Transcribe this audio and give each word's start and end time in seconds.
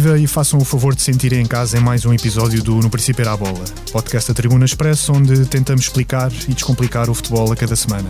Viva 0.00 0.18
e 0.18 0.26
façam 0.26 0.58
o 0.58 0.64
favor 0.64 0.94
de 0.94 1.02
sentirem 1.02 1.42
em 1.42 1.46
casa 1.46 1.76
em 1.76 1.80
mais 1.82 2.06
um 2.06 2.14
episódio 2.14 2.62
do 2.62 2.76
No 2.76 2.88
Princípio 2.88 3.20
Era 3.20 3.32
a 3.32 3.36
Bola, 3.36 3.62
podcast 3.92 4.30
da 4.30 4.34
Tribuna 4.34 4.64
Express, 4.64 5.10
onde 5.10 5.44
tentamos 5.44 5.82
explicar 5.82 6.32
e 6.48 6.54
descomplicar 6.54 7.10
o 7.10 7.14
futebol 7.14 7.52
a 7.52 7.54
cada 7.54 7.76
semana. 7.76 8.08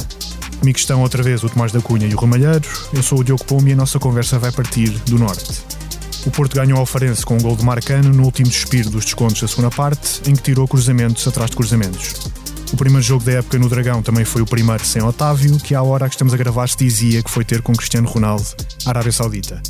Comigo 0.60 0.78
estão 0.78 1.02
outra 1.02 1.20
vez 1.20 1.42
o 1.42 1.48
Tomás 1.48 1.72
da 1.72 1.80
Cunha 1.80 2.06
e 2.06 2.14
o 2.14 2.16
Ramalheiro, 2.16 2.62
eu 2.92 3.02
sou 3.02 3.18
o 3.18 3.24
Diogo 3.24 3.44
Pombo 3.44 3.66
e 3.66 3.72
a 3.72 3.76
nossa 3.76 3.98
conversa 3.98 4.38
vai 4.38 4.52
partir 4.52 4.90
do 5.06 5.18
Norte. 5.18 5.64
O 6.24 6.30
Porto 6.30 6.54
ganhou 6.54 6.78
ao 6.78 6.86
Farense 6.86 7.26
com 7.26 7.34
um 7.34 7.40
gol 7.40 7.56
de 7.56 7.64
Marcano 7.64 8.10
no 8.10 8.22
último 8.22 8.52
suspiro 8.52 8.88
dos 8.88 9.04
descontos 9.04 9.40
da 9.40 9.48
segunda 9.48 9.70
parte, 9.72 10.30
em 10.30 10.36
que 10.36 10.42
tirou 10.42 10.68
cruzamentos 10.68 11.26
atrás 11.26 11.50
de 11.50 11.56
cruzamentos. 11.56 12.30
O 12.72 12.76
primeiro 12.76 13.02
jogo 13.02 13.24
da 13.24 13.32
época 13.32 13.58
no 13.58 13.68
Dragão 13.68 14.00
também 14.00 14.24
foi 14.24 14.42
o 14.42 14.46
primeiro 14.46 14.86
sem 14.86 15.02
Otávio, 15.02 15.58
que 15.58 15.74
à 15.74 15.82
hora 15.82 16.08
que 16.08 16.14
estamos 16.14 16.32
a 16.32 16.36
gravar 16.36 16.68
se 16.68 16.76
dizia 16.76 17.20
que 17.20 17.30
foi 17.30 17.44
ter 17.44 17.62
com 17.62 17.72
Cristiano 17.72 18.08
Ronaldo, 18.08 18.46
Arábia 18.86 19.10
Saudita. 19.10 19.60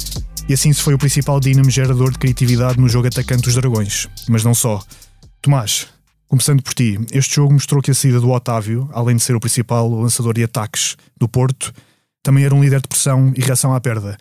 E 0.50 0.52
assim 0.52 0.72
se 0.72 0.82
foi 0.82 0.94
o 0.94 0.98
principal 0.98 1.38
dínamo 1.38 1.70
gerador 1.70 2.10
de 2.10 2.18
criatividade 2.18 2.76
no 2.76 2.88
jogo 2.88 3.06
atacante 3.06 3.42
dos 3.42 3.54
Dragões. 3.54 4.08
Mas 4.28 4.42
não 4.42 4.52
só. 4.52 4.82
Tomás, 5.40 5.86
começando 6.26 6.60
por 6.60 6.74
ti, 6.74 6.98
este 7.12 7.36
jogo 7.36 7.52
mostrou 7.52 7.80
que 7.80 7.92
a 7.92 7.94
saída 7.94 8.18
do 8.18 8.32
Otávio, 8.32 8.90
além 8.92 9.14
de 9.14 9.22
ser 9.22 9.36
o 9.36 9.38
principal 9.38 9.88
lançador 9.88 10.34
de 10.34 10.42
ataques 10.42 10.96
do 11.16 11.28
Porto, 11.28 11.72
também 12.20 12.42
era 12.42 12.52
um 12.52 12.60
líder 12.60 12.80
de 12.80 12.88
pressão 12.88 13.32
e 13.36 13.40
reação 13.40 13.72
à 13.72 13.80
perda. 13.80 14.18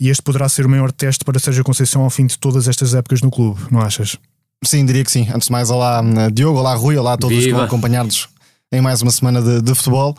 E 0.00 0.08
este 0.08 0.22
poderá 0.22 0.48
ser 0.48 0.64
o 0.64 0.68
maior 0.68 0.92
teste 0.92 1.24
para 1.24 1.40
Sérgio 1.40 1.64
Conceição 1.64 2.02
ao 2.02 2.10
fim 2.10 2.28
de 2.28 2.38
todas 2.38 2.68
estas 2.68 2.94
épocas 2.94 3.20
no 3.20 3.28
clube, 3.28 3.60
não 3.68 3.80
achas? 3.80 4.16
Sim, 4.64 4.86
diria 4.86 5.02
que 5.02 5.10
sim. 5.10 5.26
Antes 5.28 5.48
de 5.48 5.52
mais, 5.52 5.70
olá 5.70 6.00
Diogo, 6.32 6.60
olá 6.60 6.76
Rui, 6.76 6.96
olá 6.96 7.14
a 7.14 7.18
todos 7.18 7.36
Viva. 7.36 7.48
que 7.48 7.54
vão 7.54 7.64
acompanhar-nos 7.64 8.28
em 8.70 8.80
mais 8.80 9.02
uma 9.02 9.10
semana 9.10 9.42
de, 9.42 9.60
de 9.60 9.74
futebol 9.74 10.16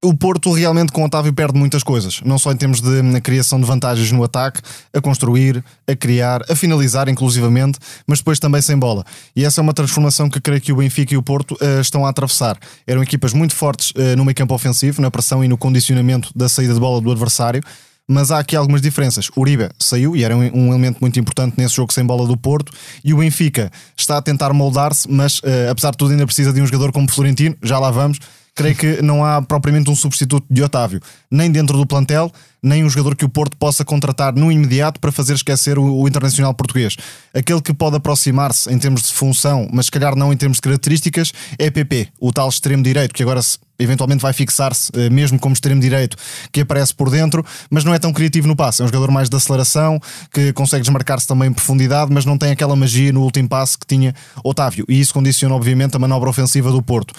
o 0.00 0.14
Porto 0.14 0.52
realmente 0.52 0.92
com 0.92 1.02
o 1.02 1.06
Otávio 1.06 1.32
perde 1.32 1.58
muitas 1.58 1.82
coisas, 1.82 2.20
não 2.24 2.38
só 2.38 2.52
em 2.52 2.56
termos 2.56 2.80
de 2.80 3.02
na 3.02 3.20
criação 3.20 3.60
de 3.60 3.66
vantagens 3.66 4.12
no 4.12 4.22
ataque, 4.22 4.60
a 4.94 5.00
construir, 5.00 5.62
a 5.88 5.96
criar, 5.96 6.40
a 6.48 6.54
finalizar 6.54 7.08
inclusivamente, 7.08 7.80
mas 8.06 8.18
depois 8.18 8.38
também 8.38 8.62
sem 8.62 8.78
bola. 8.78 9.04
E 9.34 9.44
essa 9.44 9.60
é 9.60 9.62
uma 9.62 9.74
transformação 9.74 10.30
que 10.30 10.40
creio 10.40 10.60
que 10.60 10.72
o 10.72 10.76
Benfica 10.76 11.14
e 11.14 11.16
o 11.16 11.22
Porto 11.22 11.54
uh, 11.54 11.80
estão 11.80 12.06
a 12.06 12.10
atravessar. 12.10 12.56
Eram 12.86 13.02
equipas 13.02 13.32
muito 13.32 13.56
fortes 13.56 13.90
uh, 13.90 14.16
no 14.16 14.24
meio 14.24 14.36
campo 14.36 14.54
ofensivo, 14.54 15.02
na 15.02 15.10
pressão 15.10 15.44
e 15.44 15.48
no 15.48 15.58
condicionamento 15.58 16.30
da 16.34 16.48
saída 16.48 16.74
de 16.74 16.80
bola 16.80 17.00
do 17.00 17.10
adversário, 17.10 17.60
mas 18.06 18.30
há 18.30 18.38
aqui 18.38 18.54
algumas 18.54 18.80
diferenças. 18.80 19.28
O 19.34 19.40
Uribe 19.40 19.68
saiu 19.80 20.14
e 20.14 20.22
era 20.22 20.36
um, 20.36 20.42
um, 20.54 20.68
elemento 20.68 20.98
muito 21.00 21.18
importante 21.18 21.54
nesse 21.58 21.74
jogo 21.74 21.92
sem 21.92 22.06
bola 22.06 22.24
do 22.24 22.36
Porto, 22.36 22.72
e 23.04 23.12
o 23.12 23.18
Benfica 23.18 23.68
está 23.96 24.16
a 24.16 24.22
tentar 24.22 24.52
moldar-se, 24.52 25.10
mas 25.10 25.40
uh, 25.40 25.70
apesar 25.72 25.90
de 25.90 25.96
tudo 25.96 26.12
ainda 26.12 26.24
precisa 26.24 26.52
de 26.52 26.62
um 26.62 26.66
jogador 26.66 26.92
como 26.92 27.10
Florentino, 27.10 27.56
já 27.64 27.80
lá 27.80 27.90
vamos, 27.90 28.20
creio 28.58 28.74
que 28.74 29.00
não 29.00 29.24
há 29.24 29.40
propriamente 29.40 29.88
um 29.88 29.94
substituto 29.94 30.44
de 30.50 30.60
Otávio, 30.64 31.00
nem 31.30 31.48
dentro 31.48 31.78
do 31.78 31.86
plantel, 31.86 32.32
nem 32.60 32.84
um 32.84 32.90
jogador 32.90 33.14
que 33.14 33.24
o 33.24 33.28
Porto 33.28 33.56
possa 33.56 33.84
contratar 33.84 34.34
no 34.34 34.50
imediato 34.50 34.98
para 34.98 35.12
fazer 35.12 35.34
esquecer 35.34 35.78
o, 35.78 36.00
o 36.00 36.08
internacional 36.08 36.52
português. 36.52 36.96
Aquele 37.32 37.62
que 37.62 37.72
pode 37.72 37.94
aproximar-se 37.94 38.68
em 38.68 38.76
termos 38.76 39.02
de 39.02 39.12
função, 39.12 39.68
mas 39.72 39.86
se 39.86 39.92
calhar 39.92 40.16
não 40.16 40.32
em 40.32 40.36
termos 40.36 40.56
de 40.56 40.62
características, 40.62 41.32
é 41.56 41.70
PP, 41.70 42.08
o 42.18 42.32
tal 42.32 42.48
extremo 42.48 42.82
direito, 42.82 43.14
que 43.14 43.22
agora 43.22 43.40
se, 43.40 43.58
eventualmente 43.78 44.20
vai 44.20 44.32
fixar-se 44.32 44.90
eh, 44.92 45.08
mesmo 45.08 45.38
como 45.38 45.52
extremo 45.52 45.80
direito, 45.80 46.16
que 46.50 46.62
aparece 46.62 46.92
por 46.92 47.10
dentro, 47.10 47.46
mas 47.70 47.84
não 47.84 47.94
é 47.94 47.98
tão 48.00 48.12
criativo 48.12 48.48
no 48.48 48.56
passe. 48.56 48.82
É 48.82 48.84
um 48.84 48.88
jogador 48.88 49.12
mais 49.12 49.28
de 49.28 49.36
aceleração, 49.36 50.00
que 50.32 50.52
consegue 50.52 50.82
desmarcar-se 50.82 51.28
também 51.28 51.48
em 51.48 51.52
profundidade, 51.52 52.12
mas 52.12 52.24
não 52.24 52.36
tem 52.36 52.50
aquela 52.50 52.74
magia 52.74 53.12
no 53.12 53.22
último 53.22 53.48
passe 53.48 53.78
que 53.78 53.86
tinha 53.86 54.12
Otávio. 54.42 54.84
E 54.88 54.98
isso 54.98 55.14
condiciona, 55.14 55.54
obviamente, 55.54 55.94
a 55.94 55.98
manobra 56.00 56.28
ofensiva 56.28 56.72
do 56.72 56.82
Porto 56.82 57.14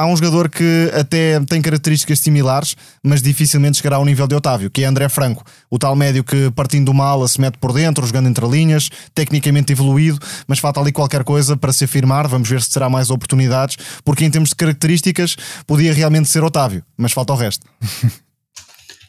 há 0.00 0.06
um 0.06 0.16
jogador 0.16 0.48
que 0.48 0.90
até 0.98 1.38
tem 1.40 1.60
características 1.60 2.20
similares, 2.20 2.74
mas 3.02 3.20
dificilmente 3.20 3.76
chegará 3.76 3.96
ao 3.96 4.04
nível 4.04 4.26
de 4.26 4.34
Otávio, 4.34 4.70
que 4.70 4.82
é 4.82 4.86
André 4.86 5.10
Franco, 5.10 5.44
o 5.68 5.78
tal 5.78 5.94
médio 5.94 6.24
que 6.24 6.50
partindo 6.52 6.86
do 6.86 6.94
mal 6.94 7.26
se 7.28 7.38
mete 7.38 7.58
por 7.58 7.74
dentro, 7.74 8.06
jogando 8.06 8.28
entre 8.28 8.46
linhas, 8.46 8.88
tecnicamente 9.14 9.72
evoluído, 9.72 10.18
mas 10.48 10.58
falta 10.58 10.80
ali 10.80 10.90
qualquer 10.90 11.22
coisa 11.22 11.54
para 11.54 11.72
se 11.72 11.84
afirmar. 11.84 12.26
Vamos 12.26 12.48
ver 12.48 12.62
se 12.62 12.70
terá 12.70 12.88
mais 12.88 13.10
oportunidades, 13.10 13.76
porque 14.02 14.24
em 14.24 14.30
termos 14.30 14.48
de 14.50 14.56
características 14.56 15.36
podia 15.66 15.92
realmente 15.92 16.30
ser 16.30 16.42
Otávio, 16.42 16.82
mas 16.96 17.12
falta 17.12 17.34
o 17.34 17.36
resto. 17.36 17.66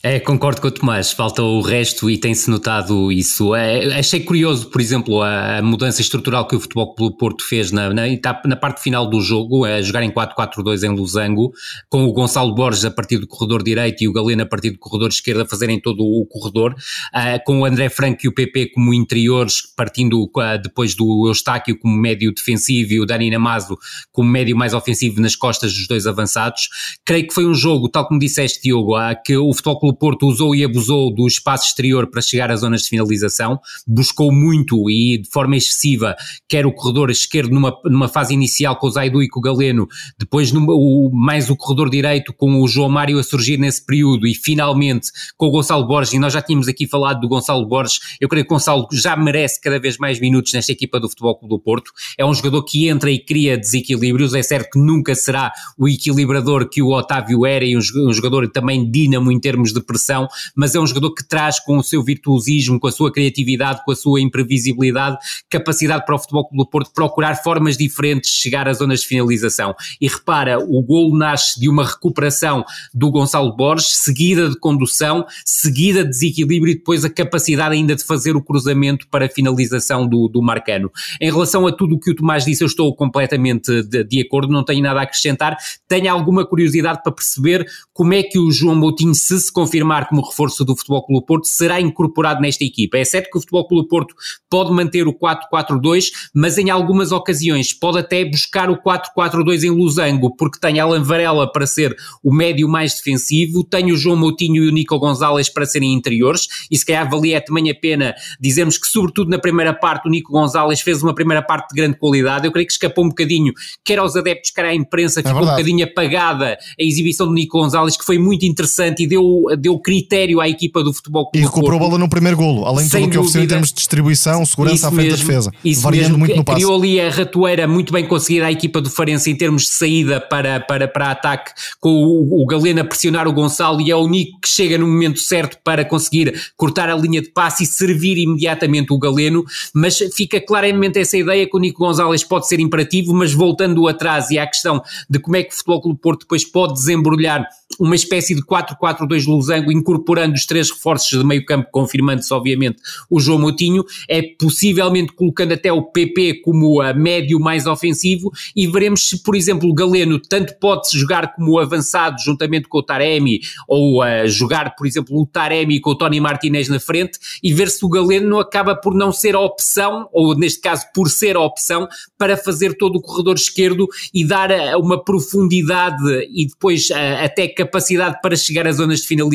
É, 0.04 0.20
concordo 0.20 0.60
com 0.60 0.68
o 0.68 0.72
Tomás, 0.72 1.12
falta 1.12 1.44
o 1.44 1.62
resto 1.62 2.10
e 2.10 2.18
tem-se 2.18 2.50
notado 2.50 3.12
isso. 3.12 3.54
É, 3.54 4.00
achei 4.00 4.20
curioso, 4.20 4.68
por 4.72 4.82
exemplo, 4.82 5.22
a, 5.22 5.62
mudança 5.62 6.02
estrutural 6.02 6.48
que 6.48 6.56
o 6.56 6.60
Futebol 6.60 6.96
Clube 6.96 7.18
Porto 7.18 7.44
fez 7.44 7.72
na, 7.72 7.94
na, 7.94 8.06
na 8.46 8.56
parte 8.56 8.82
final 8.82 9.08
do 9.08 9.22
jogo, 9.22 9.64
a 9.64 9.80
jogar 9.80 10.02
em 10.02 10.10
4-4-2 10.10 10.84
em 10.84 10.96
Losango, 10.96 11.54
com 11.88 12.04
o 12.06 12.14
Gonçalo 12.14 12.56
Borges 12.56 12.84
a 12.84 12.90
partir 12.90 13.20
do 13.20 13.28
corredor 13.28 13.62
direito 13.62 14.04
e 14.04 14.08
o 14.08 14.12
Galeno 14.12 14.42
a 14.42 14.46
partir 14.48 14.72
do 14.72 14.80
corredor 14.80 15.10
esquerdo 15.10 15.42
a 15.42 15.46
fazerem 15.46 15.80
todo 15.80 16.02
o 16.02 16.26
corredor, 16.26 16.74
uh, 16.74 17.44
com 17.46 17.60
o 17.60 17.66
André 17.66 17.88
Franco 17.88 18.22
e 18.24 18.28
o 18.28 18.34
PP 18.34 18.72
como 18.74 18.96
interiores, 18.96 19.62
partindo 19.78 20.24
uh, 20.24 20.62
depois 20.64 20.96
do 20.96 21.28
Eustáquio 21.28 21.78
como 21.78 21.96
médio 21.96 22.34
defensivo 22.34 22.94
e 22.94 23.00
o 23.00 23.06
Dani 23.06 23.30
Namazo 23.30 23.78
como 24.12 24.28
médio 24.28 24.58
mais 24.58 24.74
ofensivo 24.74 25.22
nas 25.22 25.36
costas 25.36 25.72
dos 25.72 25.88
dois 25.88 26.08
avançados. 26.08 26.70
Creio 27.06 27.28
que 27.28 27.36
foi 27.36 27.46
um 27.46 27.54
jogo, 27.54 27.88
tal 27.88 28.08
como 28.08 28.20
disseste, 28.20 28.64
Diogo, 28.64 28.98
uh, 28.98 29.16
que 29.24 29.38
o 29.38 29.54
Futebol 29.54 29.80
Clube 29.80 29.91
o 29.92 29.96
Porto 29.96 30.26
usou 30.26 30.56
e 30.56 30.64
abusou 30.64 31.14
do 31.14 31.28
espaço 31.28 31.68
exterior 31.68 32.08
para 32.08 32.22
chegar 32.22 32.50
às 32.50 32.62
zonas 32.62 32.84
de 32.84 32.90
finalização, 32.90 33.60
buscou 33.86 34.32
muito 34.32 34.90
e 34.90 35.18
de 35.18 35.30
forma 35.30 35.58
excessiva, 35.58 36.16
quer 36.48 36.66
o 36.66 36.72
corredor 36.72 37.10
esquerdo 37.10 37.52
numa, 37.52 37.78
numa 37.86 38.08
fase 38.08 38.34
inicial 38.34 38.78
com 38.78 38.88
o 38.88 38.90
Zaidu 38.90 39.22
e 39.22 39.28
com 39.28 39.40
o 39.40 39.44
Galeno, 39.44 39.88
depois 40.18 40.52
numa, 40.52 40.74
o, 40.74 41.12
mais 41.14 41.50
o 41.50 41.58
corredor 41.58 41.90
direito 41.90 42.34
com 42.34 42.62
o 42.62 42.68
João 42.68 42.90
Mário 42.90 43.20
a 43.20 43.24
surgir 43.24 43.58
nesse 43.58 43.86
período 43.86 44.26
e 44.26 44.34
finalmente 44.34 45.10
com 45.38 45.48
o 45.48 45.52
Gonçalo 45.52 45.86
Borges, 45.86 46.14
e 46.14 46.20
nós 46.20 46.32
já 46.32 46.42
tínhamos 46.42 46.70
aqui 46.70 46.88
falado 46.88 47.20
do 47.20 47.28
Gonçalo 47.28 47.68
Borges, 47.68 48.00
eu 48.22 48.30
creio 48.30 48.46
que 48.46 48.54
o 48.54 48.56
Gonçalo 48.56 48.88
já 48.94 49.18
merece 49.18 49.60
cada 49.60 49.80
vez 49.80 49.98
mais 49.98 50.20
minutos 50.22 50.54
nesta 50.54 50.72
equipa 50.72 51.00
do 51.00 51.10
Futebol 51.10 51.38
Clube 51.38 51.56
do 51.56 51.60
Porto, 51.60 51.92
é 52.18 52.26
um 52.26 52.34
jogador 52.34 52.64
que 52.64 52.88
entra 52.88 53.12
e 53.12 53.20
cria 53.20 53.58
desequilíbrios, 53.58 54.34
é 54.34 54.42
certo 54.42 54.72
que 54.72 54.80
nunca 54.80 55.14
será 55.16 55.52
o 55.78 55.90
equilibrador 55.90 56.70
que 56.70 56.82
o 56.82 56.92
Otávio 56.92 57.46
era 57.46 57.66
e 57.66 57.76
um 57.76 58.14
jogador 58.14 58.48
também 58.50 58.90
dínamo 58.90 59.32
em 59.32 59.40
termos 59.40 59.74
de 59.74 59.81
de 59.82 59.86
pressão, 59.86 60.28
mas 60.56 60.74
é 60.76 60.80
um 60.80 60.88
jogador 60.88 61.14
que 61.14 61.28
traz 61.28 61.60
com 61.60 61.78
o 61.78 61.84
seu 61.84 62.04
virtuosismo, 62.04 62.80
com 62.80 62.88
a 62.88 62.92
sua 62.92 63.12
criatividade, 63.12 63.82
com 63.84 63.92
a 63.92 63.96
sua 63.96 64.22
imprevisibilidade, 64.22 65.18
capacidade 65.50 66.06
para 66.06 66.16
o 66.16 66.20
Futebol 66.20 66.48
Clube 66.48 66.64
do 66.64 66.70
Porto 66.70 66.92
procurar 66.94 67.36
formas 67.36 67.78
diferentes 67.78 68.32
de 68.32 68.38
chegar 68.38 68.68
às 68.68 68.78
zonas 68.78 69.02
de 69.02 69.08
finalização. 69.08 69.76
E 70.00 70.08
repara, 70.08 70.60
o 70.60 70.82
golo 70.82 71.18
nasce 71.18 71.60
de 71.60 71.68
uma 71.68 71.86
recuperação 71.86 72.64
do 72.94 73.12
Gonçalo 73.12 73.56
Borges, 73.56 73.98
seguida 73.98 74.50
de 74.50 74.58
condução, 74.58 75.26
seguida 75.46 76.04
de 76.04 76.10
desequilíbrio 76.10 76.72
e 76.72 76.76
depois 76.76 77.04
a 77.04 77.10
capacidade 77.10 77.76
ainda 77.76 77.96
de 77.96 78.04
fazer 78.04 78.36
o 78.36 78.42
cruzamento 78.42 79.08
para 79.10 79.26
a 79.26 79.30
finalização 79.30 80.08
do, 80.08 80.28
do 80.28 80.42
Marcano. 80.42 80.92
Em 81.20 81.32
relação 81.32 81.68
a 81.68 81.72
tudo 81.72 81.96
o 81.96 82.00
que 82.00 82.12
o 82.12 82.16
Tomás 82.16 82.46
disse, 82.46 82.64
eu 82.64 82.68
estou 82.68 82.96
completamente 82.96 83.84
de, 83.84 84.04
de 84.04 84.22
acordo, 84.22 84.52
não 84.52 84.64
tenho 84.64 84.82
nada 84.82 85.00
a 85.00 85.04
acrescentar. 85.04 85.58
Tenho 85.88 86.12
alguma 86.12 86.46
curiosidade 86.46 87.02
para 87.04 87.12
perceber 87.12 87.66
como 87.94 88.14
é 88.14 88.24
que 88.24 88.40
o 88.40 88.52
João 88.52 88.76
Moutinho, 88.76 89.16
se 89.16 89.40
se 89.40 89.52
confirmar 89.72 90.10
como 90.10 90.22
reforço 90.22 90.66
do 90.66 90.76
Futebol 90.76 91.06
Clube 91.06 91.26
Porto, 91.26 91.48
será 91.48 91.80
incorporado 91.80 92.42
nesta 92.42 92.66
equipa. 92.66 92.98
É 92.98 93.06
certo 93.06 93.30
que 93.32 93.38
o 93.38 93.42
Futebol 93.42 93.66
Clube 93.68 93.88
Porto 93.88 94.14
pode 94.50 94.72
manter 94.72 95.08
o 95.08 95.14
4-4-2, 95.14 96.08
mas 96.36 96.58
em 96.58 96.70
algumas 96.70 97.14
ocasiões 97.14 97.74
pode 97.74 98.00
até 98.00 98.26
buscar 98.26 98.70
o 98.70 98.78
4-4-2 98.78 99.64
em 99.64 99.70
Losango, 99.70 100.36
porque 100.36 100.60
tem 100.60 100.80
Alan 100.80 101.02
Varela 101.02 101.50
para 101.50 101.66
ser 101.66 101.96
o 102.22 102.34
médio 102.34 102.68
mais 102.68 102.96
defensivo, 102.96 103.64
tem 103.64 103.92
o 103.92 103.96
João 103.98 104.18
Moutinho 104.18 104.64
e 104.66 104.68
o 104.68 104.72
Nico 104.72 105.00
Gonzalez 105.00 105.48
para 105.48 105.66
serem 105.66 105.94
interiores, 105.94 106.48
e 106.70 106.78
se 106.78 106.86
calhar 106.86 107.10
valia 107.10 107.40
também 107.40 107.70
a 107.72 107.76
pena 107.76 108.14
dizermos 108.40 108.78
que, 108.78 108.88
sobretudo 108.88 109.30
na 109.30 109.40
primeira 109.40 109.74
parte, 109.74 110.08
o 110.08 110.12
Nico 110.12 110.34
Gonzalez 110.34 110.82
fez 110.82 111.02
uma 111.02 111.16
primeira 111.16 111.42
parte 111.42 111.70
de 111.70 111.76
grande 111.76 111.98
qualidade. 111.98 112.46
Eu 112.46 112.52
creio 112.52 112.68
que 112.68 112.74
escapou 112.74 113.06
um 113.06 113.10
bocadinho, 113.10 113.54
quer 113.86 114.00
aos 114.00 114.18
adeptos, 114.18 114.52
quer 114.52 114.66
à 114.66 114.76
imprensa, 114.76 115.22
é 115.22 115.24
ficou 115.24 115.36
verdade. 115.36 115.62
um 115.62 115.64
bocadinho 115.64 115.86
apagada 115.86 116.58
a 116.80 116.84
exibição 116.84 117.28
do 117.28 117.34
Nico 117.34 117.58
Gonzalez, 117.58 117.96
que 117.96 118.04
foi 118.04 118.18
muito 118.18 118.46
interessante 118.46 119.04
e 119.04 119.08
deu 119.08 119.46
deu 119.62 119.78
critério 119.80 120.42
à 120.42 120.50
equipa 120.50 120.84
do 120.84 120.94
futebol 120.94 121.30
Clube 121.30 121.40
E 121.40 121.48
recuperou 121.48 121.78
a 121.78 121.80
bola 121.80 121.98
no 121.98 122.10
primeiro 122.10 122.38
golo, 122.38 122.66
além 122.66 122.86
de 122.86 122.92
tudo 122.92 123.06
o 123.06 123.10
que 123.10 123.18
ofereceu 123.18 123.44
em 123.44 123.48
termos 123.48 123.70
de 123.70 123.76
distribuição, 123.76 124.46
segurança 124.46 124.76
isso 124.76 124.88
à 124.88 124.92
frente 124.92 125.10
mesmo, 125.10 125.18
da 125.18 125.24
defesa, 125.24 125.52
isso 125.64 125.82
variando 125.82 126.04
mesmo, 126.10 126.18
muito 126.20 126.36
no 126.36 126.44
passe. 126.44 126.60
Criou 126.60 126.76
ali 126.76 127.00
a 127.00 127.10
ratoeira 127.10 127.68
muito 127.68 127.94
bem 127.94 128.08
conseguida 128.08 128.48
à 128.48 128.52
equipa 128.52 128.82
do 128.82 128.90
Farense 128.90 129.30
em 129.30 129.36
termos 129.36 129.64
de 129.64 129.70
saída 129.70 130.20
para, 130.20 130.60
para, 130.60 130.88
para 130.88 131.12
ataque, 131.12 131.52
com 131.80 131.90
o, 131.90 132.42
o 132.42 132.46
Galeno 132.46 132.82
a 132.82 132.84
pressionar 132.84 133.28
o 133.28 133.34
Gonçalo 133.34 133.82
e 133.82 133.92
é 133.92 133.96
o 133.96 134.08
Nico 134.08 134.42
que 134.42 134.50
chega 134.50 134.78
no 134.78 134.88
momento 134.88 135.20
certo 135.20 135.58
para 135.64 135.86
conseguir 135.86 136.34
cortar 136.58 136.90
a 136.90 136.96
linha 136.96 137.22
de 137.22 137.30
passe 137.30 137.64
e 137.64 137.68
servir 137.68 138.18
imediatamente 138.18 138.92
o 138.92 138.98
Galeno, 138.98 139.44
mas 139.74 139.98
fica 140.16 140.42
claramente 140.42 141.00
essa 141.00 141.18
ideia 141.18 141.48
que 141.48 141.56
o 141.56 141.60
Nico 141.60 141.80
Gonzalez 141.80 142.24
pode 142.24 142.48
ser 142.48 142.60
imperativo, 142.60 143.14
mas 143.14 143.34
voltando 143.34 143.88
atrás 143.88 144.30
e 144.32 144.40
à 144.40 144.48
questão 144.48 144.82
de 145.10 145.20
como 145.20 145.36
é 145.36 145.44
que 145.44 145.54
o 145.54 145.58
Futebol 145.58 145.82
Clube 145.82 146.00
Porto 146.02 146.22
depois 146.22 146.44
pode 146.44 146.74
desembrulhar 146.74 147.46
uma 147.80 147.96
espécie 147.96 148.36
de 148.36 148.42
4-4-2 148.42 149.26
Losango, 149.42 149.72
incorporando 149.72 150.36
os 150.36 150.46
três 150.46 150.70
reforços 150.70 151.18
de 151.18 151.26
meio 151.26 151.44
campo, 151.44 151.68
confirmando-se 151.72 152.32
obviamente 152.34 152.78
o 153.10 153.20
João 153.20 153.40
Moutinho, 153.40 153.84
é 154.08 154.22
possivelmente 154.22 155.14
colocando 155.14 155.54
até 155.54 155.74
o 155.74 155.82
PP 155.82 156.42
como 156.44 156.80
a 156.80 156.94
médio 156.94 157.40
mais 157.40 157.66
ofensivo 157.66 158.32
e 158.56 158.68
veremos 158.68 159.10
se, 159.10 159.24
por 159.24 159.36
exemplo, 159.36 159.68
o 159.70 159.74
Galeno 159.74 160.20
tanto 160.20 160.54
pode 160.60 160.88
jogar 160.94 161.34
como 161.34 161.58
avançado 161.58 162.22
juntamente 162.24 162.68
com 162.68 162.78
o 162.78 162.84
Taremi 162.84 163.42
ou 163.68 164.04
uh, 164.04 164.28
jogar, 164.28 164.76
por 164.76 164.86
exemplo, 164.86 165.20
o 165.20 165.26
Taremi 165.26 165.80
com 165.80 165.92
o 165.92 165.96
Tony 165.96 166.20
Martinez 166.20 166.70
na 166.70 166.80
frente 166.80 167.18
e 167.42 167.54
ver 167.54 167.70
se 167.70 167.84
o 167.84 167.90
Galeno 167.90 168.40
acaba 168.40 168.76
por 168.76 168.94
não 168.94 169.12
ser 169.12 169.36
a 169.36 169.40
opção, 169.40 170.08
ou 170.14 170.38
neste 170.38 170.62
caso 170.62 170.86
por 170.94 171.10
ser 171.10 171.36
a 171.36 171.42
opção, 171.42 171.88
para 172.18 172.38
fazer 172.38 172.78
todo 172.78 172.98
o 172.98 173.02
corredor 173.02 173.36
esquerdo 173.36 173.88
e 174.14 174.26
dar 174.26 174.52
uh, 174.52 174.80
uma 174.80 175.04
profundidade 175.04 176.04
e 176.32 176.46
depois 176.48 176.90
uh, 176.90 177.24
até 177.24 177.48
capacidade 177.48 178.20
para 178.22 178.36
chegar 178.36 178.68
às 178.68 178.78
zonas 178.78 179.02
de 179.02 179.08
finalização 179.08 179.31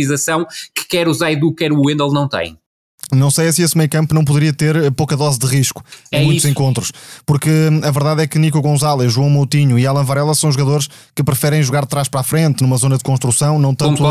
que 0.74 0.86
quer 0.88 1.08
o 1.08 1.14
Zaidu, 1.14 1.54
quer 1.54 1.72
o 1.72 1.86
Wendel 1.86 2.12
não 2.12 2.28
tem. 2.28 2.58
Não 3.12 3.30
sei 3.30 3.52
se 3.52 3.62
esse 3.62 3.76
meio 3.76 3.88
campo 3.88 4.14
não 4.14 4.24
poderia 4.24 4.52
ter 4.52 4.90
pouca 4.92 5.16
dose 5.16 5.38
de 5.38 5.46
risco 5.46 5.84
é 6.10 6.20
em 6.20 6.24
muitos 6.24 6.42
isso. 6.42 6.50
encontros, 6.50 6.90
porque 7.24 7.50
a 7.84 7.90
verdade 7.92 8.22
é 8.22 8.26
que 8.26 8.36
Nico 8.36 8.60
Gonzalez, 8.60 9.12
João 9.12 9.30
Moutinho 9.30 9.78
e 9.78 9.86
Alan 9.86 10.02
Varela 10.02 10.34
são 10.34 10.50
jogadores 10.50 10.88
que 11.14 11.22
preferem 11.22 11.62
jogar 11.62 11.82
de 11.82 11.88
trás 11.88 12.08
para 12.08 12.20
a 12.20 12.24
frente, 12.24 12.62
numa 12.62 12.76
zona 12.76 12.98
de 12.98 13.04
construção, 13.04 13.60
não 13.60 13.74
tanto 13.74 14.02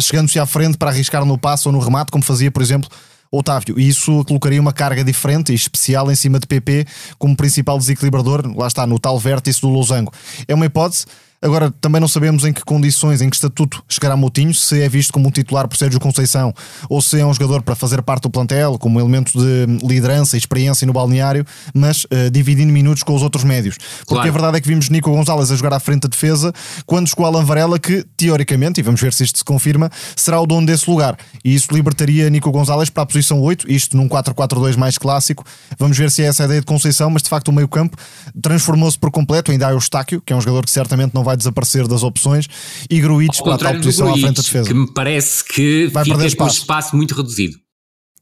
chegando-se 0.00 0.38
à 0.38 0.46
frente 0.46 0.78
para 0.78 0.90
arriscar 0.90 1.26
no 1.26 1.36
passo 1.36 1.68
ou 1.68 1.72
no 1.74 1.78
remate, 1.78 2.10
como 2.10 2.24
fazia, 2.24 2.50
por 2.50 2.62
exemplo, 2.62 2.88
Otávio. 3.30 3.78
E 3.78 3.86
isso 3.86 4.24
colocaria 4.24 4.60
uma 4.60 4.72
carga 4.72 5.04
diferente 5.04 5.52
e 5.52 5.54
especial 5.54 6.10
em 6.10 6.14
cima 6.14 6.38
de 6.38 6.46
PP 6.46 6.86
como 7.18 7.36
principal 7.36 7.78
desequilibrador, 7.78 8.50
lá 8.56 8.66
está, 8.66 8.86
no 8.86 8.98
tal 8.98 9.18
vértice 9.18 9.60
do 9.60 9.68
losango. 9.68 10.12
É 10.48 10.54
uma 10.54 10.66
hipótese. 10.66 11.04
Agora, 11.42 11.72
também 11.80 12.00
não 12.00 12.06
sabemos 12.06 12.44
em 12.44 12.52
que 12.52 12.64
condições, 12.64 13.20
em 13.20 13.28
que 13.28 13.34
estatuto 13.34 13.82
chegará 13.88 14.16
Moutinho, 14.16 14.54
se 14.54 14.80
é 14.80 14.88
visto 14.88 15.12
como 15.12 15.26
um 15.26 15.30
titular 15.30 15.66
por 15.66 15.76
Sérgio 15.76 15.98
Conceição 15.98 16.54
ou 16.88 17.02
se 17.02 17.18
é 17.18 17.26
um 17.26 17.34
jogador 17.34 17.62
para 17.62 17.74
fazer 17.74 18.00
parte 18.02 18.22
do 18.22 18.30
plantel, 18.30 18.78
como 18.78 19.00
elemento 19.00 19.32
de 19.36 19.66
liderança 19.84 20.36
e 20.36 20.38
experiência 20.38 20.86
no 20.86 20.92
balneário, 20.92 21.44
mas 21.74 22.04
uh, 22.04 22.30
dividindo 22.30 22.72
minutos 22.72 23.02
com 23.02 23.12
os 23.14 23.22
outros 23.22 23.42
médios. 23.42 23.76
Porque 23.98 24.14
claro. 24.14 24.28
a 24.28 24.32
verdade 24.32 24.58
é 24.58 24.60
que 24.60 24.68
vimos 24.68 24.88
Nico 24.88 25.10
Gonzalez 25.10 25.50
a 25.50 25.56
jogar 25.56 25.74
à 25.74 25.80
frente 25.80 26.02
da 26.02 26.08
defesa, 26.08 26.52
quando 26.86 27.08
chegou 27.08 27.26
Alan 27.26 27.44
Varela, 27.44 27.78
que 27.78 28.04
teoricamente, 28.16 28.80
e 28.80 28.82
vamos 28.82 29.00
ver 29.00 29.12
se 29.12 29.24
isto 29.24 29.38
se 29.38 29.44
confirma, 29.44 29.90
será 30.14 30.40
o 30.40 30.46
dono 30.46 30.66
desse 30.66 30.88
lugar. 30.88 31.16
E 31.44 31.54
isso 31.54 31.72
libertaria 31.72 32.30
Nico 32.30 32.52
Gonzalez 32.52 32.88
para 32.88 33.02
a 33.02 33.06
posição 33.06 33.40
8, 33.40 33.70
isto 33.70 33.96
num 33.96 34.08
4-4-2 34.08 34.76
mais 34.76 34.96
clássico. 34.96 35.44
Vamos 35.76 35.98
ver 35.98 36.10
se 36.10 36.22
é 36.22 36.26
essa 36.26 36.44
a 36.44 36.46
ideia 36.46 36.60
de 36.60 36.66
Conceição, 36.66 37.10
mas 37.10 37.22
de 37.22 37.28
facto 37.28 37.48
o 37.48 37.52
meio-campo 37.52 37.96
transformou-se 38.40 38.98
por 38.98 39.10
completo. 39.10 39.50
Ainda 39.50 39.66
há 39.66 39.70
o 39.70 39.72
Eustáquio, 39.72 40.22
que 40.24 40.32
é 40.32 40.36
um 40.36 40.40
jogador 40.40 40.64
que 40.64 40.70
certamente 40.70 41.14
não 41.14 41.24
vai 41.24 41.31
vai 41.32 41.36
desaparecer 41.36 41.88
das 41.88 42.02
opções 42.02 42.46
e 42.88 43.00
Gruites 43.00 43.40
para 43.40 43.54
a 43.54 43.58
tal 43.58 43.74
posição 43.74 44.06
Gruitch, 44.06 44.24
à 44.24 44.26
frente 44.26 44.36
da 44.36 44.42
defesa. 44.42 44.68
Que 44.68 44.74
me 44.74 44.92
parece 44.92 45.44
que 45.44 45.86
vai 45.88 46.04
fica 46.04 46.16
perder 46.16 46.28
espaço. 46.28 46.56
com 46.56 46.62
espaço 46.62 46.96
muito 46.96 47.14
reduzido. 47.14 47.62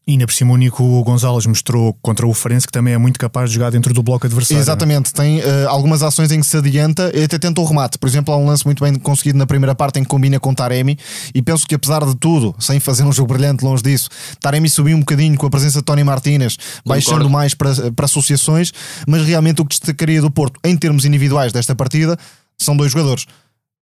E 0.07 0.13
ainda 0.13 0.27
por 0.27 0.33
cima 0.33 0.53
o 0.53 0.57
Nico 0.57 1.05
Gonzalez 1.05 1.47
mostrou 1.47 1.97
contra 2.03 2.27
o 2.27 2.35
Farense 2.35 2.67
que 2.67 2.73
também 2.73 2.95
é 2.95 2.99
muito 2.99 3.19
capaz 3.21 3.49
de 3.49 3.55
jogar 3.55 3.71
dentro 3.71 3.95
do 3.95 4.03
bloco 4.03 4.27
adversário. 4.27 4.61
Exatamente, 4.61 5.13
tem 5.13 5.39
uh, 5.39 5.69
algumas 5.69 6.03
ações 6.03 6.33
em 6.33 6.41
que 6.41 6.47
se 6.47 6.57
adianta 6.57 7.13
e 7.15 7.23
até 7.23 7.39
tenta 7.39 7.61
o 7.61 7.65
remate. 7.65 7.97
Por 7.97 8.09
exemplo, 8.09 8.35
há 8.35 8.37
um 8.37 8.47
lance 8.47 8.65
muito 8.65 8.83
bem 8.83 8.95
conseguido 8.95 9.39
na 9.39 9.47
primeira 9.47 9.75
parte 9.75 10.01
em 10.01 10.03
que 10.03 10.09
combina 10.09 10.41
com 10.41 10.53
Taremi 10.53 10.99
e 11.33 11.41
penso 11.41 11.65
que 11.65 11.77
apesar 11.77 12.05
de 12.05 12.17
tudo, 12.17 12.55
sem 12.59 12.81
fazer 12.81 13.05
um 13.05 13.13
jogo 13.13 13.35
brilhante 13.35 13.65
longe 13.65 13.83
disso, 13.83 14.09
Taremi 14.41 14.69
subiu 14.69 14.97
um 14.97 15.01
bocadinho 15.01 15.37
com 15.37 15.47
a 15.47 15.51
presença 15.51 15.79
de 15.79 15.85
Tony 15.85 16.03
Martínez, 16.03 16.57
baixando 16.85 17.31
mais 17.31 17.55
para, 17.55 17.93
para 17.93 18.07
associações, 18.07 18.73
mas 19.07 19.25
realmente 19.25 19.61
o 19.61 19.65
que 19.65 19.79
destacaria 19.79 20.21
do 20.21 20.31
Porto 20.31 20.59
em 20.65 20.77
termos 20.77 21.05
individuais 21.05 21.53
desta 21.53 21.75
partida 21.75 22.19
são 22.61 22.77
dois 22.77 22.93
jogadores. 22.93 23.27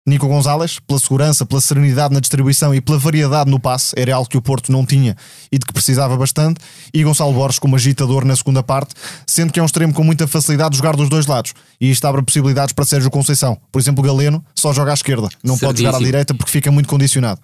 Nico 0.05 0.27
Gonzalez, 0.27 0.81
pela 0.81 0.99
segurança, 0.99 1.47
pela 1.47 1.61
serenidade 1.61 2.13
na 2.13 2.19
distribuição 2.19 2.75
e 2.75 2.81
pela 2.81 2.99
variedade 2.99 3.49
no 3.49 3.61
passe, 3.61 3.95
era 3.97 4.17
algo 4.17 4.29
que 4.29 4.37
o 4.37 4.43
Porto 4.43 4.73
não 4.73 4.85
tinha 4.85 5.17
e 5.51 5.59
de 5.59 5.65
que 5.65 5.73
precisava 5.73 6.17
bastante, 6.17 6.61
e 6.93 7.05
Gonçalo 7.05 7.33
Borges 7.33 7.61
como 7.61 7.77
agitador 7.77 8.25
na 8.25 8.35
segunda 8.35 8.65
parte, 8.65 8.95
sendo 9.25 9.53
que 9.53 9.61
é 9.61 9.63
um 9.63 9.67
extremo 9.67 9.95
com 9.95 10.03
muita 10.03 10.27
facilidade 10.27 10.71
de 10.73 10.79
jogar 10.79 10.97
dos 10.97 11.09
dois 11.09 11.27
lados, 11.27 11.55
e 11.81 11.89
isto 11.89 12.05
abre 12.05 12.21
possibilidades 12.21 12.73
para 12.73 12.85
Sérgio 12.85 13.13
Conceição. 13.13 13.57
Por 13.71 13.81
exemplo, 13.81 14.03
o 14.03 14.07
Galeno 14.07 14.45
só 14.57 14.73
joga 14.73 14.91
à 14.91 14.95
esquerda, 14.95 15.29
não 15.45 15.57
Certíssimo. 15.57 15.69
pode 15.69 15.83
jogar 15.83 15.97
à 15.97 16.01
direita 16.01 16.35
porque 16.35 16.51
fica 16.51 16.73
muito 16.73 16.89
condicionado. 16.89 17.41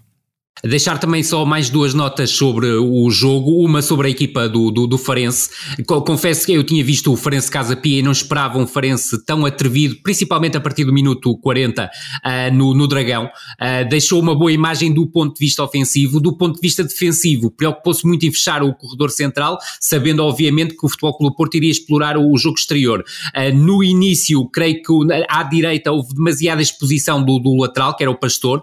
Deixar 0.65 0.99
também 0.99 1.23
só 1.23 1.45
mais 1.45 1.71
duas 1.71 1.95
notas 1.95 2.31
sobre 2.31 2.67
o 2.67 3.09
jogo, 3.11 3.65
uma 3.65 3.81
sobre 3.81 4.09
a 4.09 4.11
equipa 4.11 4.49
do, 4.49 4.71
do, 4.71 4.87
do 4.87 4.99
Farense. 4.99 5.51
Confesso 5.87 6.47
que 6.47 6.53
eu 6.53 6.65
tinha 6.65 6.83
visto 6.83 7.13
o 7.13 7.17
Farense 7.17 7.51
Casa 7.51 7.77
Pia 7.77 8.01
e 8.01 8.03
não 8.03 8.11
esperava 8.11 8.59
um 8.59 8.67
Farense 8.67 9.25
tão 9.25 9.47
atrevido, 9.47 9.97
principalmente 10.03 10.57
a 10.57 10.61
partir 10.61 10.85
do 10.85 10.93
minuto 10.93 11.37
40 11.39 11.85
uh, 11.85 11.89
ah, 12.25 12.51
no, 12.51 12.75
no 12.75 12.89
Dragão. 12.89 13.27
Uh, 13.27 13.89
deixou 13.89 14.21
uma 14.21 14.35
boa 14.35 14.51
imagem 14.51 14.93
do 14.93 15.07
ponto 15.07 15.35
de 15.35 15.41
vista 15.41 15.63
ofensivo, 15.63 16.21
do 16.21 16.37
ponto 16.37 16.57
de 16.57 16.61
vista 16.61 16.83
defensivo. 16.83 17.51
Preocupou-se 17.51 18.07
muito 18.07 18.27
em 18.27 18.33
fechar 18.33 18.63
o 18.63 18.75
corredor 18.75 19.11
central, 19.11 19.59
sabendo 19.81 20.25
obviamente 20.25 20.77
que 20.77 20.85
o 20.85 20.89
Futebol 20.89 21.17
Clube 21.17 21.37
Porto 21.37 21.55
iria 21.57 21.71
explorar 21.71 22.17
o, 22.17 22.33
o 22.33 22.37
jogo 22.37 22.59
exterior. 22.59 23.05
Uh, 23.37 23.55
no 23.57 23.85
início, 23.85 24.45
creio 24.49 24.83
que 24.83 24.93
à 25.29 25.43
direita 25.45 25.93
houve 25.93 26.15
demasiada 26.15 26.61
exposição 26.61 27.23
do, 27.23 27.39
do 27.39 27.57
lateral, 27.57 27.97
que 27.97 28.03
era 28.03 28.11
o 28.11 28.19
Pastor, 28.19 28.63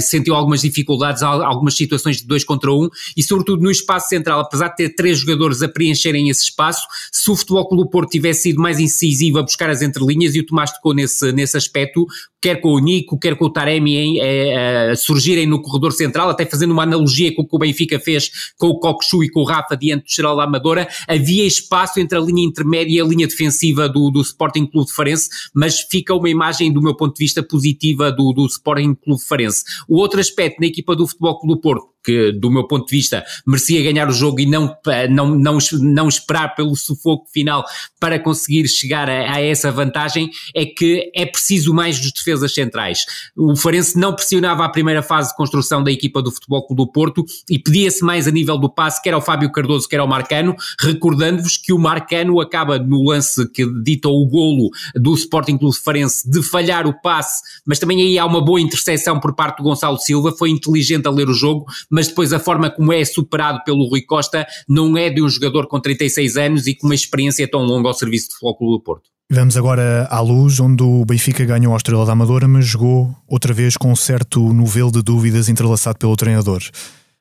sentiu 0.00 0.34
algumas 0.34 0.62
dificuldades 0.62 1.19
algumas 1.22 1.74
situações 1.74 2.18
de 2.18 2.26
dois 2.26 2.44
contra 2.44 2.72
um 2.72 2.88
e 3.16 3.22
sobretudo 3.22 3.62
no 3.62 3.70
espaço 3.70 4.08
central, 4.08 4.40
apesar 4.40 4.68
de 4.68 4.76
ter 4.76 4.94
três 4.94 5.18
jogadores 5.18 5.62
a 5.62 5.68
preencherem 5.68 6.28
esse 6.28 6.44
espaço, 6.44 6.86
se 7.12 7.30
o 7.30 7.36
Futebol 7.36 7.68
Clube 7.68 7.90
Porto 7.90 8.10
tivesse 8.10 8.42
sido 8.42 8.60
mais 8.60 8.78
incisivo 8.78 9.38
a 9.38 9.42
buscar 9.42 9.70
as 9.70 9.82
entrelinhas 9.82 10.34
e 10.34 10.40
o 10.40 10.46
Tomás 10.46 10.72
tocou 10.72 10.94
nesse, 10.94 11.32
nesse 11.32 11.56
aspecto, 11.56 12.06
quer 12.40 12.60
com 12.60 12.72
o 12.72 12.78
Nico, 12.78 13.18
quer 13.18 13.36
com 13.36 13.44
o 13.44 13.50
Taremi 13.50 13.96
em, 13.96 14.20
é, 14.20 14.94
surgirem 14.96 15.46
no 15.46 15.60
corredor 15.60 15.92
central, 15.92 16.30
até 16.30 16.46
fazendo 16.46 16.70
uma 16.70 16.84
analogia 16.84 17.34
com 17.34 17.42
o 17.42 17.46
que 17.46 17.54
o 17.54 17.58
Benfica 17.58 18.00
fez 18.00 18.30
com 18.56 18.68
o 18.68 18.78
Coxu 18.78 19.22
e 19.22 19.30
com 19.30 19.40
o 19.40 19.44
Rafa 19.44 19.76
diante 19.76 20.04
do 20.04 20.10
Geral 20.10 20.36
da 20.36 20.44
Amadora, 20.44 20.88
havia 21.06 21.44
espaço 21.44 22.00
entre 22.00 22.16
a 22.16 22.20
linha 22.20 22.46
intermédia 22.46 22.98
e 22.98 23.00
a 23.00 23.04
linha 23.04 23.26
defensiva 23.26 23.88
do, 23.88 24.10
do 24.10 24.22
Sporting 24.22 24.66
Clube 24.66 24.88
de 24.88 24.94
Farense, 24.94 25.28
mas 25.54 25.80
fica 25.80 26.14
uma 26.14 26.28
imagem 26.28 26.72
do 26.72 26.80
meu 26.80 26.94
ponto 26.96 27.14
de 27.14 27.24
vista 27.24 27.42
positiva 27.42 28.10
do, 28.10 28.32
do 28.32 28.46
Sporting 28.46 28.94
Clube 28.94 29.20
de 29.20 29.26
Farense. 29.26 29.64
O 29.88 29.98
outro 29.98 30.20
aspecto 30.20 30.60
na 30.60 30.66
equipa 30.66 30.96
do 30.96 31.04
Futebol 31.10 31.38
Clube 31.38 31.54
do 31.54 31.60
Porto, 31.60 31.90
que 32.02 32.32
do 32.32 32.50
meu 32.50 32.66
ponto 32.66 32.86
de 32.86 32.96
vista 32.96 33.24
merecia 33.46 33.82
ganhar 33.82 34.08
o 34.08 34.12
jogo 34.12 34.40
e 34.40 34.46
não, 34.46 34.74
não, 35.10 35.34
não, 35.36 35.58
não 35.80 36.08
esperar 36.08 36.54
pelo 36.54 36.74
sufoco 36.74 37.28
final 37.32 37.64
para 37.98 38.18
conseguir 38.18 38.66
chegar 38.68 39.08
a, 39.08 39.34
a, 39.34 39.40
essa 39.40 39.70
vantagem, 39.70 40.30
é 40.54 40.64
que 40.64 41.10
é 41.14 41.26
preciso 41.26 41.74
mais 41.74 42.00
dos 42.00 42.12
defesas 42.12 42.54
centrais. 42.54 43.04
O 43.36 43.54
Farense 43.54 43.98
não 43.98 44.14
pressionava 44.14 44.64
a 44.64 44.68
primeira 44.68 45.02
fase 45.02 45.30
de 45.30 45.36
construção 45.36 45.82
da 45.82 45.92
equipa 45.92 46.22
do 46.22 46.30
Futebol 46.30 46.66
Clube 46.66 46.82
do 46.82 46.90
Porto 46.90 47.24
e 47.48 47.58
pedia-se 47.58 48.02
mais 48.02 48.26
a 48.26 48.30
nível 48.30 48.56
do 48.56 48.70
passe, 48.70 49.02
quer 49.02 49.12
ao 49.12 49.20
Fábio 49.20 49.52
Cardoso, 49.52 49.88
quer 49.88 50.00
ao 50.00 50.08
Marcano, 50.08 50.56
recordando-vos 50.80 51.56
que 51.56 51.72
o 51.72 51.78
Marcano 51.78 52.40
acaba 52.40 52.78
no 52.78 53.02
lance 53.02 53.46
que 53.50 53.66
ditou 53.82 54.22
o 54.22 54.26
golo 54.26 54.70
do 54.94 55.14
Sporting 55.14 55.58
Clube 55.58 55.76
Farense 55.76 56.28
de 56.30 56.42
falhar 56.42 56.86
o 56.86 57.00
passe, 57.02 57.42
mas 57.66 57.78
também 57.78 58.00
aí 58.00 58.18
há 58.18 58.24
uma 58.24 58.42
boa 58.42 58.60
interseção 58.60 59.20
por 59.20 59.34
parte 59.34 59.58
do 59.58 59.64
Gonçalo 59.64 59.98
Silva, 59.98 60.32
foi 60.32 60.50
inteligente 60.50 60.99
a 61.08 61.10
ler 61.10 61.28
o 61.28 61.34
jogo, 61.34 61.66
mas 61.90 62.08
depois 62.08 62.32
a 62.32 62.38
forma 62.38 62.70
como 62.70 62.92
é 62.92 63.04
superado 63.04 63.62
pelo 63.64 63.88
Rui 63.88 64.02
Costa 64.02 64.46
não 64.68 64.96
é 64.96 65.10
de 65.10 65.22
um 65.22 65.28
jogador 65.28 65.66
com 65.66 65.80
36 65.80 66.36
anos 66.36 66.66
e 66.66 66.74
com 66.74 66.86
uma 66.86 66.94
experiência 66.94 67.48
tão 67.48 67.62
longa 67.62 67.88
ao 67.88 67.94
serviço 67.94 68.28
do 68.28 68.34
Futebol 68.34 68.78
do 68.78 68.82
Porto. 68.82 69.10
Vamos 69.32 69.56
agora 69.56 70.08
à 70.10 70.20
luz, 70.20 70.58
onde 70.58 70.82
o 70.82 71.04
Benfica 71.04 71.44
ganhou 71.44 71.72
a 71.72 71.76
Estrela 71.76 72.04
da 72.04 72.12
Amadora, 72.12 72.48
mas 72.48 72.66
jogou 72.66 73.14
outra 73.28 73.54
vez 73.54 73.76
com 73.76 73.92
um 73.92 73.96
certo 73.96 74.52
novelo 74.52 74.90
de 74.90 75.02
dúvidas 75.02 75.48
entrelaçado 75.48 75.98
pelo 75.98 76.16
treinador. 76.16 76.60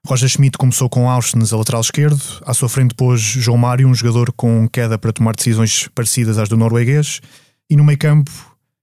Roger 0.07 0.27
Schmidt 0.27 0.57
começou 0.57 0.89
com 0.89 1.07
Austin 1.07 1.37
a 1.39 1.55
lateral 1.55 1.81
esquerdo, 1.81 2.19
à 2.45 2.53
sua 2.55 2.67
frente 2.67 2.95
pôs 2.95 3.21
João 3.21 3.57
Mário, 3.57 3.87
um 3.87 3.93
jogador 3.93 4.31
com 4.31 4.67
queda 4.67 4.97
para 4.97 5.13
tomar 5.13 5.35
decisões 5.35 5.87
parecidas 5.93 6.39
às 6.39 6.49
do 6.49 6.57
norueguês, 6.57 7.21
e 7.69 7.75
no 7.75 7.83
meio 7.83 7.99
campo 7.99 8.31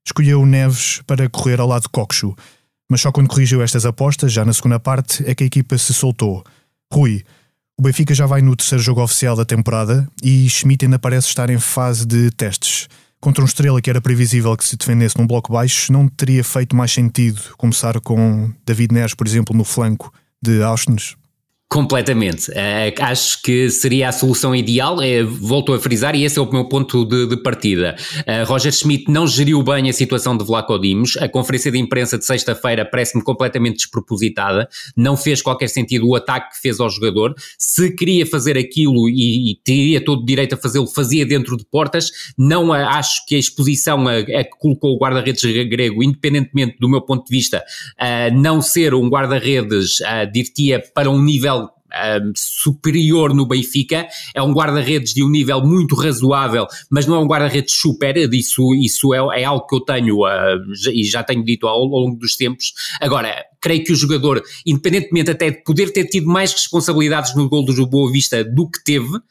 escolheu 0.06 0.46
Neves 0.46 1.02
para 1.04 1.28
correr 1.28 1.58
ao 1.58 1.66
lado 1.66 1.82
de 1.82 1.88
Coxo. 1.88 2.32
Mas 2.88 3.00
só 3.00 3.10
quando 3.10 3.28
corrigiu 3.28 3.62
estas 3.62 3.84
apostas, 3.84 4.32
já 4.32 4.44
na 4.44 4.52
segunda 4.52 4.78
parte, 4.78 5.24
é 5.26 5.34
que 5.34 5.44
a 5.44 5.46
equipa 5.46 5.76
se 5.76 5.92
soltou. 5.92 6.44
Rui, 6.92 7.24
o 7.78 7.82
Benfica 7.82 8.14
já 8.14 8.26
vai 8.26 8.40
no 8.40 8.56
terceiro 8.56 8.82
jogo 8.82 9.02
oficial 9.02 9.36
da 9.36 9.44
temporada 9.44 10.08
e 10.22 10.48
Schmidt 10.48 10.84
ainda 10.84 10.98
parece 10.98 11.28
estar 11.28 11.50
em 11.50 11.58
fase 11.58 12.06
de 12.06 12.30
testes. 12.30 12.88
Contra 13.20 13.42
um 13.42 13.46
estrela 13.46 13.82
que 13.82 13.90
era 13.90 14.00
previsível 14.00 14.56
que 14.56 14.64
se 14.64 14.76
defendesse 14.76 15.18
num 15.18 15.26
bloco 15.26 15.52
baixo, 15.52 15.92
não 15.92 16.06
teria 16.08 16.44
feito 16.44 16.76
mais 16.76 16.92
sentido 16.92 17.40
começar 17.58 18.00
com 18.00 18.50
David 18.64 18.94
Neres, 18.94 19.14
por 19.14 19.26
exemplo, 19.26 19.56
no 19.56 19.64
flanco 19.64 20.12
de 20.40 20.62
Austin? 20.62 20.96
Completamente. 21.68 22.48
Uh, 22.52 22.94
acho 23.00 23.42
que 23.42 23.68
seria 23.70 24.08
a 24.08 24.12
solução 24.12 24.54
ideal. 24.54 25.02
É, 25.02 25.24
volto 25.24 25.72
a 25.72 25.80
frisar, 25.80 26.14
e 26.14 26.22
esse 26.22 26.38
é 26.38 26.42
o 26.42 26.48
meu 26.50 26.68
ponto 26.68 27.04
de, 27.04 27.26
de 27.26 27.36
partida. 27.42 27.96
Uh, 28.20 28.46
Roger 28.46 28.72
Schmidt 28.72 29.10
não 29.10 29.26
geriu 29.26 29.60
bem 29.64 29.90
a 29.90 29.92
situação 29.92 30.36
de 30.36 30.44
Vlaco 30.44 30.78
Dimos. 30.78 31.16
A 31.16 31.28
conferência 31.28 31.72
de 31.72 31.78
imprensa 31.78 32.16
de 32.16 32.24
sexta-feira 32.24 32.84
parece-me 32.84 33.22
completamente 33.22 33.78
despropositada. 33.78 34.68
Não 34.96 35.16
fez 35.16 35.42
qualquer 35.42 35.66
sentido 35.68 36.06
o 36.06 36.14
ataque 36.14 36.54
que 36.54 36.62
fez 36.62 36.78
ao 36.78 36.88
jogador. 36.88 37.34
Se 37.58 37.90
queria 37.96 38.24
fazer 38.24 38.56
aquilo 38.56 39.08
e, 39.08 39.50
e 39.50 39.56
teria 39.64 40.02
todo 40.04 40.22
o 40.22 40.24
direito 40.24 40.54
a 40.54 40.58
fazê-lo, 40.58 40.86
fazia 40.86 41.26
dentro 41.26 41.56
de 41.56 41.64
portas. 41.64 42.12
Não 42.38 42.72
acho 42.72 43.26
que 43.26 43.34
a 43.34 43.38
exposição 43.38 44.06
a, 44.06 44.18
a 44.18 44.44
que 44.44 44.56
colocou 44.60 44.94
o 44.94 44.98
guarda-redes 44.98 45.42
grego, 45.68 46.04
independentemente 46.04 46.76
do 46.78 46.88
meu 46.88 47.00
ponto 47.00 47.26
de 47.26 47.36
vista, 47.36 47.64
uh, 48.00 48.32
não 48.32 48.62
ser 48.62 48.94
um 48.94 49.08
guarda-redes, 49.08 49.98
uh, 50.00 50.30
dir-te 50.32 50.78
para 50.94 51.10
um 51.10 51.20
nível 51.20 51.55
um, 51.92 52.32
superior 52.34 53.34
no 53.34 53.46
Benfica, 53.46 54.06
é 54.34 54.42
um 54.42 54.52
guarda-redes 54.52 55.14
de 55.14 55.22
um 55.22 55.28
nível 55.28 55.60
muito 55.60 55.94
razoável, 55.94 56.66
mas 56.90 57.06
não 57.06 57.16
é 57.16 57.18
um 57.18 57.26
guarda-redes 57.26 57.74
super, 57.74 58.16
isso, 58.32 58.74
isso 58.74 59.14
é, 59.14 59.40
é, 59.40 59.44
algo 59.44 59.66
que 59.66 59.74
eu 59.74 59.80
tenho 59.80 60.24
uh, 60.24 60.90
e 60.92 61.04
já 61.04 61.22
tenho 61.22 61.44
dito 61.44 61.66
ao, 61.66 61.80
ao 61.80 61.86
longo 61.86 62.18
dos 62.18 62.36
tempos. 62.36 62.72
Agora, 63.00 63.44
creio 63.60 63.84
que 63.84 63.92
o 63.92 63.96
jogador, 63.96 64.42
independentemente 64.64 65.30
até 65.30 65.50
de 65.50 65.62
poder 65.64 65.92
ter 65.92 66.04
tido 66.04 66.26
mais 66.26 66.52
responsabilidades 66.52 67.34
no 67.34 67.48
gol 67.48 67.64
do 67.64 67.86
Boa 67.86 68.10
Vista 68.10 68.44
do 68.44 68.68
que 68.70 68.82
teve, 68.84 69.16
uh, 69.16 69.22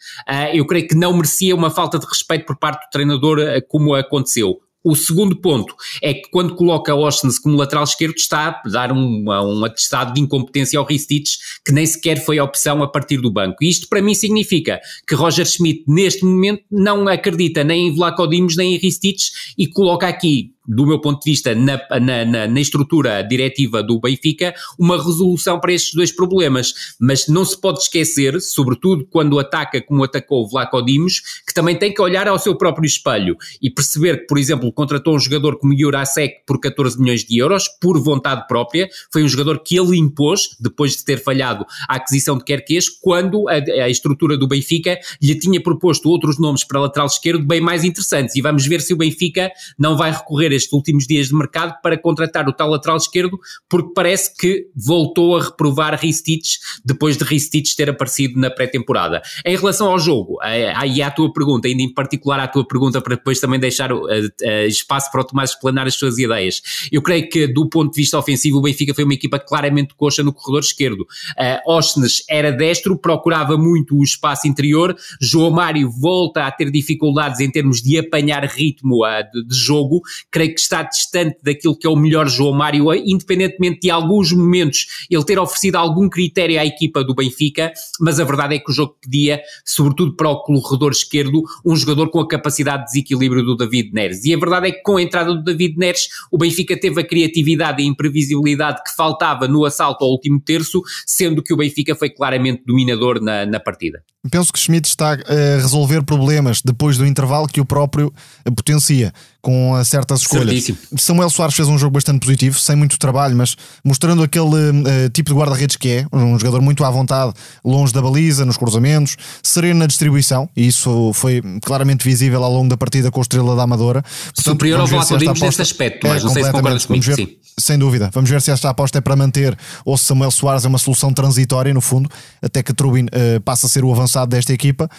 eu 0.53 0.65
creio 0.65 0.87
que 0.87 0.95
não 0.95 1.13
merecia 1.13 1.55
uma 1.55 1.69
falta 1.69 1.99
de 1.99 2.05
respeito 2.05 2.45
por 2.45 2.57
parte 2.57 2.85
do 2.85 2.89
treinador 2.91 3.39
uh, 3.39 3.61
como 3.67 3.93
aconteceu. 3.95 4.59
O 4.85 4.95
segundo 4.95 5.35
ponto 5.35 5.75
é 5.99 6.13
que 6.13 6.29
quando 6.29 6.55
coloca 6.55 6.93
Ostens 6.93 7.39
como 7.39 7.57
lateral 7.57 7.83
esquerdo 7.83 8.17
está 8.17 8.49
a 8.49 8.69
dar 8.69 8.91
um, 8.91 9.25
um 9.27 9.65
atestado 9.65 10.13
de 10.13 10.21
incompetência 10.21 10.77
ao 10.77 10.85
Ristich 10.85 11.39
que 11.65 11.71
nem 11.71 11.87
sequer 11.87 12.23
foi 12.23 12.39
opção 12.39 12.83
a 12.83 12.87
partir 12.87 13.17
do 13.17 13.31
banco. 13.31 13.63
E 13.63 13.69
isto 13.69 13.89
para 13.89 13.99
mim 13.99 14.13
significa 14.13 14.79
que 15.07 15.15
Roger 15.15 15.47
Schmidt 15.47 15.85
neste 15.87 16.23
momento 16.23 16.61
não 16.71 17.07
acredita 17.07 17.63
nem 17.63 17.87
em 17.87 17.95
Vlaco 17.95 18.27
Dimos 18.27 18.55
nem 18.55 18.75
em 18.75 18.77
Ristich 18.77 19.31
e 19.57 19.65
coloca 19.65 20.07
aqui 20.07 20.54
do 20.67 20.85
meu 20.85 20.99
ponto 20.99 21.23
de 21.23 21.31
vista, 21.31 21.53
na, 21.53 21.79
na, 21.99 22.25
na, 22.25 22.47
na, 22.47 22.59
estrutura 22.59 23.21
diretiva 23.21 23.83
do 23.83 23.99
Benfica, 23.99 24.53
uma 24.79 24.97
resolução 24.97 25.59
para 25.59 25.73
estes 25.73 25.93
dois 25.93 26.11
problemas. 26.11 26.73
Mas 26.99 27.27
não 27.27 27.45
se 27.45 27.59
pode 27.59 27.79
esquecer, 27.79 28.39
sobretudo 28.41 29.05
quando 29.05 29.39
ataca 29.39 29.81
como 29.81 30.03
atacou 30.03 30.43
o 30.43 30.47
Vlaco 30.47 30.81
Dimos, 30.81 31.21
que 31.47 31.53
também 31.53 31.77
tem 31.77 31.93
que 31.93 32.01
olhar 32.01 32.27
ao 32.27 32.39
seu 32.39 32.55
próprio 32.55 32.85
espelho 32.85 33.37
e 33.61 33.69
perceber 33.69 34.21
que, 34.21 34.27
por 34.27 34.37
exemplo, 34.37 34.71
contratou 34.71 35.15
um 35.15 35.19
jogador 35.19 35.57
como 35.57 35.77
Jurasek 35.77 36.43
por 36.45 36.59
14 36.59 36.99
milhões 36.99 37.23
de 37.23 37.37
euros, 37.37 37.67
por 37.79 38.01
vontade 38.01 38.47
própria. 38.47 38.89
Foi 39.11 39.23
um 39.23 39.27
jogador 39.27 39.59
que 39.59 39.77
ele 39.77 39.97
impôs, 39.97 40.55
depois 40.59 40.97
de 40.97 41.05
ter 41.05 41.21
falhado 41.21 41.65
a 41.87 41.95
aquisição 41.95 42.37
de 42.37 42.43
Querquês, 42.43 42.89
quando 42.89 43.47
a, 43.47 43.53
a 43.53 43.89
estrutura 43.89 44.37
do 44.37 44.47
Benfica 44.47 44.97
lhe 45.21 45.37
tinha 45.37 45.61
proposto 45.61 46.09
outros 46.09 46.39
nomes 46.39 46.63
para 46.63 46.79
lateral 46.79 47.07
esquerdo 47.07 47.45
bem 47.45 47.61
mais 47.61 47.83
interessantes. 47.83 48.35
E 48.35 48.41
vamos 48.41 48.65
ver 48.65 48.81
se 48.81 48.93
o 48.93 48.97
Benfica 48.97 49.51
não 49.77 49.97
vai 49.97 50.11
recorrer 50.11 50.54
estes 50.55 50.73
últimos 50.73 51.05
dias 51.05 51.27
de 51.27 51.35
mercado 51.35 51.75
para 51.81 51.97
contratar 51.97 52.47
o 52.47 52.53
tal 52.53 52.69
lateral 52.69 52.97
esquerdo, 52.97 53.39
porque 53.69 53.91
parece 53.93 54.35
que 54.35 54.67
voltou 54.75 55.37
a 55.37 55.43
reprovar 55.43 55.99
Ristich 55.99 56.57
depois 56.83 57.17
de 57.17 57.23
Ristich 57.23 57.75
ter 57.75 57.89
aparecido 57.89 58.39
na 58.39 58.49
pré-temporada. 58.49 59.21
Em 59.45 59.55
relação 59.55 59.87
ao 59.87 59.99
jogo, 59.99 60.37
aí 60.41 61.01
à 61.01 61.11
tua 61.11 61.31
pergunta, 61.31 61.67
ainda 61.67 61.81
em 61.81 61.93
particular 61.93 62.39
à 62.39 62.47
tua 62.47 62.65
pergunta, 62.65 63.01
para 63.01 63.15
depois 63.15 63.39
também 63.39 63.59
deixar 63.59 63.91
uh, 63.91 64.05
uh, 64.05 64.67
espaço 64.67 65.11
para 65.11 65.21
o 65.21 65.23
Tomás 65.23 65.51
explanar 65.51 65.87
as 65.87 65.95
suas 65.95 66.17
ideias. 66.17 66.61
Eu 66.91 67.01
creio 67.01 67.29
que, 67.29 67.47
do 67.47 67.67
ponto 67.67 67.93
de 67.93 68.01
vista 68.01 68.17
ofensivo, 68.17 68.57
o 68.57 68.61
Benfica 68.61 68.93
foi 68.93 69.03
uma 69.03 69.13
equipa 69.13 69.39
claramente 69.39 69.93
coxa 69.95 70.23
no 70.23 70.33
corredor 70.33 70.61
esquerdo. 70.61 71.01
Uh, 71.01 71.71
Osnes 71.71 72.23
era 72.29 72.51
destro, 72.51 72.97
procurava 72.97 73.57
muito 73.57 73.97
o 73.97 74.03
espaço 74.03 74.47
interior. 74.47 74.95
João 75.21 75.51
Mário 75.51 75.89
volta 75.89 76.45
a 76.45 76.51
ter 76.51 76.71
dificuldades 76.71 77.39
em 77.39 77.51
termos 77.51 77.81
de 77.81 77.97
apanhar 77.97 78.43
ritmo 78.45 79.05
uh, 79.05 79.23
de, 79.31 79.47
de 79.47 79.55
jogo. 79.55 80.01
Creio 80.31 80.44
creio 80.45 80.53
que 80.53 80.61
está 80.61 80.83
distante 80.83 81.37
daquilo 81.41 81.77
que 81.77 81.87
é 81.87 81.89
o 81.89 81.95
melhor 81.95 82.27
João 82.27 82.53
Mário, 82.53 82.93
independentemente 82.93 83.79
de 83.81 83.89
alguns 83.89 84.31
momentos 84.31 85.05
ele 85.09 85.23
ter 85.23 85.39
oferecido 85.39 85.75
algum 85.75 86.07
critério 86.07 86.59
à 86.59 86.65
equipa 86.65 87.03
do 87.03 87.15
Benfica, 87.15 87.71
mas 87.99 88.19
a 88.19 88.23
verdade 88.23 88.55
é 88.55 88.59
que 88.59 88.69
o 88.69 88.73
jogo 88.73 88.95
pedia, 89.01 89.41
sobretudo 89.65 90.15
para 90.15 90.29
o 90.29 90.41
corredor 90.41 90.91
esquerdo, 90.91 91.43
um 91.65 91.75
jogador 91.75 92.09
com 92.09 92.19
a 92.19 92.27
capacidade 92.27 92.85
de 92.85 92.91
desequilíbrio 92.91 93.43
do 93.43 93.55
David 93.55 93.91
Neres. 93.93 94.23
E 94.25 94.33
a 94.33 94.37
verdade 94.37 94.67
é 94.67 94.71
que 94.71 94.81
com 94.81 94.97
a 94.97 95.01
entrada 95.01 95.33
do 95.33 95.43
David 95.43 95.77
Neres, 95.77 96.07
o 96.31 96.37
Benfica 96.37 96.79
teve 96.79 97.01
a 97.01 97.03
criatividade 97.03 97.81
e 97.81 97.85
a 97.85 97.87
imprevisibilidade 97.87 98.83
que 98.83 98.95
faltava 98.95 99.47
no 99.47 99.65
assalto 99.65 100.03
ao 100.03 100.11
último 100.11 100.39
terço, 100.39 100.81
sendo 101.05 101.41
que 101.41 101.53
o 101.53 101.57
Benfica 101.57 101.95
foi 101.95 102.09
claramente 102.09 102.63
dominador 102.65 103.21
na, 103.21 103.45
na 103.45 103.59
partida. 103.59 104.03
Penso 104.29 104.51
que 104.51 104.59
Schmidt 104.59 104.87
está 104.87 105.13
a 105.13 105.61
resolver 105.61 106.03
problemas 106.03 106.61
depois 106.61 106.97
do 106.97 107.05
intervalo 107.05 107.47
que 107.47 107.61
o 107.61 107.65
próprio 107.65 108.13
potencia 108.55 109.13
com 109.45 109.79
certas 109.83 110.21
escolhas. 110.21 110.47
Certíssimo. 110.47 110.77
Samuel 110.97 111.29
Soares 111.29 111.55
fez 111.55 111.67
um 111.67 111.77
jogo 111.77 111.93
bastante 111.93 112.19
positivo, 112.19 112.57
sem 112.57 112.75
muito 112.75 112.97
trabalho, 112.97 113.35
mas 113.35 113.55
mostrando 113.83 114.23
aquele 114.23 114.45
uh, 114.45 115.09
tipo 115.13 115.29
de 115.29 115.35
guarda-redes 115.37 115.75
que 115.75 115.89
é, 115.89 116.07
um 116.11 116.39
jogador 116.39 116.61
muito 116.61 116.83
à 116.83 116.89
vontade, 116.89 117.31
longe 117.63 117.93
da 117.93 118.01
baliza, 118.01 118.43
nos 118.43 118.57
cruzamentos, 118.57 119.15
sereno 119.43 119.81
na 119.81 119.85
distribuição, 119.85 120.49
e 120.57 120.65
isso 120.65 121.11
foi 121.13 121.43
claramente 121.61 122.03
visível 122.03 122.43
ao 122.43 122.51
longo 122.51 122.69
da 122.69 122.75
partida 122.75 123.11
com 123.11 123.19
a 123.19 123.21
Estrela 123.21 123.55
da 123.55 123.61
Amadora. 123.61 124.01
Portanto, 124.01 124.45
Superior 124.45 124.79
ao 124.79 124.87
Vlaco 124.87 125.15
Dimos 125.15 125.39
nesse 125.39 125.61
aspecto, 125.61 126.07
mas 126.07 126.23
é, 126.23 126.25
não 126.25 126.33
sei 126.33 126.43
se 126.43 126.51
concordas 126.51 126.85
comigo, 126.85 127.15
sim. 127.15 127.37
Sem 127.57 127.79
dúvida. 127.79 128.09
Vamos 128.13 128.29
ver 128.29 128.41
se 128.41 128.51
esta 128.51 128.69
aposta 128.69 128.97
é 128.97 129.01
para 129.01 129.15
manter 129.15 129.57
ou 129.85 129.97
se 129.97 130.03
Samuel 130.03 130.29
Soares 130.29 130.65
é 130.65 130.67
uma 130.67 130.77
solução 130.77 131.13
transitória, 131.13 131.73
no 131.73 131.79
fundo, 131.79 132.09
até 132.41 132.61
que 132.61 132.73
Trubin 132.73 133.05
uh, 133.05 133.39
passa 133.45 133.67
a 133.67 133.69
ser 133.69 133.85
o 133.85 133.91
avançado 133.93 134.29
desta 134.31 134.51
equipa. 134.51 134.89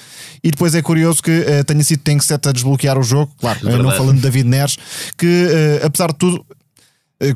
E 0.42 0.50
depois 0.50 0.74
é 0.74 0.80
curioso 0.80 1.22
que 1.22 1.40
uh, 1.40 1.64
tenha 1.64 1.84
sido 1.84 2.00
Tenkset 2.00 2.48
a 2.48 2.52
desbloquear 2.52 2.98
o 2.98 3.02
jogo, 3.02 3.30
claro, 3.38 3.58
uh, 3.62 3.82
não 3.82 3.90
falando 3.90 4.16
de 4.16 4.22
David 4.22 4.48
Neres, 4.48 4.78
que 5.18 5.46
apesar 5.84 6.12
de 6.12 6.14
tudo 6.14 6.45
eh, 6.45 6.45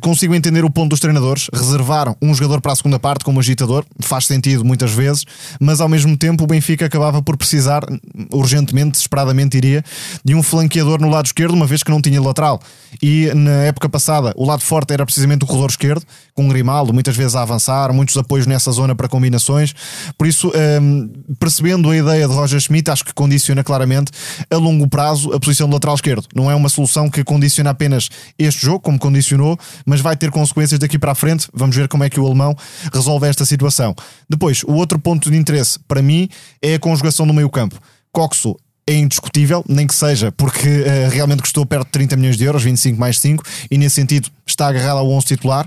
consigo 0.00 0.34
entender 0.34 0.64
o 0.64 0.70
ponto 0.70 0.90
dos 0.90 1.00
treinadores. 1.00 1.49
Reservaram 1.52 2.16
um 2.20 2.34
jogador 2.34 2.60
para 2.60 2.72
a 2.72 2.76
segunda 2.76 2.99
parte 2.99 3.25
como 3.25 3.40
agitador, 3.40 3.84
faz 4.00 4.26
sentido 4.26 4.64
muitas 4.64 4.92
vezes, 4.92 5.25
mas 5.58 5.80
ao 5.80 5.88
mesmo 5.88 6.16
tempo 6.16 6.44
o 6.44 6.46
Benfica 6.46 6.87
acabava 6.87 7.22
por 7.22 7.37
precisar, 7.37 7.82
urgentemente, 8.32 8.92
desesperadamente 8.92 9.56
iria, 9.56 9.82
de 10.25 10.34
um 10.34 10.42
flanqueador 10.42 11.00
no 11.00 11.08
lado 11.08 11.26
esquerdo, 11.26 11.54
uma 11.54 11.66
vez 11.66 11.82
que 11.82 11.90
não 11.90 12.00
tinha 12.00 12.20
lateral. 12.20 12.60
E 13.02 13.32
na 13.34 13.62
época 13.64 13.88
passada, 13.88 14.34
o 14.37 14.44
lado 14.44 14.62
forte 14.62 14.92
era 14.92 15.04
precisamente 15.04 15.44
o 15.44 15.46
corredor 15.46 15.70
esquerdo, 15.70 16.04
com 16.34 16.49
Grimaldo 16.49 16.92
muitas 16.92 17.16
vezes 17.16 17.34
a 17.34 17.42
avançar, 17.42 17.92
muitos 17.92 18.16
apoios 18.16 18.46
nessa 18.46 18.70
zona 18.72 18.94
para 18.94 19.08
combinações. 19.08 19.75
Por 20.18 20.26
isso, 20.26 20.52
ehm, 20.54 21.08
percebendo 21.38 21.90
a 21.90 21.96
ideia 21.96 22.28
de 22.28 22.34
Roger 22.34 22.60
Schmidt, 22.60 22.90
acho 22.90 23.04
que 23.04 23.14
condiciona 23.14 23.64
claramente 23.64 24.12
a 24.50 24.56
longo 24.56 24.87
prazo 24.88 25.32
a 25.32 25.40
posição 25.40 25.68
do 25.68 25.75
lateral 25.75 25.94
esquerdo. 25.94 26.26
Não 26.34 26.50
é 26.50 26.54
uma 26.54 26.68
solução 26.68 27.08
que 27.08 27.25
condiciona 27.25 27.70
apenas 27.70 28.10
este 28.38 28.62
jogo, 28.62 28.80
como 28.80 28.99
condicionou 28.99 29.58
mas 29.86 30.00
vai 30.00 30.16
ter 30.16 30.30
consequências 30.30 30.78
daqui 30.78 30.98
para 30.98 31.12
a 31.12 31.14
frente. 31.14 31.48
Vamos 31.52 31.76
ver 31.76 31.88
como 31.88 32.04
é 32.04 32.10
que 32.10 32.20
o 32.20 32.26
alemão 32.26 32.54
resolve 32.92 33.26
esta 33.26 33.44
situação. 33.44 33.94
Depois, 34.28 34.62
o 34.64 34.72
outro 34.72 34.98
ponto 34.98 35.30
de 35.30 35.36
interesse 35.36 35.78
para 35.86 36.02
mim 36.02 36.28
é 36.62 36.74
a 36.74 36.78
conjugação 36.78 37.26
no 37.26 37.32
meio-campo. 37.32 37.78
Coxo 38.12 38.56
é 38.86 38.94
indiscutível, 38.94 39.64
nem 39.68 39.86
que 39.86 39.94
seja 39.94 40.32
porque 40.32 40.68
uh, 40.68 41.10
realmente 41.10 41.42
custou 41.42 41.64
perto 41.64 41.86
de 41.86 41.92
30 41.92 42.16
milhões 42.16 42.36
de 42.36 42.44
euros, 42.44 42.62
25 42.62 42.98
mais 42.98 43.18
5, 43.18 43.44
e 43.70 43.78
nesse 43.78 43.94
sentido 43.94 44.28
está 44.46 44.66
agarrado 44.66 44.98
ao 44.98 45.10
11 45.10 45.26
titular 45.26 45.66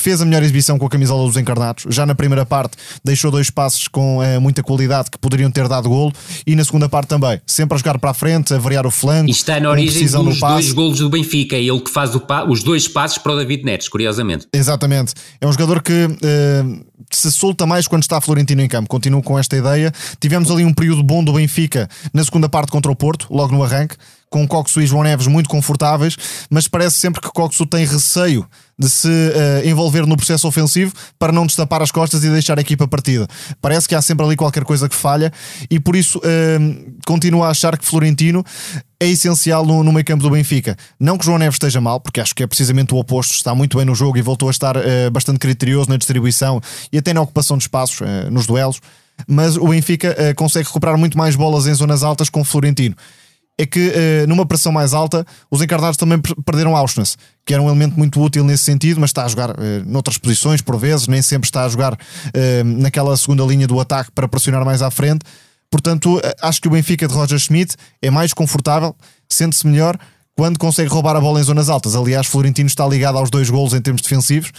fez 0.00 0.20
a 0.20 0.24
melhor 0.24 0.42
exibição 0.42 0.78
com 0.78 0.86
a 0.86 0.88
camisola 0.88 1.26
dos 1.26 1.36
encarnados. 1.36 1.84
Já 1.88 2.06
na 2.06 2.14
primeira 2.14 2.46
parte 2.46 2.76
deixou 3.04 3.30
dois 3.30 3.50
passos 3.50 3.88
com 3.88 4.22
é, 4.22 4.38
muita 4.38 4.62
qualidade 4.62 5.10
que 5.10 5.18
poderiam 5.18 5.50
ter 5.50 5.68
dado 5.68 5.88
golo 5.88 6.12
e 6.46 6.56
na 6.56 6.64
segunda 6.64 6.88
parte 6.88 7.08
também, 7.08 7.40
sempre 7.46 7.74
a 7.74 7.78
jogar 7.78 7.98
para 7.98 8.10
a 8.10 8.14
frente, 8.14 8.54
a 8.54 8.58
variar 8.58 8.86
o 8.86 8.90
flanco. 8.90 9.28
E 9.28 9.32
está 9.32 9.60
na 9.60 9.70
origem 9.70 10.06
dos 10.06 10.40
dois 10.40 10.72
golos 10.72 10.98
do 10.98 11.10
Benfica, 11.10 11.56
é 11.56 11.62
ele 11.62 11.80
que 11.80 11.90
faz 11.90 12.12
os 12.48 12.62
dois 12.62 12.88
passos 12.88 13.18
para 13.18 13.32
o 13.32 13.36
David 13.36 13.64
Neres, 13.64 13.88
curiosamente. 13.88 14.46
Exatamente. 14.52 15.14
É 15.40 15.46
um 15.46 15.52
jogador 15.52 15.82
que 15.82 15.92
uh, 15.92 16.84
se 17.10 17.30
solta 17.32 17.66
mais 17.66 17.86
quando 17.86 18.02
está 18.02 18.20
Florentino 18.20 18.62
em 18.62 18.68
campo. 18.68 18.88
Continuo 18.88 19.22
com 19.22 19.38
esta 19.38 19.56
ideia. 19.56 19.92
Tivemos 20.20 20.50
ali 20.50 20.64
um 20.64 20.72
período 20.72 21.02
bom 21.02 21.22
do 21.22 21.32
Benfica 21.32 21.88
na 22.12 22.24
segunda 22.24 22.48
parte 22.48 22.70
contra 22.70 22.90
o 22.90 22.96
Porto, 22.96 23.26
logo 23.30 23.54
no 23.54 23.62
arranque 23.62 23.96
com 24.30 24.46
Coxo 24.46 24.80
e 24.80 24.86
João 24.86 25.02
Neves 25.02 25.26
muito 25.26 25.50
confortáveis, 25.50 26.16
mas 26.48 26.68
parece 26.68 26.96
sempre 26.96 27.20
que 27.20 27.28
Coxo 27.28 27.66
tem 27.66 27.84
receio 27.84 28.46
de 28.78 28.88
se 28.88 29.08
uh, 29.08 29.68
envolver 29.68 30.06
no 30.06 30.16
processo 30.16 30.48
ofensivo 30.48 30.94
para 31.18 31.32
não 31.32 31.44
destapar 31.44 31.82
as 31.82 31.90
costas 31.90 32.24
e 32.24 32.30
deixar 32.30 32.56
a 32.56 32.62
equipa 32.62 32.88
partida. 32.88 33.26
Parece 33.60 33.86
que 33.86 33.94
há 33.94 34.00
sempre 34.00 34.24
ali 34.24 34.36
qualquer 34.36 34.64
coisa 34.64 34.88
que 34.88 34.94
falha 34.94 35.30
e 35.68 35.78
por 35.78 35.96
isso 35.96 36.18
uh, 36.18 36.92
continuo 37.04 37.42
a 37.42 37.50
achar 37.50 37.76
que 37.76 37.84
Florentino 37.84 38.42
é 38.98 39.06
essencial 39.06 39.66
no, 39.66 39.82
no 39.82 39.92
meio 39.92 40.04
campo 40.04 40.22
do 40.22 40.30
Benfica. 40.30 40.76
Não 40.98 41.18
que 41.18 41.26
João 41.26 41.36
Neves 41.36 41.56
esteja 41.56 41.80
mal, 41.80 42.00
porque 42.00 42.20
acho 42.20 42.34
que 42.34 42.42
é 42.42 42.46
precisamente 42.46 42.94
o 42.94 42.98
oposto, 42.98 43.32
está 43.32 43.54
muito 43.54 43.76
bem 43.76 43.84
no 43.84 43.94
jogo 43.94 44.16
e 44.16 44.22
voltou 44.22 44.48
a 44.48 44.52
estar 44.52 44.76
uh, 44.76 45.10
bastante 45.12 45.40
criterioso 45.40 45.90
na 45.90 45.96
distribuição 45.96 46.60
e 46.92 46.96
até 46.96 47.12
na 47.12 47.20
ocupação 47.20 47.58
de 47.58 47.64
espaços 47.64 48.00
nos 48.30 48.46
duelos, 48.46 48.80
mas 49.26 49.56
o 49.56 49.68
Benfica 49.68 50.34
consegue 50.34 50.66
recuperar 50.66 50.96
muito 50.96 51.18
mais 51.18 51.36
bolas 51.36 51.66
em 51.66 51.74
zonas 51.74 52.02
altas 52.02 52.30
com 52.30 52.42
Florentino 52.42 52.96
é 53.60 53.66
que 53.66 53.92
numa 54.26 54.46
pressão 54.46 54.72
mais 54.72 54.94
alta 54.94 55.26
os 55.50 55.60
encarnados 55.60 55.96
também 55.96 56.18
perderam 56.44 56.74
Auschwitz, 56.74 57.18
que 57.44 57.52
era 57.52 57.62
um 57.62 57.66
elemento 57.66 57.98
muito 57.98 58.20
útil 58.20 58.42
nesse 58.42 58.64
sentido, 58.64 59.00
mas 59.00 59.10
está 59.10 59.24
a 59.24 59.28
jogar 59.28 59.54
noutras 59.86 60.16
posições 60.16 60.62
por 60.62 60.78
vezes, 60.78 61.06
nem 61.06 61.20
sempre 61.20 61.46
está 61.46 61.64
a 61.64 61.68
jogar 61.68 61.96
naquela 62.64 63.16
segunda 63.16 63.44
linha 63.44 63.66
do 63.66 63.78
ataque 63.78 64.10
para 64.12 64.26
pressionar 64.26 64.64
mais 64.64 64.82
à 64.82 64.90
frente. 64.90 65.20
Portanto, 65.70 66.20
acho 66.42 66.60
que 66.60 66.68
o 66.68 66.70
Benfica 66.70 67.06
de 67.06 67.14
Roger 67.14 67.38
Schmidt 67.38 67.76
é 68.02 68.10
mais 68.10 68.32
confortável, 68.32 68.96
sente-se 69.28 69.66
melhor 69.66 69.96
quando 70.36 70.58
consegue 70.58 70.88
roubar 70.88 71.14
a 71.16 71.20
bola 71.20 71.38
em 71.38 71.42
zonas 71.42 71.68
altas. 71.68 71.94
Aliás, 71.94 72.26
Florentino 72.26 72.66
está 72.66 72.86
ligado 72.88 73.18
aos 73.18 73.28
dois 73.30 73.50
golos 73.50 73.74
em 73.74 73.80
termos 73.80 74.00
defensivos, 74.00 74.50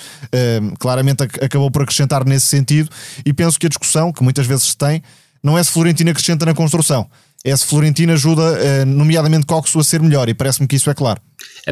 claramente 0.80 1.24
acabou 1.24 1.72
por 1.72 1.82
acrescentar 1.82 2.24
nesse 2.24 2.46
sentido, 2.46 2.90
e 3.26 3.34
penso 3.34 3.60
que 3.60 3.66
a 3.66 3.70
discussão, 3.70 4.14
que 4.14 4.24
muitas 4.24 4.46
vezes 4.46 4.66
se 4.66 4.78
tem, 4.78 5.02
não 5.44 5.58
é 5.58 5.64
se 5.64 5.72
Florentino 5.72 6.12
acrescenta 6.12 6.46
na 6.46 6.54
construção, 6.54 7.10
é 7.44 7.56
se 7.56 7.66
Florentino 7.66 8.14
ajuda, 8.14 8.42
uh, 8.42 8.86
nomeadamente 8.86 9.46
Coxo, 9.46 9.80
a 9.80 9.84
ser 9.84 10.02
melhor, 10.02 10.30
e 10.30 10.34
parece-me 10.34 10.68
que 10.68 10.76
isso 10.76 10.90
é 10.90 10.94
claro. 10.94 11.22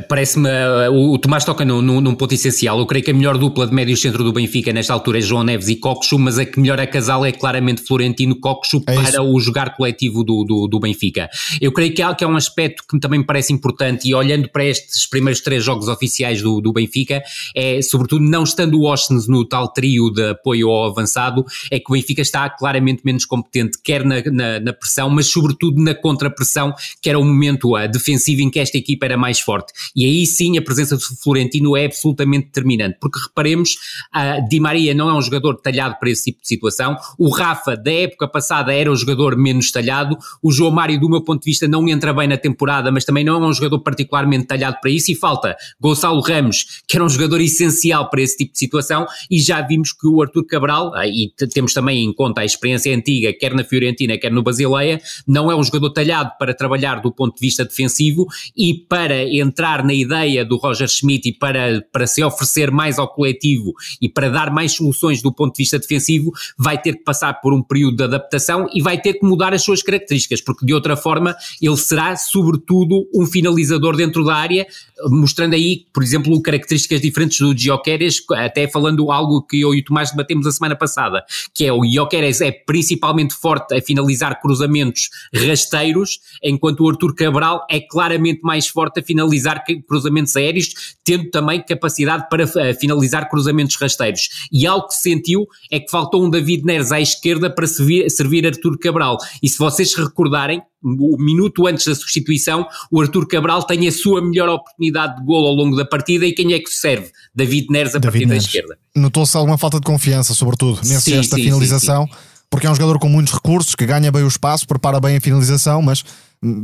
Parece-me, 0.08 0.48
uh, 0.48 0.94
o, 0.94 1.18
Tomás 1.18 1.44
toca 1.44 1.66
no, 1.66 1.82
num 1.82 2.14
ponto 2.14 2.34
essencial. 2.34 2.78
Eu 2.78 2.86
creio 2.86 3.04
que 3.04 3.12
a 3.12 3.14
melhor 3.14 3.38
dupla 3.38 3.66
de 3.66 3.74
médio 3.74 3.98
centro 3.98 4.24
do 4.24 4.32
Benfica 4.32 4.72
nesta 4.72 4.94
altura 4.94 5.18
é 5.18 5.22
João 5.22 5.44
Neves 5.44 5.68
e 5.68 5.76
Coxo, 5.76 6.20
mas 6.20 6.38
a 6.38 6.46
que 6.46 6.60
melhor 6.60 6.80
a 6.80 6.86
casal 6.86 7.26
é 7.26 7.32
claramente 7.32 7.82
Florentino 7.82 8.40
Coxo 8.40 8.84
é 8.88 8.94
para 8.94 9.24
o 9.24 9.40
jogar 9.40 9.76
coletivo 9.76 10.24
do, 10.24 10.44
do, 10.44 10.68
do, 10.68 10.80
Benfica. 10.80 11.28
Eu 11.60 11.72
creio 11.72 11.94
que 11.94 12.02
há, 12.02 12.14
que 12.14 12.24
é 12.24 12.28
um 12.28 12.36
aspecto 12.36 12.84
que 12.88 13.00
também 13.00 13.20
me 13.20 13.26
parece 13.26 13.52
importante 13.52 14.08
e 14.08 14.14
olhando 14.14 14.48
para 14.50 14.64
estes 14.64 15.08
primeiros 15.08 15.42
três 15.42 15.64
jogos 15.64 15.88
oficiais 15.88 16.42
do, 16.42 16.62
do 16.62 16.72
Benfica, 16.72 17.24
é 17.56 17.82
sobretudo 17.82 18.24
não 18.24 18.44
estando 18.44 18.80
o 18.80 18.88
Austin 18.88 19.20
no 19.28 19.44
tal 19.44 19.74
trio 19.74 20.12
de 20.12 20.30
apoio 20.30 20.70
ao 20.70 20.92
avançado, 20.92 21.44
é 21.72 21.80
que 21.80 21.86
o 21.90 21.94
Benfica 21.94 22.22
está 22.22 22.48
claramente 22.50 23.02
menos 23.04 23.26
competente, 23.26 23.80
quer 23.84 24.06
na, 24.06 24.22
na, 24.32 24.60
na 24.60 24.74
pressão, 24.74 25.10
mas 25.10 25.28
sobretudo 25.28 25.82
na 25.82 25.96
contrapressão, 25.96 26.74
que 27.02 27.10
era 27.10 27.18
o 27.18 27.26
momento 27.26 27.76
uh, 27.76 27.88
defensivo 27.88 28.42
em 28.42 28.52
que 28.52 28.60
esta 28.60 28.78
equipa 28.78 29.06
era 29.06 29.18
mais 29.18 29.40
forte. 29.40 29.59
E 29.96 30.06
aí 30.06 30.26
sim 30.26 30.58
a 30.58 30.62
presença 30.62 30.96
do 30.96 31.02
Florentino 31.22 31.76
é 31.76 31.86
absolutamente 31.86 32.48
determinante, 32.48 32.98
porque 33.00 33.20
reparemos, 33.20 33.76
a 34.12 34.40
Di 34.40 34.60
Maria 34.60 34.94
não 34.94 35.10
é 35.10 35.14
um 35.14 35.22
jogador 35.22 35.56
talhado 35.56 35.98
para 36.00 36.10
esse 36.10 36.26
tipo 36.26 36.42
de 36.42 36.48
situação, 36.48 36.96
o 37.18 37.30
Rafa 37.30 37.76
da 37.76 37.92
época 37.92 38.28
passada 38.28 38.74
era 38.74 38.92
o 38.92 38.96
jogador 38.96 39.36
menos 39.36 39.72
talhado, 39.72 40.18
o 40.42 40.52
João 40.52 40.72
Mário 40.72 41.00
do 41.00 41.10
meu 41.10 41.22
ponto 41.22 41.42
de 41.42 41.46
vista 41.46 41.68
não 41.68 41.88
entra 41.88 42.14
bem 42.14 42.28
na 42.28 42.38
temporada, 42.38 42.92
mas 42.92 43.06
também 43.06 43.24
não 43.24 43.44
é 43.44 43.48
um 43.48 43.54
jogador 43.54 43.80
particularmente 43.80 44.46
talhado 44.46 44.78
para 44.82 44.92
isso 44.92 45.12
e 45.12 45.16
falta 45.16 45.56
Gonçalo 45.80 46.22
Ramos, 46.22 46.82
que 46.88 46.98
era 46.98 47.04
um 47.04 47.10
jogador 47.10 47.42
essencial 47.42 48.10
para 48.10 48.22
esse 48.22 48.38
tipo 48.38 48.54
de 48.54 48.60
situação 48.60 49.06
e 49.30 49.40
já 49.40 49.62
vimos 49.62 49.92
que 49.92 50.08
o 50.08 50.22
Arthur 50.22 50.46
Cabral, 50.46 50.94
ah, 50.96 51.08
e 51.08 51.32
temos 51.54 51.74
também 51.74 52.04
em 52.04 52.14
conta 52.14 52.42
a 52.42 52.46
experiência 52.46 52.96
antiga, 52.96 53.34
quer 53.34 53.54
na 53.54 53.64
Fiorentina, 53.64 54.18
quer 54.18 54.32
no 54.32 54.44
Basileia, 54.44 55.02
não 55.28 55.52
é 55.52 55.56
um 55.56 55.64
jogador 55.64 55.92
talhado 55.92 56.32
para 56.38 56.54
trabalhar 56.54 57.02
do 57.02 57.12
ponto 57.12 57.36
de 57.36 57.42
vista 57.42 57.66
defensivo 57.66 58.28
e 58.56 58.74
para 58.74 59.24
entrar 59.50 59.84
na 59.84 59.94
ideia 59.94 60.46
do 60.46 60.58
Roger 60.58 60.88
Schmidt 60.88 61.30
e 61.30 61.34
para, 61.34 61.84
para 61.92 62.08
se 62.08 62.24
oferecer 62.24 62.72
mais 62.72 63.00
ao 63.00 63.08
coletivo 63.08 63.74
e 64.02 64.08
para 64.08 64.30
dar 64.30 64.52
mais 64.52 64.74
soluções 64.74 65.22
do 65.22 65.34
ponto 65.34 65.54
de 65.56 65.64
vista 65.64 65.80
defensivo, 65.80 66.32
vai 66.58 66.80
ter 66.80 66.94
que 66.94 67.04
passar 67.04 67.34
por 67.42 67.54
um 67.54 67.62
período 67.62 67.98
de 67.98 68.04
adaptação 68.04 68.68
e 68.74 68.82
vai 68.82 69.00
ter 69.02 69.16
que 69.16 69.26
mudar 69.26 69.54
as 69.54 69.64
suas 69.64 69.82
características, 69.82 70.42
porque 70.42 70.66
de 70.66 70.74
outra 70.74 70.96
forma 70.96 71.36
ele 71.62 71.78
será, 71.78 72.16
sobretudo, 72.16 73.08
um 73.14 73.26
finalizador 73.26 73.96
dentro 73.96 74.24
da 74.24 74.36
área, 74.36 74.68
mostrando 75.08 75.56
aí, 75.56 75.86
por 75.94 76.04
exemplo, 76.04 76.40
características 76.42 77.02
diferentes 77.02 77.40
do 77.40 77.58
Gioqueres, 77.58 78.22
até 78.32 78.68
falando 78.68 79.12
algo 79.12 79.42
que 79.42 79.62
eu 79.62 79.74
e 79.74 79.80
o 79.80 79.84
Tomás 79.84 80.12
debatemos 80.12 80.46
a 80.46 80.52
semana 80.52 80.76
passada, 80.76 81.24
que 81.54 81.66
é 81.66 81.74
o 81.74 81.84
Gioqueres 81.84 82.42
é 82.42 82.52
principalmente 82.52 83.34
forte 83.34 83.76
a 83.76 83.82
finalizar 83.82 84.40
cruzamentos 84.42 85.10
rasteiros, 85.34 86.20
enquanto 86.44 86.82
o 86.82 86.90
Arthur 86.90 87.16
Cabral 87.16 87.66
é 87.70 87.80
claramente 87.80 88.42
mais 88.44 88.68
forte 88.68 89.00
a 89.00 89.04
finalizar 89.04 89.39
cruzamentos 89.88 90.36
aéreos, 90.36 90.96
tendo 91.04 91.30
também 91.30 91.62
capacidade 91.62 92.28
para 92.30 92.46
uh, 92.46 92.80
finalizar 92.80 93.30
cruzamentos 93.30 93.76
rasteiros. 93.76 94.30
E 94.52 94.66
algo 94.66 94.88
que 94.88 94.96
se 94.96 95.02
sentiu 95.02 95.48
é 95.72 95.80
que 95.80 95.90
faltou 95.90 96.26
um 96.26 96.30
David 96.30 96.66
Neres 96.66 96.92
à 96.92 97.00
esquerda 97.00 97.50
para 97.50 97.68
servir, 97.68 98.10
servir 98.10 98.46
Arthur 98.46 98.78
Cabral. 98.78 99.18
E 99.42 99.50
se 99.50 99.58
vocês 99.58 99.94
recordarem, 99.96 100.62
o 100.82 101.18
minuto 101.18 101.68
antes 101.68 101.86
da 101.86 101.96
substituição, 101.96 102.66
o 102.92 103.02
Arthur 103.02 103.28
Cabral 103.28 103.64
tem 103.64 103.88
a 103.88 103.92
sua 103.92 104.22
melhor 104.22 104.48
oportunidade 104.50 105.18
de 105.18 105.26
gol 105.26 105.46
ao 105.46 105.54
longo 105.54 105.76
da 105.76 105.86
partida 105.86 106.26
e 106.26 106.34
quem 106.34 106.54
é 106.54 106.60
que 106.60 106.70
serve? 106.70 107.12
David 107.36 107.68
Neres 107.70 107.96
a 107.96 108.00
David 108.00 108.12
partir 108.12 108.26
Neres. 108.28 108.44
da 108.44 108.48
esquerda. 108.48 108.78
Notou-se 108.96 109.36
alguma 109.36 109.58
falta 109.58 109.80
de 109.80 109.86
confiança, 109.86 110.34
sobretudo, 110.34 110.80
sim, 110.86 110.96
esta 110.96 111.36
sim, 111.36 111.44
finalização, 111.44 112.06
sim, 112.06 112.14
porque 112.50 112.66
é 112.66 112.72
um 112.72 112.76
jogador 112.76 112.98
com 112.98 113.10
muitos 113.10 113.34
recursos, 113.34 113.76
que 113.76 113.86
ganha 113.86 114.12
bem 114.12 114.24
o 114.24 114.28
espaço, 114.28 114.68
prepara 114.68 115.00
bem 115.00 115.18
a 115.18 115.22
finalização, 115.22 115.82
mas 115.82 116.04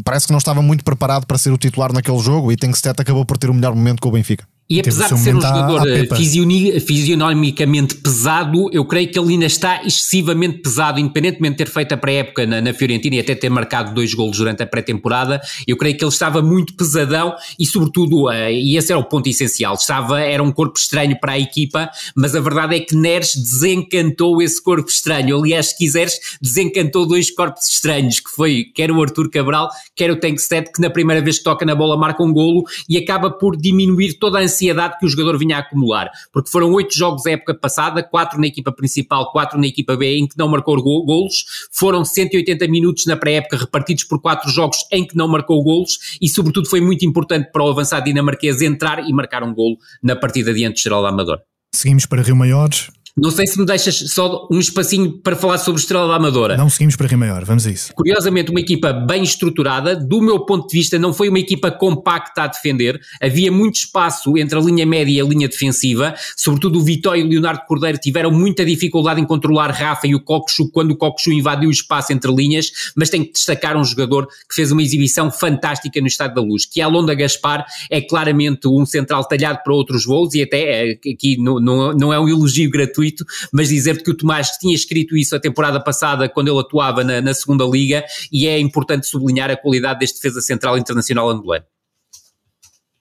parece 0.04 0.28
que 0.28 0.32
não 0.32 0.38
estava 0.38 0.62
muito 0.62 0.84
preparado 0.84 1.26
para 1.26 1.38
ser 1.38 1.52
o 1.52 1.58
titular 1.58 1.92
naquele 1.92 2.20
jogo 2.20 2.52
e 2.52 2.56
Tengstet 2.56 3.02
acabou 3.02 3.26
por 3.26 3.38
ter 3.38 3.50
o 3.50 3.54
melhor 3.54 3.76
momento 3.76 4.02
com 4.02 4.10
o 4.10 4.12
Benfica. 4.12 4.48
E 4.68 4.80
apesar 4.80 5.14
de 5.14 5.20
ser 5.20 5.36
um 5.36 5.42
jogador 5.42 5.88
eh, 5.88 6.80
fisionomicamente 6.80 7.94
pesado, 7.96 8.68
eu 8.74 8.84
creio 8.84 9.12
que 9.12 9.20
ele 9.20 9.34
ainda 9.34 9.46
está 9.46 9.84
excessivamente 9.84 10.58
pesado, 10.58 11.00
independentemente 11.00 11.52
de 11.52 11.58
ter 11.66 11.70
feito 11.70 11.92
a 11.94 11.98
pré-época 11.98 12.48
na, 12.48 12.60
na, 12.62 12.74
Fiorentina 12.74 13.18
e 13.18 13.20
até 13.20 13.36
ter 13.36 13.50
marcado 13.50 13.94
dois 13.94 14.16
golos 14.16 14.40
durante 14.40 14.64
a 14.64 14.66
pré-temporada, 14.66 15.40
eu 15.68 15.78
creio 15.78 15.96
que 15.96 16.04
ele 16.04 16.12
estava 16.12 16.42
muito 16.42 16.74
pesadão 16.74 17.36
e 17.60 17.66
sobretudo, 17.66 18.26
uh, 18.26 18.50
e 18.50 18.76
esse 18.76 18.92
era 18.92 18.98
o 18.98 19.04
ponto 19.04 19.30
essencial, 19.30 19.76
estava, 19.76 20.20
era 20.20 20.42
um 20.42 20.52
corpo 20.52 20.80
estranho 20.80 21.16
para 21.20 21.34
a 21.34 21.40
equipa, 21.40 21.88
mas 22.16 22.34
a 22.34 22.40
verdade 22.40 22.76
é 22.76 22.80
que 22.80 22.96
Neres 22.96 23.36
desencantou 23.36 24.42
esse 24.42 24.62
corpo 24.62 24.90
estranho, 24.90 25.38
aliás, 25.38 25.68
se 25.68 25.78
quiseres, 25.78 26.18
desencantou 26.42 27.08
dois 27.08 27.30
corpos 27.30 27.68
estranhos, 27.68 28.20
que 28.20 28.32
foi 28.32 28.64
quer 28.74 28.90
o 28.90 29.00
Arthur 29.00 29.30
Cabral, 29.30 29.70
quer 29.96 30.10
o 30.10 30.20
Tankstead, 30.20 30.72
que 30.74 30.82
na 30.82 30.90
primeira 30.90 31.22
vez 31.22 31.38
que 31.38 31.44
toca 31.44 31.64
na 31.68 31.76
bola 31.76 31.96
marca 31.96 32.24
um 32.24 32.34
golo 32.34 32.64
e 32.90 32.98
acaba 32.98 33.30
por 33.30 33.56
diminuir 33.56 34.14
toda 34.14 34.40
a 34.40 34.55
ansiedade 34.56 34.98
que 34.98 35.06
o 35.06 35.10
jogador 35.10 35.38
vinha 35.38 35.58
a 35.58 35.60
acumular, 35.60 36.10
porque 36.32 36.50
foram 36.50 36.72
oito 36.74 36.96
jogos 36.96 37.26
a 37.26 37.32
época 37.32 37.54
passada, 37.54 38.02
quatro 38.02 38.40
na 38.40 38.48
equipa 38.48 38.72
principal, 38.72 39.32
quatro 39.32 39.60
na 39.60 39.68
equipa 39.68 39.96
B, 39.98 40.18
em 40.18 40.28
que 40.28 40.38
não 40.38 40.48
marcou 40.48 40.82
golos, 40.82 41.46
foram 41.72 42.06
180 42.06 42.68
minutos 42.68 43.06
na 43.06 43.18
pré-época 43.18 43.58
repartidos 43.58 44.04
por 44.06 44.22
quatro 44.22 44.50
jogos 44.50 44.78
em 44.92 45.06
que 45.06 45.16
não 45.16 45.28
marcou 45.28 45.62
golos. 45.64 46.18
E 46.22 46.30
sobretudo 46.30 46.70
foi 46.70 46.82
muito 46.82 47.06
importante 47.06 47.52
para 47.52 47.64
o 47.64 47.70
avançado 47.70 48.06
dinamarquês 48.06 48.62
entrar 48.62 49.08
e 49.08 49.12
marcar 49.12 49.44
um 49.44 49.54
golo 49.54 49.78
na 50.02 50.16
partida 50.16 50.54
diante 50.54 50.76
do 50.76 50.84
Geral 50.84 51.02
da 51.02 51.10
Amador. 51.10 51.40
Seguimos 51.74 52.06
para 52.06 52.22
Rio 52.22 52.36
Maiores, 52.36 52.90
não 53.18 53.32
sei 53.32 53.48
se 53.48 53.58
me 53.58 53.66
deixas 53.66 53.96
só 54.10 54.46
um 54.52 54.60
espacinho 54.60 55.10
para 55.10 55.38
falar 55.38 55.58
sobre 55.58 55.80
Estrela 55.80 56.06
da 56.06 56.16
Amadora. 56.16 56.58
Não 56.58 56.70
seguimos 56.70 56.98
para 56.98 57.08
Rio 57.08 57.18
Maior, 57.18 57.46
vamos 57.46 57.66
a 57.66 57.72
isso. 57.72 57.94
Curiosamente, 57.94 58.52
uma 58.52 58.60
equipa 58.60 58.92
bem 58.92 59.24
estruturada, 59.24 59.96
do 59.96 60.22
meu 60.22 60.46
ponto 60.46 60.68
de 60.68 60.78
vista, 60.78 61.00
não 61.00 61.14
foi 61.14 61.30
uma 61.30 61.40
equipa 61.40 61.72
compacta 61.72 62.44
a 62.44 62.48
defender, 62.48 63.00
havia 63.22 63.50
muito 63.50 63.76
espaço 63.76 64.38
entre 64.38 64.60
a 64.60 64.62
linha 64.62 64.86
média 64.86 65.14
e 65.14 65.22
a 65.22 65.24
linha 65.24 65.48
defensiva, 65.48 66.14
sobretudo 66.36 66.78
o 66.78 66.84
Vitória 66.84 67.22
e 67.22 67.24
o 67.24 67.30
Leonardo 67.30 67.62
Cordeiro 67.66 67.98
tiveram 67.98 68.32
muita 68.32 68.66
dificuldade 68.66 69.22
em 69.22 69.26
controlar 69.26 69.72
Rafa 69.72 70.08
e 70.08 70.14
o 70.14 70.20
Coxu 70.20 70.70
quando 70.70 70.92
o 70.92 70.98
Coxu 70.98 71.32
invadiu 71.32 71.70
o 71.70 71.72
espaço 71.72 72.12
entre 72.12 72.30
linhas, 72.34 72.70
mas 72.98 73.10
tenho 73.10 73.26
que 73.26 73.32
destacar 73.32 73.78
um 73.78 73.84
jogador 73.86 74.28
que 74.28 74.54
fez 74.54 74.74
uma 74.74 74.84
exibição 74.84 75.32
fantástica 75.32 76.02
no 76.02 76.08
Estado 76.08 76.36
da 76.36 76.42
Luz, 76.42 76.66
que 76.66 76.82
é 76.82 76.84
a 76.84 76.88
Londa 76.88 77.14
Gaspar, 77.14 77.66
é 77.90 78.02
claramente 78.02 78.68
um 78.68 78.86
central 78.86 79.24
talhado 79.24 79.60
para 79.64 79.74
outros 79.74 80.04
voos 80.04 80.34
e 80.34 80.42
até 80.42 80.92
eh, 80.92 81.00
aqui 81.14 81.38
não, 81.38 81.62
não, 81.62 81.94
não 81.94 82.14
é 82.14 82.20
um 82.20 82.28
elogio 82.28 82.70
gratuito 82.70 83.05
gratuito, 83.06 83.26
mas 83.52 83.70
dizer-te 83.70 84.04
que 84.04 84.12
o 84.12 84.18
Tomás 84.18 84.52
tinha 84.60 84.74
escrito 84.74 85.16
isso 85.16 85.36
a 85.36 85.40
temporada 85.40 85.80
passada 85.80 86.28
quando 86.28 86.50
ele 86.50 86.60
atuava 86.60 87.04
na, 87.04 87.22
na 87.22 87.34
segunda 87.34 87.66
liga 87.66 88.04
e 88.32 88.48
é 88.48 88.60
importante 88.60 89.08
sublinhar 89.08 89.52
a 89.52 89.58
qualidade 89.58 90.00
deste 90.00 90.16
defesa 90.16 90.42
central 90.42 90.78
internacional 90.78 91.30
angolano 91.30 91.66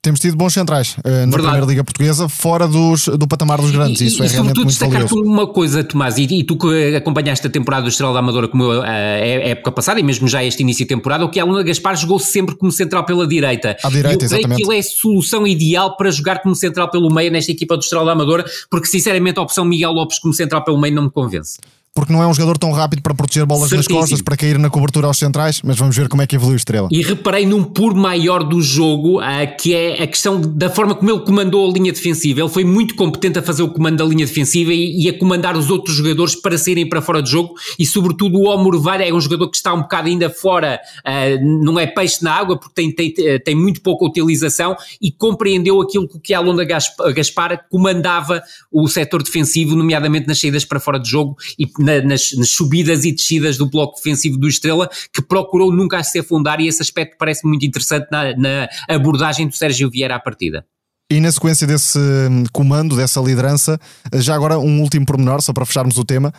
temos 0.05 0.21
tido 0.21 0.37
bons 0.37 0.53
centrais 0.53 0.97
uh, 0.99 1.27
na 1.27 1.33
Primeira 1.33 1.65
Liga 1.65 1.83
Portuguesa, 1.83 2.29
fora 2.29 2.69
dos, 2.69 3.09
do 3.09 3.27
patamar 3.27 3.59
dos 3.59 3.71
grandes. 3.71 4.03
E, 4.03 4.07
Isso 4.07 4.23
e, 4.23 4.27
é 4.27 4.29
realmente 4.29 4.61
muito 4.63 4.79
valioso. 4.79 5.15
uma 5.17 5.47
coisa, 5.47 5.83
Tomás, 5.83 6.19
e, 6.19 6.25
e, 6.25 6.45
tu 6.45 6.59
que 6.59 6.95
acompanhaste 6.95 7.47
a 7.47 7.51
temporada 7.51 7.85
do 7.85 7.89
Estrela 7.89 8.13
da 8.13 8.19
Amadora 8.19 8.47
como 8.47 8.65
eu, 8.65 8.83
a 8.83 8.87
época 8.89 9.73
passada, 9.73 9.99
e 9.99 10.03
mesmo 10.03 10.29
já 10.29 10.45
este 10.45 10.63
início 10.63 10.85
de 10.85 10.89
temporada, 10.91 11.25
o 11.25 11.31
que 11.31 11.41
a 11.41 11.45
Luna 11.45 11.63
Gaspar 11.63 11.97
jogou 11.97 12.19
sempre 12.19 12.55
como 12.55 12.71
central 12.71 13.07
pela 13.07 13.27
direita. 13.27 13.77
À 13.83 13.89
direita, 13.89 14.25
eu 14.25 14.29
creio 14.29 14.41
exatamente. 14.41 14.63
que 14.63 14.69
ele 14.69 14.77
é 14.77 14.81
a 14.81 14.83
solução 14.83 15.47
ideal 15.47 15.97
para 15.97 16.11
jogar 16.11 16.43
como 16.43 16.55
central 16.55 16.91
pelo 16.91 17.13
meio 17.13 17.33
nesta 17.33 17.51
equipa 17.51 17.75
do 17.75 17.81
Estrela 17.81 18.05
da 18.05 18.13
Amadora, 18.13 18.45
porque 18.71 18.87
sinceramente 18.87 19.39
a 19.39 19.43
opção 19.43 19.65
Miguel 19.65 19.93
Lopes 19.93 20.19
como 20.19 20.35
central 20.35 20.63
pelo 20.63 20.79
meio 20.79 20.95
não 20.95 21.05
me 21.05 21.11
convence 21.11 21.59
porque 21.95 22.13
não 22.13 22.21
é 22.21 22.27
um 22.27 22.35
jogador 22.35 22.59
tão 22.59 22.73
rápido 22.73 23.01
para 23.01 23.15
proteger 23.15 23.47
bolas 23.47 23.69
Certíssimo. 23.69 23.95
nas 23.95 24.03
costas, 24.03 24.21
para 24.21 24.37
cair 24.37 24.59
na 24.59 24.69
cobertura 24.69 25.07
aos 25.07 25.17
centrais, 25.17 25.63
mas 25.63 25.79
vamos 25.79 25.97
ver 25.97 26.09
como 26.09 26.23
é 26.23 26.27
que 26.27 26.35
evolui 26.35 26.55
o 26.55 26.57
Estrela. 26.57 26.89
E 26.91 27.01
reparei 27.03 27.47
num 27.47 27.63
por 27.63 27.95
maior 27.95 28.43
do 28.43 28.61
jogo, 28.61 29.21
uh, 29.21 29.57
que 29.61 29.73
é 29.73 30.03
a 30.03 30.07
questão 30.09 30.41
da 30.41 30.69
forma 30.69 30.97
como 30.97 31.09
ele 31.09 31.21
comandou 31.21 31.71
a 31.71 31.73
linha 31.73 31.93
defensiva. 31.93 32.41
Ele 32.41 32.49
foi 32.49 32.65
muito 32.65 32.97
competente 32.97 33.39
a 33.39 33.43
fazer 33.43 33.63
o 33.63 33.69
comando 33.69 33.99
da 33.99 34.05
linha 34.05 34.27
defensiva 34.27 34.73
e, 34.75 35.09
a 35.09 35.17
comandar 35.17 35.57
os 35.57 35.71
outros 35.71 35.95
jogadores 35.95 36.35
para 36.35 36.59
saírem 36.59 36.89
para 36.89 37.01
fora 37.01 37.23
do 37.23 37.29
jogo 37.29 37.55
e 37.79 37.87
sobretudo 37.87 38.39
o 38.39 38.49
Omurvar 38.49 39.01
é 39.01 39.13
um 39.13 39.21
jogador 39.21 39.49
que 39.49 39.57
está 39.57 39.73
um 39.73 39.83
bocado 39.83 40.09
ainda 40.09 40.29
fora, 40.29 40.81
uh, 41.07 41.65
não 41.65 41.79
é 41.79 41.87
peixe 41.87 42.25
na 42.25 42.33
água 42.33 42.59
porque 42.59 42.75
tem, 42.75 42.93
tem, 42.93 43.39
tem 43.39 43.55
muito 43.55 43.81
pouca 43.81 44.05
utilização 44.05 44.77
e 45.01 45.13
compreendeu 45.13 45.81
aquilo 45.81 46.09
que 46.09 46.35
a 46.35 46.39
Alonda 46.39 46.65
Gaspar 46.65 47.67
comandava 47.71 48.43
o 48.73 48.89
setor 48.89 49.23
defensivo, 49.23 49.77
nomeadamente 49.77 50.27
nas 50.27 50.41
saídas 50.41 50.65
para 50.65 50.81
fora 50.81 50.99
do 50.99 51.07
jogo 51.07 51.37
e 51.57 51.67
na, 51.85 52.01
nas, 52.03 52.33
nas, 52.33 52.51
subidas 52.51 53.05
e 53.05 53.13
descidas 53.13 53.57
do 53.57 53.69
bloco 53.69 53.97
defensivo 53.97 54.39
do 54.39 54.49
Estrela, 54.49 54.89
que 55.13 55.23
procurou 55.23 55.73
nunca 55.73 56.03
se 56.03 56.19
afundar 56.19 56.61
e 56.61 56.69
esse 56.69 56.83
aspecto 56.83 57.17
parece 57.19 57.47
muito 57.47 57.65
interessante 57.65 58.09
na, 58.11 58.37
na 58.37 58.69
abordagem 58.89 59.47
do 59.47 59.55
Sérgio 59.55 59.91
Vieira 59.91 60.17
à 60.17 60.21
partida. 60.21 60.65
E 61.11 61.21
na 61.21 61.31
sequência 61.31 61.67
desse 61.67 61.99
hum, 61.99 62.45
comando, 62.53 62.97
dessa 62.97 63.21
liderança, 63.21 63.79
já 64.15 64.35
agora 64.35 64.59
um 64.59 64.81
último 64.81 65.05
pormenor, 65.05 65.43
só 65.43 65.53
para 65.53 65.67
fecharmos 65.67 65.99
o 65.99 66.05
tema. 66.05 66.33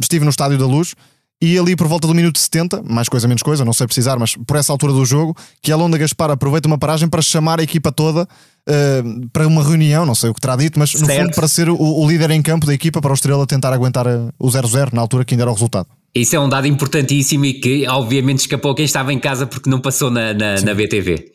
Estive 0.00 0.24
no 0.24 0.30
Estádio 0.30 0.58
da 0.58 0.66
Luz 0.66 0.94
e 1.40 1.56
ali 1.56 1.76
por 1.76 1.86
volta 1.86 2.06
do 2.08 2.14
minuto 2.14 2.36
70, 2.38 2.82
mais 2.82 3.08
coisa 3.08 3.28
menos 3.28 3.42
coisa, 3.42 3.64
não 3.64 3.72
sei 3.72 3.86
precisar, 3.86 4.18
mas 4.18 4.34
por 4.34 4.56
essa 4.56 4.72
altura 4.72 4.92
do 4.92 5.04
jogo, 5.04 5.36
que 5.62 5.70
a 5.70 5.76
Londa 5.76 5.96
Gaspar 5.96 6.30
aproveita 6.30 6.66
uma 6.66 6.78
paragem 6.78 7.08
para 7.08 7.22
chamar 7.22 7.60
a 7.60 7.62
equipa 7.62 7.92
toda 7.92 8.26
uh, 8.68 9.28
para 9.32 9.46
uma 9.46 9.62
reunião, 9.62 10.04
não 10.04 10.14
sei 10.14 10.30
o 10.30 10.34
que 10.34 10.40
terá 10.40 10.56
dito, 10.56 10.78
mas 10.78 10.92
no 10.94 11.06
certo. 11.06 11.22
fundo 11.22 11.34
para 11.34 11.48
ser 11.48 11.68
o, 11.68 11.76
o, 11.76 12.08
líder 12.08 12.30
em 12.30 12.42
campo 12.42 12.66
da 12.66 12.74
equipa 12.74 13.00
para 13.00 13.10
o 13.10 13.14
Estrela 13.14 13.46
tentar 13.46 13.72
aguentar 13.72 14.06
uh, 14.06 14.32
o 14.38 14.48
0-0 14.48 14.92
na 14.92 15.00
altura 15.00 15.24
que 15.24 15.34
ainda 15.34 15.44
era 15.44 15.50
o 15.50 15.54
resultado. 15.54 15.88
Isso 16.14 16.36
é 16.36 16.40
um 16.40 16.48
dado 16.48 16.66
importantíssimo 16.66 17.44
e 17.44 17.54
que 17.54 17.86
obviamente 17.88 18.40
escapou 18.40 18.74
quem 18.74 18.84
estava 18.84 19.12
em 19.12 19.18
casa 19.18 19.46
porque 19.46 19.68
não 19.68 19.80
passou 19.80 20.10
na, 20.10 20.32
na, 20.32 20.60
na 20.60 20.74
BTV. 20.74 21.32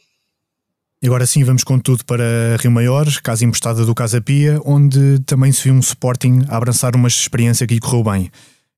E 1.01 1.07
agora 1.07 1.25
sim 1.27 1.43
vamos 1.43 1.63
com 1.63 1.77
tudo 1.79 2.05
para 2.05 2.23
Rio 2.61 2.71
Maior, 2.71 3.05
casa 3.21 3.43
emprestada 3.43 3.85
do 3.85 3.93
Casa 3.93 4.21
Pia, 4.21 4.59
onde 4.63 5.19
também 5.25 5.51
se 5.51 5.65
viu 5.65 5.73
um 5.73 5.79
Sporting 5.79 6.43
a 6.47 6.55
abraçar 6.55 6.95
uma 6.95 7.09
experiência 7.09 7.67
que 7.67 7.73
lhe 7.73 7.79
correu 7.79 8.03
bem 8.03 8.31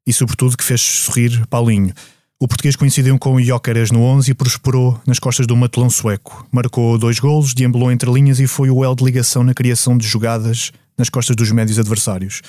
e 0.08 0.13
sobretudo 0.13 0.58
que 0.58 0.63
fez 0.63 0.82
sorrir 0.82 1.46
Paulinho. 1.48 1.94
O 2.38 2.50
português 2.50 2.76
coincidiu 2.76 3.17
com 3.17 3.36
o 3.36 3.41
Jóqueres 3.41 3.91
no 3.91 4.02
11 4.02 4.32
e 4.32 4.34
prosperou 4.34 5.00
nas 5.08 5.19
costas 5.19 5.48
do 5.48 5.56
matelão 5.56 5.89
sueco. 5.89 6.45
Marcou 6.52 6.98
dois 6.98 7.17
golos, 7.17 7.54
deambulou 7.54 7.89
entre 7.89 8.12
linhas 8.12 8.41
e 8.41 8.48
foi 8.48 8.69
o 8.69 8.84
elo 8.84 8.93
de 8.93 9.06
ligação 9.06 9.41
na 9.41 9.54
criação 9.54 9.98
de 9.98 10.06
jogadas 10.06 10.74
nas 10.98 11.10
costas 11.10 11.34
dos 11.34 11.50
médios 11.52 11.80
adversários. 11.80 12.41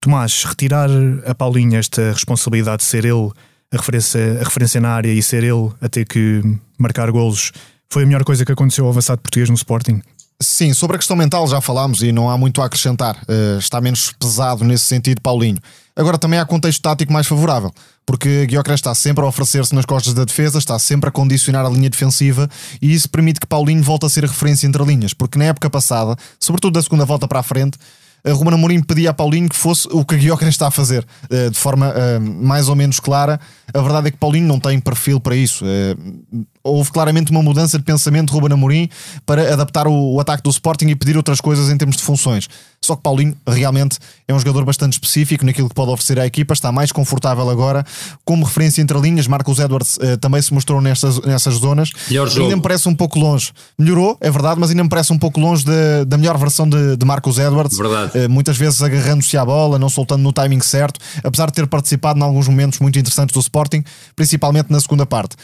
Tomás, 0.00 0.44
retirar 0.44 0.88
a 1.26 1.34
Paulinho 1.34 1.76
esta 1.76 2.12
responsabilidade 2.12 2.78
de 2.78 2.84
ser 2.84 3.04
ele 3.04 3.32
a 3.72 3.76
referência, 3.76 4.40
a 4.40 4.44
referência 4.44 4.80
na 4.80 4.90
área 4.90 5.12
e 5.12 5.20
ser 5.20 5.42
ele 5.42 5.72
a 5.80 5.88
ter 5.88 6.06
que 6.06 6.40
marcar 6.78 7.10
golos 7.10 7.50
foi 7.90 8.04
a 8.04 8.06
melhor 8.06 8.22
coisa 8.22 8.44
que 8.44 8.52
aconteceu 8.52 8.84
ao 8.84 8.90
avançado 8.92 9.20
português 9.20 9.48
no 9.48 9.56
Sporting? 9.56 10.00
Sim, 10.40 10.74
sobre 10.74 10.96
a 10.96 10.98
questão 10.98 11.16
mental 11.16 11.46
já 11.46 11.60
falámos 11.60 12.02
e 12.02 12.10
não 12.10 12.28
há 12.28 12.36
muito 12.36 12.60
a 12.60 12.66
acrescentar. 12.66 13.16
Uh, 13.28 13.58
está 13.58 13.80
menos 13.80 14.12
pesado 14.18 14.64
nesse 14.64 14.84
sentido, 14.84 15.20
Paulinho. 15.20 15.58
Agora 15.96 16.18
também 16.18 16.40
há 16.40 16.44
contexto 16.44 16.82
tático 16.82 17.12
mais 17.12 17.26
favorável, 17.26 17.72
porque 18.04 18.46
Guiocres 18.46 18.80
está 18.80 18.92
sempre 18.96 19.24
a 19.24 19.28
oferecer-se 19.28 19.72
nas 19.72 19.84
costas 19.84 20.12
da 20.12 20.24
defesa, 20.24 20.58
está 20.58 20.76
sempre 20.76 21.08
a 21.08 21.12
condicionar 21.12 21.64
a 21.64 21.68
linha 21.68 21.88
defensiva 21.88 22.50
e 22.82 22.92
isso 22.92 23.08
permite 23.08 23.38
que 23.38 23.46
Paulinho 23.46 23.82
volte 23.82 24.04
a 24.04 24.08
ser 24.08 24.24
a 24.24 24.26
referência 24.26 24.66
entre 24.66 24.82
linhas, 24.84 25.14
porque 25.14 25.38
na 25.38 25.44
época 25.44 25.70
passada, 25.70 26.16
sobretudo 26.40 26.74
da 26.74 26.82
segunda 26.82 27.04
volta 27.04 27.28
para 27.28 27.38
a 27.38 27.42
frente, 27.44 27.78
Ruben 28.32 28.54
Amorim 28.54 28.82
pedia 28.82 29.10
a 29.10 29.14
Paulinho 29.14 29.48
que 29.48 29.56
fosse 29.56 29.88
o 29.90 30.04
que 30.04 30.16
Guiocres 30.16 30.50
está 30.50 30.68
a 30.68 30.70
fazer, 30.70 31.04
uh, 31.30 31.50
de 31.50 31.58
forma 31.58 31.90
uh, 31.90 32.20
mais 32.20 32.68
ou 32.68 32.76
menos 32.76 33.00
clara. 33.00 33.38
A 33.72 33.80
verdade 33.80 34.08
é 34.08 34.10
que 34.10 34.16
Paulinho 34.16 34.46
não 34.46 34.58
tem 34.58 34.80
perfil 34.80 35.20
para 35.20 35.36
isso 35.36 35.64
houve 36.64 36.90
claramente 36.90 37.30
uma 37.30 37.42
mudança 37.42 37.76
de 37.76 37.84
pensamento 37.84 38.28
de 38.28 38.32
Ruben 38.32 38.54
Amorim 38.54 38.88
para 39.26 39.52
adaptar 39.52 39.86
o, 39.86 40.18
ataque 40.18 40.42
do 40.42 40.48
Sporting 40.48 40.86
e 40.86 40.96
pedir 40.96 41.14
outras 41.14 41.40
coisas 41.40 41.70
em 41.70 41.76
termos 41.76 41.96
de 41.96 42.02
funções. 42.02 42.48
Só 42.84 42.96
que 42.96 43.02
Paulinho 43.02 43.34
realmente 43.46 43.98
é 44.28 44.34
um 44.34 44.38
jogador 44.38 44.64
bastante 44.64 44.94
específico 44.94 45.44
naquilo 45.44 45.68
que 45.68 45.74
pode 45.74 45.90
oferecer 45.90 46.18
à 46.18 46.26
equipa, 46.26 46.52
está 46.52 46.70
mais 46.70 46.92
confortável 46.92 47.48
agora. 47.48 47.84
Como 48.24 48.44
referência 48.44 48.82
entre 48.82 48.98
linhas, 49.00 49.26
Marcos 49.26 49.58
Edwards 49.58 49.96
uh, 49.96 50.18
também 50.18 50.40
se 50.42 50.52
mostrou 50.52 50.80
nessas, 50.80 51.20
nessas 51.20 51.54
zonas. 51.54 51.90
Melhor 52.08 52.28
jogo. 52.28 52.42
Ainda 52.42 52.56
me 52.56 52.62
parece 52.62 52.88
um 52.88 52.94
pouco 52.94 53.18
longe. 53.18 53.52
Melhorou, 53.78 54.18
é 54.20 54.30
verdade, 54.30 54.60
mas 54.60 54.70
ainda 54.70 54.82
me 54.82 54.88
parece 54.88 55.12
um 55.12 55.18
pouco 55.18 55.40
longe 55.40 55.64
de, 55.64 56.04
da 56.06 56.18
melhor 56.18 56.36
versão 56.36 56.68
de, 56.68 56.96
de 56.96 57.04
Marcos 57.06 57.38
Edwards. 57.38 57.76
Verdade. 57.76 58.18
Uh, 58.18 58.30
muitas 58.30 58.56
vezes 58.56 58.82
agarrando-se 58.82 59.36
à 59.36 59.44
bola, 59.44 59.78
não 59.78 59.88
soltando 59.88 60.22
no 60.22 60.32
timing 60.32 60.60
certo, 60.60 61.00
apesar 61.22 61.46
de 61.46 61.52
ter 61.52 61.66
participado 61.66 62.18
em 62.18 62.22
alguns 62.22 62.48
momentos 62.48 62.78
muito 62.80 62.98
interessantes 62.98 63.32
do 63.32 63.40
Sporting, 63.40 63.82
principalmente 64.14 64.70
na 64.70 64.80
segunda 64.80 65.06
parte. 65.06 65.36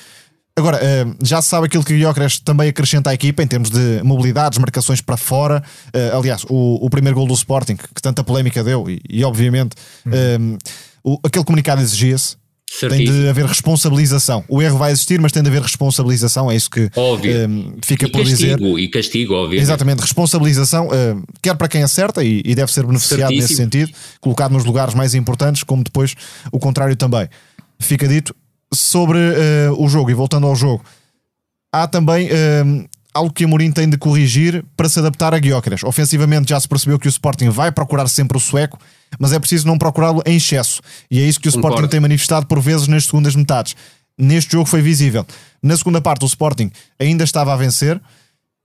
Agora, 0.57 0.79
eh, 0.83 1.07
já 1.23 1.41
se 1.41 1.49
sabe 1.49 1.67
aquilo 1.67 1.85
que 1.85 1.95
o 1.95 1.97
Gyökeres 1.97 2.39
também 2.39 2.69
acrescenta 2.69 3.11
à 3.11 3.15
equipa 3.15 3.43
em 3.43 3.47
termos 3.47 3.71
de 3.71 4.03
mobilidades, 4.03 4.59
marcações 4.59 5.01
para 5.01 5.17
fora. 5.17 5.63
Eh, 5.93 6.11
aliás, 6.13 6.45
o, 6.49 6.85
o 6.85 6.91
primeiro 6.91 7.17
gol 7.17 7.27
do 7.27 7.35
Sporting, 7.35 7.77
que 7.77 8.03
tanta 8.03 8.23
polémica 8.23 8.63
deu, 8.63 8.89
e, 8.91 9.01
e 9.09 9.25
obviamente 9.25 9.75
uhum. 10.05 10.59
um, 11.05 11.13
o, 11.13 11.21
aquele 11.25 11.45
comunicado 11.45 11.81
exigia-se. 11.81 12.39
Tem 12.79 13.05
de 13.05 13.29
haver 13.29 13.47
responsabilização. 13.47 14.45
O 14.49 14.63
erro 14.63 14.79
vai 14.79 14.93
existir, 14.93 15.21
mas 15.21 15.33
tem 15.33 15.43
de 15.43 15.49
haver 15.49 15.61
responsabilização. 15.61 16.49
É 16.49 16.55
isso 16.55 16.71
que 16.71 16.89
um, 16.97 17.75
fica 17.83 18.07
e 18.07 18.11
por 18.11 18.19
castigo, 18.19 18.57
dizer. 18.57 18.79
E 18.79 18.89
castigo, 18.89 19.35
óbvio. 19.35 19.59
Exatamente, 19.59 19.99
responsabilização, 19.99 20.87
uh, 20.87 21.23
quer 21.43 21.57
para 21.57 21.67
quem 21.67 21.83
acerta 21.83 22.23
e, 22.23 22.43
e 22.45 22.55
deve 22.55 22.73
ser 22.73 22.87
beneficiado 22.87 23.23
Certíssimo. 23.23 23.43
nesse 23.43 23.57
sentido, 23.57 23.93
colocado 24.21 24.53
nos 24.53 24.65
lugares 24.65 24.95
mais 24.95 25.17
importantes, 25.17 25.65
como 25.65 25.83
depois 25.83 26.15
o 26.53 26.61
contrário 26.61 26.95
também. 26.95 27.29
Fica 27.81 28.07
dito, 28.07 28.35
sobre 28.73 29.19
uh, 29.19 29.83
o 29.83 29.89
jogo 29.89 30.11
e 30.11 30.15
voltando 30.15 30.47
ao 30.47 30.55
jogo, 30.55 30.85
há 31.73 31.87
também 31.87 32.29
uh, 32.29 32.89
algo 33.13 33.33
que 33.33 33.45
a 33.45 33.49
Mourinho 33.49 33.73
tem 33.73 33.89
de 33.89 33.99
corrigir 33.99 34.65
para 34.77 34.89
se 34.89 34.99
adaptar 34.99 35.35
a 35.35 35.39
Guióqueres. 35.39 35.83
Ofensivamente 35.85 36.51
já 36.51 36.61
se 36.61 36.69
percebeu 36.69 36.99
que 36.99 37.09
o 37.09 37.11
Sporting 37.11 37.49
vai 37.51 37.73
procurar 37.73 38.09
sempre 38.09 38.37
o 38.37 38.41
sueco, 38.41 38.79
mas 39.19 39.33
é 39.33 39.39
preciso 39.39 39.67
não 39.67 39.77
procurá-lo 39.77 40.23
em 40.25 40.37
excesso. 40.37 40.81
E 41.11 41.21
é 41.21 41.23
isso 41.23 41.41
que 41.41 41.49
o 41.49 41.53
Concordo. 41.53 41.75
Sporting 41.75 41.91
tem 41.91 42.01
manifestado 42.01 42.47
por 42.47 42.61
vezes 42.61 42.87
nas 42.87 43.05
segundas 43.05 43.35
metades. 43.35 43.75
Neste 44.17 44.53
jogo 44.53 44.67
foi 44.67 44.83
visível. 44.83 45.27
Na 45.63 45.77
segunda 45.77 46.01
parte, 46.01 46.25
o 46.25 46.27
Sporting 46.27 46.71
ainda 46.99 47.25
estava 47.25 47.53
a 47.53 47.57
vencer 47.57 48.01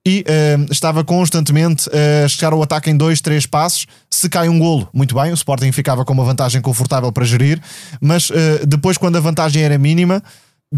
e 0.06 0.24
uh, 0.28 0.72
estava 0.72 1.04
constantemente 1.04 1.90
a 1.90 2.28
chegar 2.28 2.54
ao 2.54 2.62
ataque 2.62 2.90
em 2.90 2.96
dois, 2.96 3.22
três 3.22 3.46
passos. 3.46 3.88
Se 4.10 4.30
cai 4.30 4.48
um 4.48 4.60
golo, 4.60 4.88
muito 4.94 5.16
bem, 5.16 5.32
o 5.32 5.34
Sporting 5.34 5.72
ficava 5.72 6.06
com 6.06 6.14
uma 6.14 6.24
vantagem 6.24 6.62
confortável 6.62 7.12
para 7.12 7.26
gerir, 7.26 7.60
mas 8.00 8.30
uh, 8.30 8.66
depois, 8.68 8.98
quando 8.98 9.16
a 9.16 9.20
vantagem 9.20 9.64
era 9.64 9.78
mínima, 9.78 10.22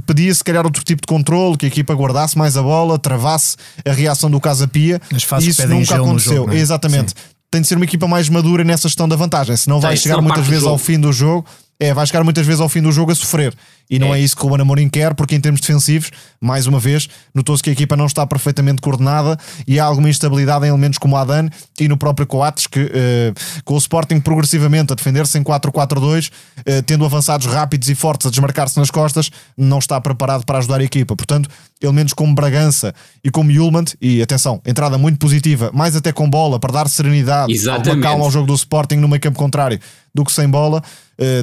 pedia 0.06 0.34
se 0.34 0.44
calhar 0.44 0.66
outro 0.66 0.84
tipo 0.84 1.02
de 1.02 1.08
controle, 1.08 1.58
que 1.58 1.66
a 1.66 1.70
equipa 1.70 1.94
guardasse 1.94 2.38
mais 2.38 2.56
a 2.56 2.62
bola, 2.62 2.98
travasse 2.98 3.58
a 3.86 3.92
reação 3.92 4.30
do 4.30 4.40
Casa 4.40 4.68
Pia. 4.68 5.02
E 5.12 5.50
isso 5.50 5.68
nunca 5.68 5.96
aconteceu. 5.96 6.36
Jogo, 6.38 6.54
é? 6.54 6.58
Exatamente. 6.58 7.10
Sim. 7.12 7.16
Tem 7.50 7.62
de 7.62 7.68
ser 7.68 7.76
uma 7.76 7.86
equipa 7.86 8.08
mais 8.08 8.28
madura 8.30 8.64
nessa 8.64 8.88
gestão 8.88 9.08
da 9.08 9.16
vantagem, 9.16 9.56
senão 9.56 9.80
vai 9.80 9.96
chegar 9.96 10.22
muitas 10.22 10.46
vezes 10.46 10.66
ao 10.66 10.78
fim 10.78 11.00
do 11.00 11.12
jogo. 11.14 11.46
É, 11.80 11.94
vai 11.94 12.06
chegar 12.08 12.24
muitas 12.24 12.46
vezes 12.46 12.60
ao 12.60 12.68
fim 12.68 12.82
do 12.82 12.92
jogo 12.92 13.12
a 13.12 13.16
sofrer. 13.16 13.54
E 13.90 14.00
não 14.00 14.14
é, 14.14 14.20
é 14.20 14.22
isso 14.22 14.36
que 14.36 14.42
o 14.44 14.50
Ruben 14.50 14.62
Amorim 14.62 14.90
quer, 14.90 15.14
porque 15.14 15.36
em 15.36 15.40
termos 15.40 15.62
defensivos, 15.62 16.12
mais 16.42 16.68
uma 16.68 16.80
vez, 16.80 17.08
notou-se 17.34 17.64
que 17.64 17.70
a 17.70 17.74
equipa 17.74 17.96
não 17.96 18.06
está 18.06 18.26
perfeitamente 18.26 18.82
coordenada 18.82 19.38
e 19.66 19.80
há 19.80 19.86
alguma 19.86 20.10
instabilidade 20.10 20.66
em 20.66 20.70
elementos 20.70 20.98
como 20.98 21.16
Adan 21.16 21.50
e 21.80 21.88
no 21.88 21.98
próprio 21.98 22.28
Coates, 22.28 22.68
que 22.68 22.82
uh, 22.82 23.62
com 23.64 23.76
o 23.76 23.78
Sporting 23.78 24.20
progressivamente 24.20 24.92
a 24.92 24.96
defender-se 24.96 25.38
em 25.38 25.44
4-4-2, 25.44 26.30
uh, 26.30 26.32
eh, 26.66 26.82
tendo 26.82 27.06
avançados 27.06 27.48
rápidos 27.48 27.90
e 27.90 27.96
fortes 27.96 28.28
a 28.28 28.30
desmarcar-se 28.30 28.78
nas 28.78 28.92
costas, 28.92 29.30
não 29.58 29.80
está 29.80 30.00
preparado 30.02 30.46
para 30.46 30.58
ajudar 30.58 30.82
a 30.82 30.84
equipa. 30.84 31.16
Portanto, 31.16 31.50
elementos 31.82 32.14
como 32.14 32.34
Bragança 32.34 32.94
e 33.24 33.30
como 33.30 33.52
Yulmand, 33.52 33.86
e 34.02 34.22
atenção, 34.22 34.62
entrada 34.66 34.98
muito 34.98 35.18
positiva, 35.18 35.72
mais 35.74 35.96
até 35.96 36.12
com 36.12 36.30
bola, 36.30 36.60
para 36.60 36.74
dar 36.74 36.90
serenidade, 36.90 37.54
Exatamente. 37.54 38.04
calma 38.04 38.26
ao 38.26 38.32
jogo 38.32 38.48
do 38.48 38.54
Sporting 38.54 38.96
no 38.96 39.08
meio 39.08 39.22
campo 39.22 39.38
contrário 39.38 39.80
do 40.14 40.26
que 40.26 40.32
sem 40.32 40.50
bola, 40.50 40.82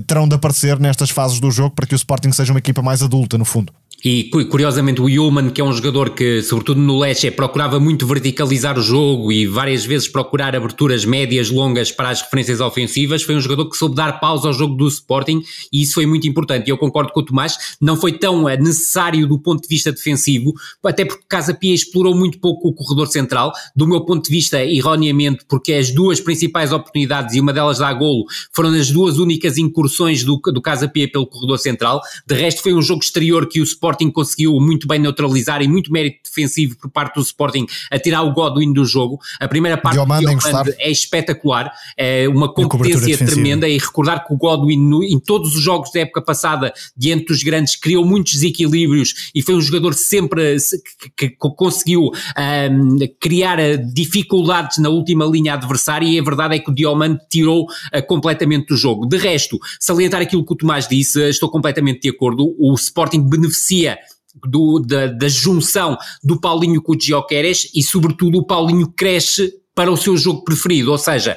terão 0.06 0.28
de 0.28 0.34
aparecer 0.34 0.78
nestas 0.78 1.10
fases 1.10 1.40
do 1.40 1.50
jogo 1.50 1.74
para 1.74 1.86
que 1.86 1.94
o 1.94 1.96
Sporting 1.96 2.32
seja 2.32 2.52
uma 2.52 2.58
equipa 2.58 2.82
mais 2.82 3.02
adulta, 3.02 3.36
no 3.36 3.44
fundo. 3.44 3.72
E 4.04 4.24
curiosamente 4.24 5.00
o 5.00 5.06
Ullman, 5.06 5.48
que 5.48 5.62
é 5.62 5.64
um 5.64 5.72
jogador 5.72 6.10
que, 6.10 6.42
sobretudo 6.42 6.78
no 6.78 6.98
Lecce, 6.98 7.30
procurava 7.30 7.80
muito 7.80 8.06
verticalizar 8.06 8.78
o 8.78 8.82
jogo 8.82 9.32
e 9.32 9.46
várias 9.46 9.86
vezes 9.86 10.06
procurar 10.06 10.54
aberturas 10.54 11.06
médias, 11.06 11.48
longas 11.50 11.90
para 11.90 12.10
as 12.10 12.20
referências 12.20 12.60
ofensivas, 12.60 13.22
foi 13.22 13.34
um 13.34 13.40
jogador 13.40 13.66
que 13.70 13.78
soube 13.78 13.94
dar 13.94 14.20
pausa 14.20 14.48
ao 14.48 14.52
jogo 14.52 14.74
do 14.74 14.86
Sporting 14.86 15.42
e 15.72 15.80
isso 15.80 15.94
foi 15.94 16.04
muito 16.04 16.28
importante. 16.28 16.68
E 16.68 16.70
eu 16.70 16.76
concordo 16.76 17.14
com 17.14 17.20
o 17.20 17.24
Tomás, 17.24 17.76
não 17.80 17.96
foi 17.96 18.12
tão 18.12 18.46
eh, 18.46 18.58
necessário 18.58 19.26
do 19.26 19.38
ponto 19.38 19.62
de 19.62 19.68
vista 19.68 19.90
defensivo, 19.90 20.52
até 20.84 21.06
porque 21.06 21.24
Casa 21.26 21.54
Pia 21.54 21.74
explorou 21.74 22.14
muito 22.14 22.38
pouco 22.38 22.68
o 22.68 22.74
corredor 22.74 23.06
central, 23.06 23.54
do 23.74 23.86
meu 23.88 24.02
ponto 24.02 24.26
de 24.26 24.30
vista, 24.30 24.62
erroneamente, 24.62 25.46
porque 25.48 25.72
as 25.72 25.90
duas 25.90 26.20
principais 26.20 26.72
oportunidades, 26.72 27.34
e 27.34 27.40
uma 27.40 27.54
delas 27.54 27.78
dá 27.78 27.90
golo, 27.94 28.26
foram 28.52 28.68
as 28.74 28.90
duas 28.90 29.16
únicas 29.16 29.56
incursões 29.56 30.22
do, 30.22 30.36
do 30.36 30.60
Casa 30.60 30.86
Pia 30.86 31.10
pelo 31.10 31.26
corredor 31.26 31.58
central. 31.58 32.02
De 32.26 32.34
resto, 32.34 32.62
foi 32.62 32.74
um 32.74 32.82
jogo 32.82 33.02
exterior 33.02 33.48
que 33.48 33.62
o 33.62 33.64
Sporting 33.64 33.93
Sporting 33.94 34.10
conseguiu 34.10 34.58
muito 34.60 34.86
bem 34.86 34.98
neutralizar 34.98 35.62
e 35.62 35.68
muito 35.68 35.92
mérito 35.92 36.18
defensivo 36.24 36.76
por 36.76 36.90
parte 36.90 37.14
do 37.14 37.20
Sporting 37.20 37.66
a 37.90 37.98
tirar 37.98 38.22
o 38.22 38.32
Godwin 38.32 38.72
do 38.72 38.84
jogo. 38.84 39.18
A 39.40 39.46
primeira 39.46 39.76
parte 39.76 39.98
é 40.78 40.90
espetacular, 40.90 41.72
é 41.96 42.28
uma 42.28 42.52
competência 42.52 43.18
tremenda 43.18 43.68
e 43.68 43.78
recordar 43.78 44.26
que 44.26 44.34
o 44.34 44.36
Godwin 44.36 44.76
no, 44.76 45.02
em 45.02 45.18
todos 45.18 45.54
os 45.54 45.62
jogos 45.62 45.92
da 45.92 46.00
época 46.00 46.22
passada 46.22 46.72
diante 46.96 47.26
dos 47.26 47.42
grandes 47.42 47.76
criou 47.76 48.04
muitos 48.04 48.34
desequilíbrios 48.34 49.30
e 49.34 49.42
foi 49.42 49.54
um 49.54 49.60
jogador 49.60 49.94
sempre 49.94 50.56
que, 51.16 51.30
que 51.30 51.36
conseguiu 51.36 52.10
um, 52.10 52.98
criar 53.20 53.58
eh, 53.58 53.76
dificuldades 53.76 54.78
na 54.78 54.88
última 54.88 55.24
linha 55.24 55.54
adversária 55.54 56.06
e 56.06 56.18
a 56.18 56.22
verdade 56.22 56.56
é 56.56 56.58
que 56.58 56.70
o 56.70 56.74
Diomande 56.74 57.20
tirou 57.30 57.64
uh, 57.64 58.06
completamente 58.06 58.66
do 58.68 58.76
jogo. 58.76 59.06
De 59.06 59.16
resto, 59.16 59.58
salientar 59.78 60.20
aquilo 60.20 60.44
que 60.44 60.52
o 60.52 60.56
Tomás 60.56 60.88
disse, 60.88 61.28
estou 61.28 61.48
completamente 61.48 62.02
de 62.02 62.10
acordo, 62.10 62.54
o 62.58 62.74
Sporting 62.74 63.22
beneficia 63.28 63.83
do, 64.48 64.80
da, 64.80 65.06
da, 65.06 65.28
junção 65.28 65.96
do 66.22 66.40
Paulinho 66.40 66.82
com 66.82 66.92
o 66.92 67.00
Gioqueres 67.00 67.70
e, 67.74 67.82
sobretudo, 67.82 68.38
o 68.38 68.46
Paulinho 68.46 68.92
cresce 68.92 69.52
para 69.74 69.90
o 69.90 69.96
seu 69.96 70.16
jogo 70.16 70.44
preferido, 70.44 70.92
ou 70.92 70.98
seja, 70.98 71.36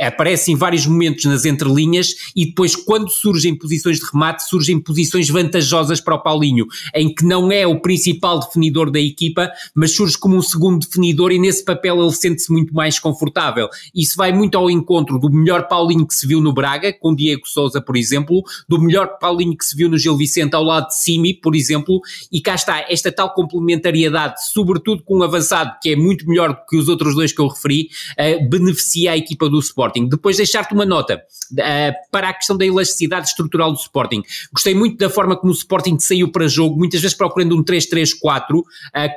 aparece 0.00 0.50
em 0.50 0.56
vários 0.56 0.86
momentos 0.86 1.24
nas 1.24 1.44
entrelinhas 1.44 2.14
e 2.34 2.46
depois, 2.46 2.74
quando 2.74 3.08
surgem 3.10 3.56
posições 3.56 3.98
de 3.98 4.06
remate, 4.12 4.48
surgem 4.48 4.80
posições 4.80 5.28
vantajosas 5.28 6.00
para 6.00 6.14
o 6.14 6.22
Paulinho, 6.22 6.66
em 6.94 7.14
que 7.14 7.24
não 7.24 7.52
é 7.52 7.66
o 7.66 7.80
principal 7.80 8.40
definidor 8.40 8.90
da 8.90 9.00
equipa, 9.00 9.50
mas 9.74 9.94
surge 9.94 10.18
como 10.18 10.36
um 10.36 10.42
segundo 10.42 10.80
definidor 10.80 11.30
e 11.30 11.38
nesse 11.38 11.64
papel 11.64 12.02
ele 12.02 12.12
sente-se 12.12 12.52
muito 12.52 12.74
mais 12.74 12.98
confortável. 12.98 13.68
Isso 13.94 14.16
vai 14.16 14.32
muito 14.32 14.58
ao 14.58 14.70
encontro 14.70 15.18
do 15.18 15.30
melhor 15.30 15.68
Paulinho 15.68 16.06
que 16.06 16.14
se 16.14 16.26
viu 16.26 16.40
no 16.40 16.52
Braga, 16.52 16.92
com 16.92 17.14
Diego 17.14 17.46
Souza, 17.46 17.80
por 17.80 17.96
exemplo, 17.96 18.42
do 18.68 18.80
melhor 18.80 19.18
Paulinho 19.18 19.56
que 19.56 19.64
se 19.64 19.76
viu 19.76 19.88
no 19.88 19.98
Gil 19.98 20.16
Vicente 20.16 20.54
ao 20.54 20.64
lado 20.64 20.88
de 20.88 20.96
Simi, 20.96 21.34
por 21.34 21.54
exemplo, 21.54 22.00
e 22.32 22.40
cá 22.40 22.54
está 22.54 22.84
esta 22.88 23.12
tal 23.12 23.32
complementariedade, 23.32 24.34
sobretudo 24.52 25.02
com 25.04 25.18
um 25.18 25.22
avançado 25.22 25.76
que 25.80 25.90
é 25.90 25.96
muito 25.96 26.28
melhor 26.28 26.50
do 26.50 26.66
que 26.68 26.76
os 26.76 26.88
outros 26.88 27.14
dois 27.14 27.32
que 27.32 27.40
eu 27.40 27.46
referi, 27.46 27.88
uh, 28.18 28.48
beneficia 28.48 29.12
a 29.12 29.16
equipa 29.16 29.48
do 29.48 29.58
Sporting. 29.58 29.75
Depois 30.08 30.38
deixar-te 30.38 30.72
uma 30.72 30.86
nota 30.86 31.16
uh, 31.52 32.10
para 32.10 32.30
a 32.30 32.32
questão 32.32 32.56
da 32.56 32.64
elasticidade 32.64 33.28
estrutural 33.28 33.72
do 33.72 33.78
Sporting. 33.78 34.22
Gostei 34.52 34.74
muito 34.74 34.96
da 34.96 35.10
forma 35.10 35.36
como 35.36 35.52
o 35.52 35.54
Sporting 35.54 35.98
saiu 35.98 36.30
para 36.32 36.48
jogo, 36.48 36.76
muitas 36.76 37.00
vezes 37.00 37.16
procurando 37.16 37.54
um 37.54 37.62
3-3-4, 37.62 38.58
uh, 38.58 38.64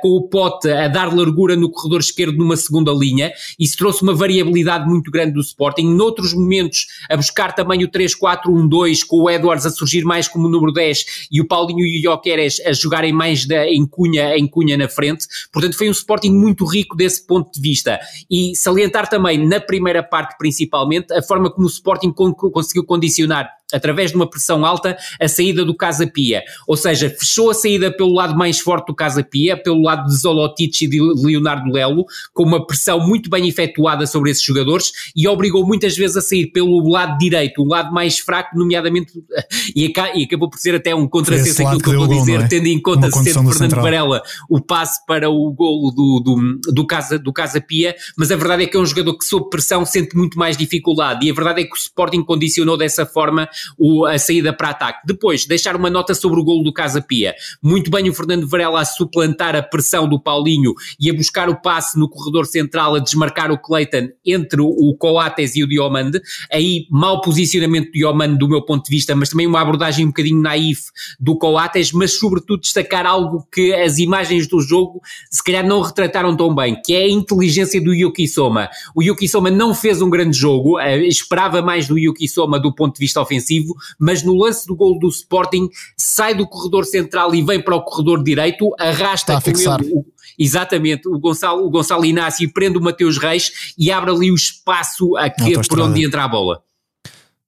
com 0.02 0.08
o 0.08 0.28
Pote 0.28 0.70
a 0.70 0.88
dar 0.88 1.14
largura 1.14 1.56
no 1.56 1.70
corredor 1.70 2.00
esquerdo 2.00 2.36
numa 2.36 2.56
segunda 2.56 2.92
linha. 2.92 3.32
Isso 3.58 3.76
trouxe 3.76 4.02
uma 4.02 4.14
variabilidade 4.14 4.86
muito 4.86 5.10
grande 5.10 5.32
do 5.32 5.40
Sporting. 5.40 5.94
Noutros 5.94 6.34
momentos, 6.34 6.86
a 7.08 7.16
buscar 7.16 7.54
também 7.54 7.82
o 7.82 7.88
3-4-1-2, 7.88 9.00
com 9.06 9.22
o 9.22 9.30
Edwards 9.30 9.64
a 9.64 9.70
surgir 9.70 10.04
mais 10.04 10.28
como 10.28 10.48
número 10.48 10.72
10 10.72 11.28
e 11.32 11.40
o 11.40 11.46
Paulinho 11.46 11.86
e 11.86 12.00
o 12.00 12.02
Jokeres 12.02 12.60
a 12.66 12.72
jogarem 12.72 13.12
mais 13.12 13.46
da, 13.46 13.66
em, 13.66 13.86
cunha, 13.86 14.36
em 14.36 14.46
cunha 14.46 14.76
na 14.76 14.88
frente. 14.88 15.26
Portanto, 15.52 15.76
foi 15.76 15.88
um 15.88 15.92
Sporting 15.92 16.32
muito 16.32 16.64
rico 16.64 16.96
desse 16.96 17.26
ponto 17.26 17.50
de 17.52 17.60
vista. 17.60 17.98
E 18.30 18.54
salientar 18.54 19.08
também, 19.08 19.46
na 19.46 19.60
primeira 19.60 20.02
parte 20.02 20.36
principalmente, 20.50 21.14
a 21.14 21.22
forma 21.22 21.48
como 21.48 21.66
o 21.66 21.70
Sporting 21.70 22.12
conseguiu 22.12 22.84
condicionar 22.84 23.48
através 23.72 24.10
de 24.10 24.16
uma 24.16 24.28
pressão 24.28 24.64
alta, 24.64 24.96
a 25.20 25.28
saída 25.28 25.64
do 25.64 25.74
Casa 25.74 26.06
Pia. 26.06 26.42
Ou 26.66 26.76
seja, 26.76 27.10
fechou 27.10 27.50
a 27.50 27.54
saída 27.54 27.90
pelo 27.90 28.12
lado 28.12 28.36
mais 28.36 28.60
forte 28.60 28.86
do 28.86 28.94
Casa 28.94 29.22
Pia, 29.22 29.56
pelo 29.56 29.82
lado 29.82 30.06
de 30.06 30.16
Zolotic 30.16 30.82
e 30.82 30.88
de 30.88 31.00
Leonardo 31.00 31.70
Lelo, 31.70 32.04
com 32.32 32.44
uma 32.44 32.66
pressão 32.66 33.00
muito 33.00 33.28
bem 33.28 33.48
efetuada 33.48 34.06
sobre 34.06 34.30
esses 34.30 34.42
jogadores 34.42 34.92
e 35.14 35.26
obrigou 35.28 35.66
muitas 35.66 35.96
vezes 35.96 36.16
a 36.16 36.20
sair 36.20 36.46
pelo 36.46 36.88
lado 36.88 37.18
direito, 37.18 37.62
o 37.62 37.66
lado 37.66 37.92
mais 37.92 38.18
fraco, 38.18 38.56
nomeadamente, 38.56 39.12
e, 39.74 39.92
acabou 40.24 40.48
por 40.48 40.58
ser 40.58 40.74
até 40.74 40.94
um 40.94 41.06
contrassenso 41.06 41.66
aquilo 41.66 41.80
que 41.80 41.90
eu 41.90 41.98
vou 41.98 42.08
dizer, 42.08 42.40
é? 42.40 42.48
tendo 42.48 42.66
em 42.66 42.80
conta 42.80 43.10
sendo 43.10 43.24
Fernando 43.24 43.52
central. 43.52 43.82
Varela 43.82 44.22
o 44.48 44.60
passe 44.60 45.04
para 45.06 45.30
o 45.30 45.52
golo 45.52 45.90
do, 45.90 46.20
do, 46.20 46.72
do, 46.72 46.86
Casa, 46.86 47.18
do 47.18 47.32
Casa 47.32 47.60
Pia, 47.60 47.94
mas 48.16 48.30
a 48.30 48.36
verdade 48.36 48.64
é 48.64 48.66
que 48.66 48.76
é 48.76 48.80
um 48.80 48.86
jogador 48.86 49.16
que 49.16 49.24
sob 49.24 49.48
pressão 49.50 49.84
sente 49.84 50.16
muito 50.16 50.38
mais 50.38 50.56
dificuldade 50.56 51.26
e 51.26 51.30
a 51.30 51.34
verdade 51.34 51.62
é 51.62 51.64
que 51.64 51.72
o 51.72 51.76
Sporting 51.76 52.22
condicionou 52.22 52.76
dessa 52.76 53.04
forma 53.06 53.48
o, 53.78 54.04
a 54.04 54.18
saída 54.18 54.52
para 54.52 54.70
ataque. 54.70 55.00
Depois, 55.06 55.46
deixar 55.46 55.76
uma 55.76 55.90
nota 55.90 56.14
sobre 56.14 56.40
o 56.40 56.44
golo 56.44 56.62
do 56.62 56.72
Casa 56.72 57.00
Pia. 57.00 57.34
Muito 57.62 57.90
bem 57.90 58.08
o 58.08 58.14
Fernando 58.14 58.46
Varela 58.48 58.80
a 58.80 58.84
suplantar 58.84 59.56
a 59.56 59.62
pressão 59.62 60.08
do 60.08 60.20
Paulinho 60.20 60.74
e 60.98 61.10
a 61.10 61.14
buscar 61.14 61.48
o 61.48 61.60
passe 61.60 61.98
no 61.98 62.08
corredor 62.08 62.46
central, 62.46 62.94
a 62.94 62.98
desmarcar 62.98 63.50
o 63.50 63.58
Cleiton 63.58 64.08
entre 64.24 64.60
o 64.60 64.94
Coates 64.98 65.56
e 65.56 65.64
o 65.64 65.68
Diomande. 65.68 66.20
Aí, 66.52 66.86
mau 66.90 67.20
posicionamento 67.20 67.86
do 67.86 67.92
Diomande 67.92 68.38
do 68.38 68.48
meu 68.48 68.62
ponto 68.62 68.84
de 68.84 68.90
vista, 68.90 69.14
mas 69.14 69.30
também 69.30 69.46
uma 69.46 69.60
abordagem 69.60 70.04
um 70.04 70.08
bocadinho 70.08 70.40
naif 70.40 70.84
do 71.18 71.36
Coates, 71.36 71.92
mas 71.92 72.18
sobretudo 72.18 72.60
destacar 72.60 73.06
algo 73.06 73.46
que 73.52 73.72
as 73.74 73.98
imagens 73.98 74.46
do 74.46 74.60
jogo 74.60 75.00
se 75.30 75.42
calhar 75.42 75.66
não 75.66 75.80
retrataram 75.80 76.36
tão 76.36 76.54
bem, 76.54 76.80
que 76.84 76.94
é 76.94 77.02
a 77.02 77.08
inteligência 77.08 77.80
do 77.80 77.94
Yuki 77.94 78.26
Soma. 78.28 78.68
O 78.94 79.02
Yuki 79.02 79.28
Soma 79.28 79.50
não 79.50 79.74
fez 79.74 80.00
um 80.00 80.10
grande 80.10 80.36
jogo, 80.36 80.78
eh, 80.78 81.06
esperava 81.06 81.62
mais 81.62 81.88
do 81.88 81.98
Yuki 81.98 82.28
Soma 82.28 82.58
do 82.58 82.74
ponto 82.74 82.94
de 82.94 83.00
vista 83.00 83.20
ofensivo, 83.20 83.40
ofensivo, 83.50 83.74
mas 83.98 84.22
no 84.22 84.34
lance 84.34 84.66
do 84.66 84.76
gol 84.76 84.98
do 84.98 85.08
Sporting 85.08 85.68
sai 85.96 86.34
do 86.34 86.46
corredor 86.46 86.84
central 86.84 87.34
e 87.34 87.42
vem 87.42 87.60
para 87.60 87.74
o 87.74 87.82
corredor 87.82 88.22
direito, 88.22 88.72
arrasta 88.78 89.34
Está 89.34 89.52
com 89.52 89.82
ele 89.82 89.92
o, 89.92 90.04
exatamente 90.38 91.08
o 91.08 91.18
Gonçalo, 91.18 91.66
o 91.66 91.70
Gonçalo 91.70 92.04
Inácio 92.04 92.44
e 92.44 92.48
prende 92.48 92.78
o 92.78 92.80
Mateus 92.80 93.18
Reis 93.18 93.74
e 93.76 93.90
abre 93.90 94.10
ali 94.10 94.30
o 94.30 94.34
espaço 94.34 95.16
aqui 95.16 95.52
por 95.68 95.80
onde 95.80 96.04
entra 96.04 96.24
a 96.24 96.28
bola. 96.28 96.62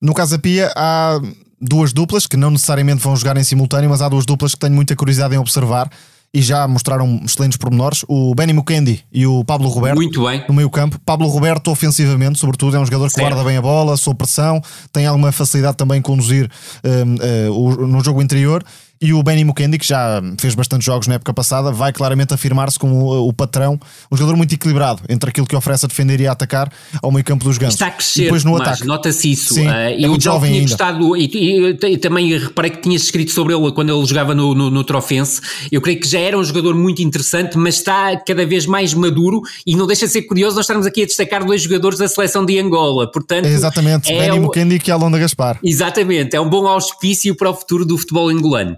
No 0.01 0.15
Casa 0.15 0.39
Pia 0.39 0.73
há 0.77 1.21
duas 1.61 1.93
duplas 1.93 2.27
que 2.27 2.37
não 2.37 2.51
necessariamente 2.51 3.01
vão 3.01 3.15
jogar 3.15 3.37
em 3.37 3.45
simultâneo, 3.45 3.89
mas 3.89 4.03
há 4.03 4.09
duas 4.09 4.27
duplas 4.27 4.53
que 4.53 4.61
tenho 4.61 4.75
muita 4.75 4.97
curiosidade 4.97 5.35
em 5.35 5.39
observar 5.39 5.89
e 6.35 6.41
já 6.41 6.67
mostraram 6.67 7.21
excelentes 7.25 7.59
pormenores. 7.59 8.05
O 8.09 8.35
Benny 8.35 8.53
Mukendi 8.53 9.05
e 9.13 9.27
o 9.27 9.45
Pablo 9.45 9.69
Roberto. 9.69 9.97
Muito 9.97 10.25
bem. 10.25 10.45
No 10.49 10.55
meio 10.55 10.71
campo. 10.71 10.99
Pablo 11.05 11.29
Roberto, 11.29 11.71
ofensivamente, 11.71 12.39
sobretudo, 12.39 12.77
é 12.77 12.81
um 12.81 12.85
jogador 12.85 13.09
que 13.09 13.15
certo. 13.15 13.29
guarda 13.29 13.45
bem 13.45 13.57
a 13.57 13.63
bola, 13.63 13.97
sob 13.97 14.17
pressão, 14.17 14.61
tem 14.93 15.07
alguma 15.07 15.31
facilidade 15.31 15.77
também 15.77 15.99
em 15.99 16.03
conduzir 16.03 16.51
uh, 16.85 17.53
uh, 17.53 17.87
no 17.87 18.03
jogo 18.03 18.23
interior 18.23 18.65
e 19.03 19.13
o 19.13 19.21
Benny 19.21 19.45
Mukendi, 19.45 19.79
que 19.79 19.87
já 19.87 20.23
fez 20.39 20.55
bastante 20.55 20.87
jogos 20.87 21.09
na 21.09 21.15
época 21.15 21.35
passada, 21.35 21.73
vai 21.73 21.93
claramente 21.93 22.33
afirmar-se 22.33 22.79
como 22.79 23.29
o 23.29 23.33
patrão, 23.33 23.79
um 24.11 24.17
jogador 24.17 24.37
muito 24.37 24.55
equilibrado 24.55 25.03
entre 25.09 25.29
aquilo 25.29 25.45
que 25.45 25.57
oferece 25.57 25.85
a 25.85 25.89
defender 25.89 26.21
e 26.21 26.27
a 26.29 26.33
atacar 26.33 26.73
ao 27.03 27.11
meio 27.11 27.25
campo 27.25 27.45
dos 27.45 27.59
gansos. 27.59 27.75
Está 27.75 27.89
a 27.89 27.91
crescer, 27.91 28.21
e 28.21 28.25
depois 28.25 28.45
no 28.45 28.57
ataque. 28.57 28.87
nota-se 28.87 29.33
isso. 29.33 29.55
Sim, 29.55 29.67
uh, 29.67 29.73
eu 29.99 30.21
já 30.21 30.39
tinha 30.39 30.53
ainda. 30.53 30.61
gostado, 30.61 31.17
e, 31.17 31.27
e, 31.27 31.79
e, 31.95 31.99
também 31.99 32.39
reparei 32.39 32.71
que 32.71 32.81
tinhas 32.81 33.03
escrito 33.03 33.33
sobre 33.33 33.53
ele 33.53 33.73
quando 33.73 33.93
ele 33.93 34.07
jogava 34.07 34.37
no, 34.37 34.55
no, 34.55 34.71
no 34.71 34.85
Trofense. 34.85 35.41
Eu 35.73 35.81
creio 35.81 35.99
que 35.99 36.07
já 36.07 36.21
era 36.21 36.39
um 36.39 36.45
jogador 36.45 36.75
muito 36.77 37.03
interessante, 37.03 37.59
mas 37.59 37.79
está 37.79 38.17
cada 38.19 38.47
vez 38.47 38.67
mais 38.67 38.95
maduro 38.95 39.43
e 39.67 39.75
não 39.75 39.87
deixa 39.87 40.07
de 40.07 40.13
ser 40.13 40.23
curioso 40.23 40.55
nós 40.55 40.65
estarmos 40.65 40.87
aqui 40.87 41.03
a 41.03 41.07
destacar 41.07 41.45
dois 41.45 41.63
jogadores 41.63 41.99
da 41.99 42.07
seleção 42.07 42.47
de 42.47 42.57
Angola. 42.61 43.11
Portanto, 43.11 43.47
exatamente, 43.47 44.13
é 44.13 44.21
Benny 44.21 44.39
um, 44.39 44.43
Mukendi 44.43 44.81
e 44.87 44.91
Alonda 44.93 45.19
Gaspar. 45.19 45.59
Exatamente, 45.65 46.37
é 46.37 46.41
um 46.41 46.49
bom 46.49 46.69
auspício 46.69 47.35
para 47.35 47.51
o 47.51 47.55
futuro 47.55 47.85
do 47.85 47.99
futebol 47.99 48.29
angolano. 48.29 48.77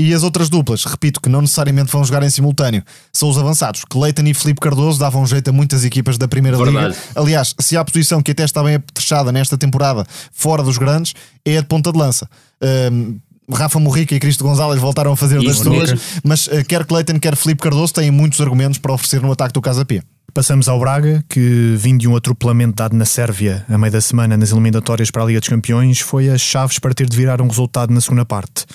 E 0.00 0.12
as 0.12 0.24
outras 0.24 0.48
duplas, 0.48 0.84
repito 0.84 1.20
que 1.20 1.28
não 1.28 1.40
necessariamente 1.40 1.92
vão 1.92 2.04
jogar 2.04 2.22
em 2.24 2.30
simultâneo, 2.30 2.82
são 3.12 3.28
os 3.28 3.38
avançados. 3.38 3.84
Cleiton 3.84 4.24
e 4.24 4.34
Felipe 4.34 4.60
Cardoso 4.60 4.98
davam 4.98 5.24
jeito 5.24 5.48
a 5.50 5.52
muitas 5.52 5.84
equipas 5.84 6.18
da 6.18 6.26
Primeira 6.26 6.58
Verdade. 6.58 6.88
Liga. 6.88 6.98
Aliás, 7.14 7.54
se 7.60 7.76
há 7.76 7.80
a 7.80 7.84
posição 7.84 8.20
que 8.20 8.32
até 8.32 8.44
está 8.44 8.60
bem 8.62 8.74
apetrechada 8.74 9.30
nesta 9.30 9.56
temporada, 9.56 10.04
fora 10.32 10.64
dos 10.64 10.78
grandes, 10.78 11.14
é 11.44 11.58
a 11.58 11.60
de 11.60 11.68
ponta 11.68 11.92
de 11.92 11.98
lança. 11.98 12.28
Um, 12.92 13.20
Rafa 13.52 13.78
Morrica 13.78 14.16
e 14.16 14.18
Cristo 14.18 14.42
Gonzalez 14.42 14.80
voltaram 14.80 15.12
a 15.12 15.16
fazer 15.16 15.40
das 15.40 15.58
suas, 15.58 15.94
mas 16.24 16.48
uh, 16.48 16.64
quer 16.66 16.84
Cleiton, 16.84 17.20
quer 17.20 17.36
Felipe 17.36 17.62
Cardoso 17.62 17.94
têm 17.94 18.10
muitos 18.10 18.40
argumentos 18.40 18.78
para 18.78 18.92
oferecer 18.92 19.22
no 19.22 19.30
ataque 19.30 19.52
do 19.52 19.60
Casa 19.60 19.84
P. 19.84 20.02
Passamos 20.32 20.68
ao 20.68 20.80
Braga, 20.80 21.24
que 21.28 21.76
vindo 21.78 22.00
de 22.00 22.08
um 22.08 22.16
atropelamento 22.16 22.74
dado 22.74 22.96
na 22.96 23.04
Sérvia 23.04 23.64
a 23.68 23.78
meio 23.78 23.92
da 23.92 24.00
semana 24.00 24.36
nas 24.36 24.50
eliminatórias 24.50 25.08
para 25.08 25.22
a 25.22 25.26
Liga 25.26 25.38
dos 25.38 25.48
Campeões, 25.48 26.00
foi 26.00 26.28
as 26.28 26.40
chaves 26.40 26.80
para 26.80 26.92
ter 26.92 27.08
de 27.08 27.16
virar 27.16 27.40
um 27.40 27.46
resultado 27.46 27.94
na 27.94 28.00
segunda 28.00 28.24
parte. 28.24 28.66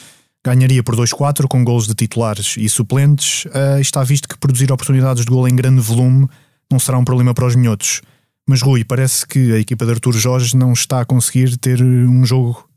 Ganharia 0.46 0.82
por 0.82 0.96
2-4 0.96 1.48
com 1.48 1.64
golos 1.64 1.88
de 1.88 1.94
titulares 1.94 2.56
e 2.58 2.70
suplentes. 2.70 3.46
Uh, 3.46 3.80
está 3.80 4.04
visto 4.04 4.28
que 4.28 4.38
produzir 4.38 4.72
oportunidades 4.72 5.26
de 5.26 5.30
gol 5.30 5.48
em 5.48 5.56
grande 5.56 5.82
volume 5.82 6.28
não 6.72 6.80
será 6.80 6.98
um 6.98 7.04
problema 7.04 7.34
para 7.34 7.46
os 7.46 7.56
minhotos. 7.56 8.02
Mas 8.48 8.62
Rui, 8.62 8.84
parece 8.84 9.28
que 9.28 9.54
a 9.54 9.60
equipa 9.60 9.86
de 9.86 9.92
Artur 9.92 10.14
Jorge 10.14 10.56
não 10.56 10.74
está 10.74 11.02
a 11.02 11.06
conseguir 11.06 11.58
ter 11.58 11.82
um 11.82 12.26
jogo 12.26 12.68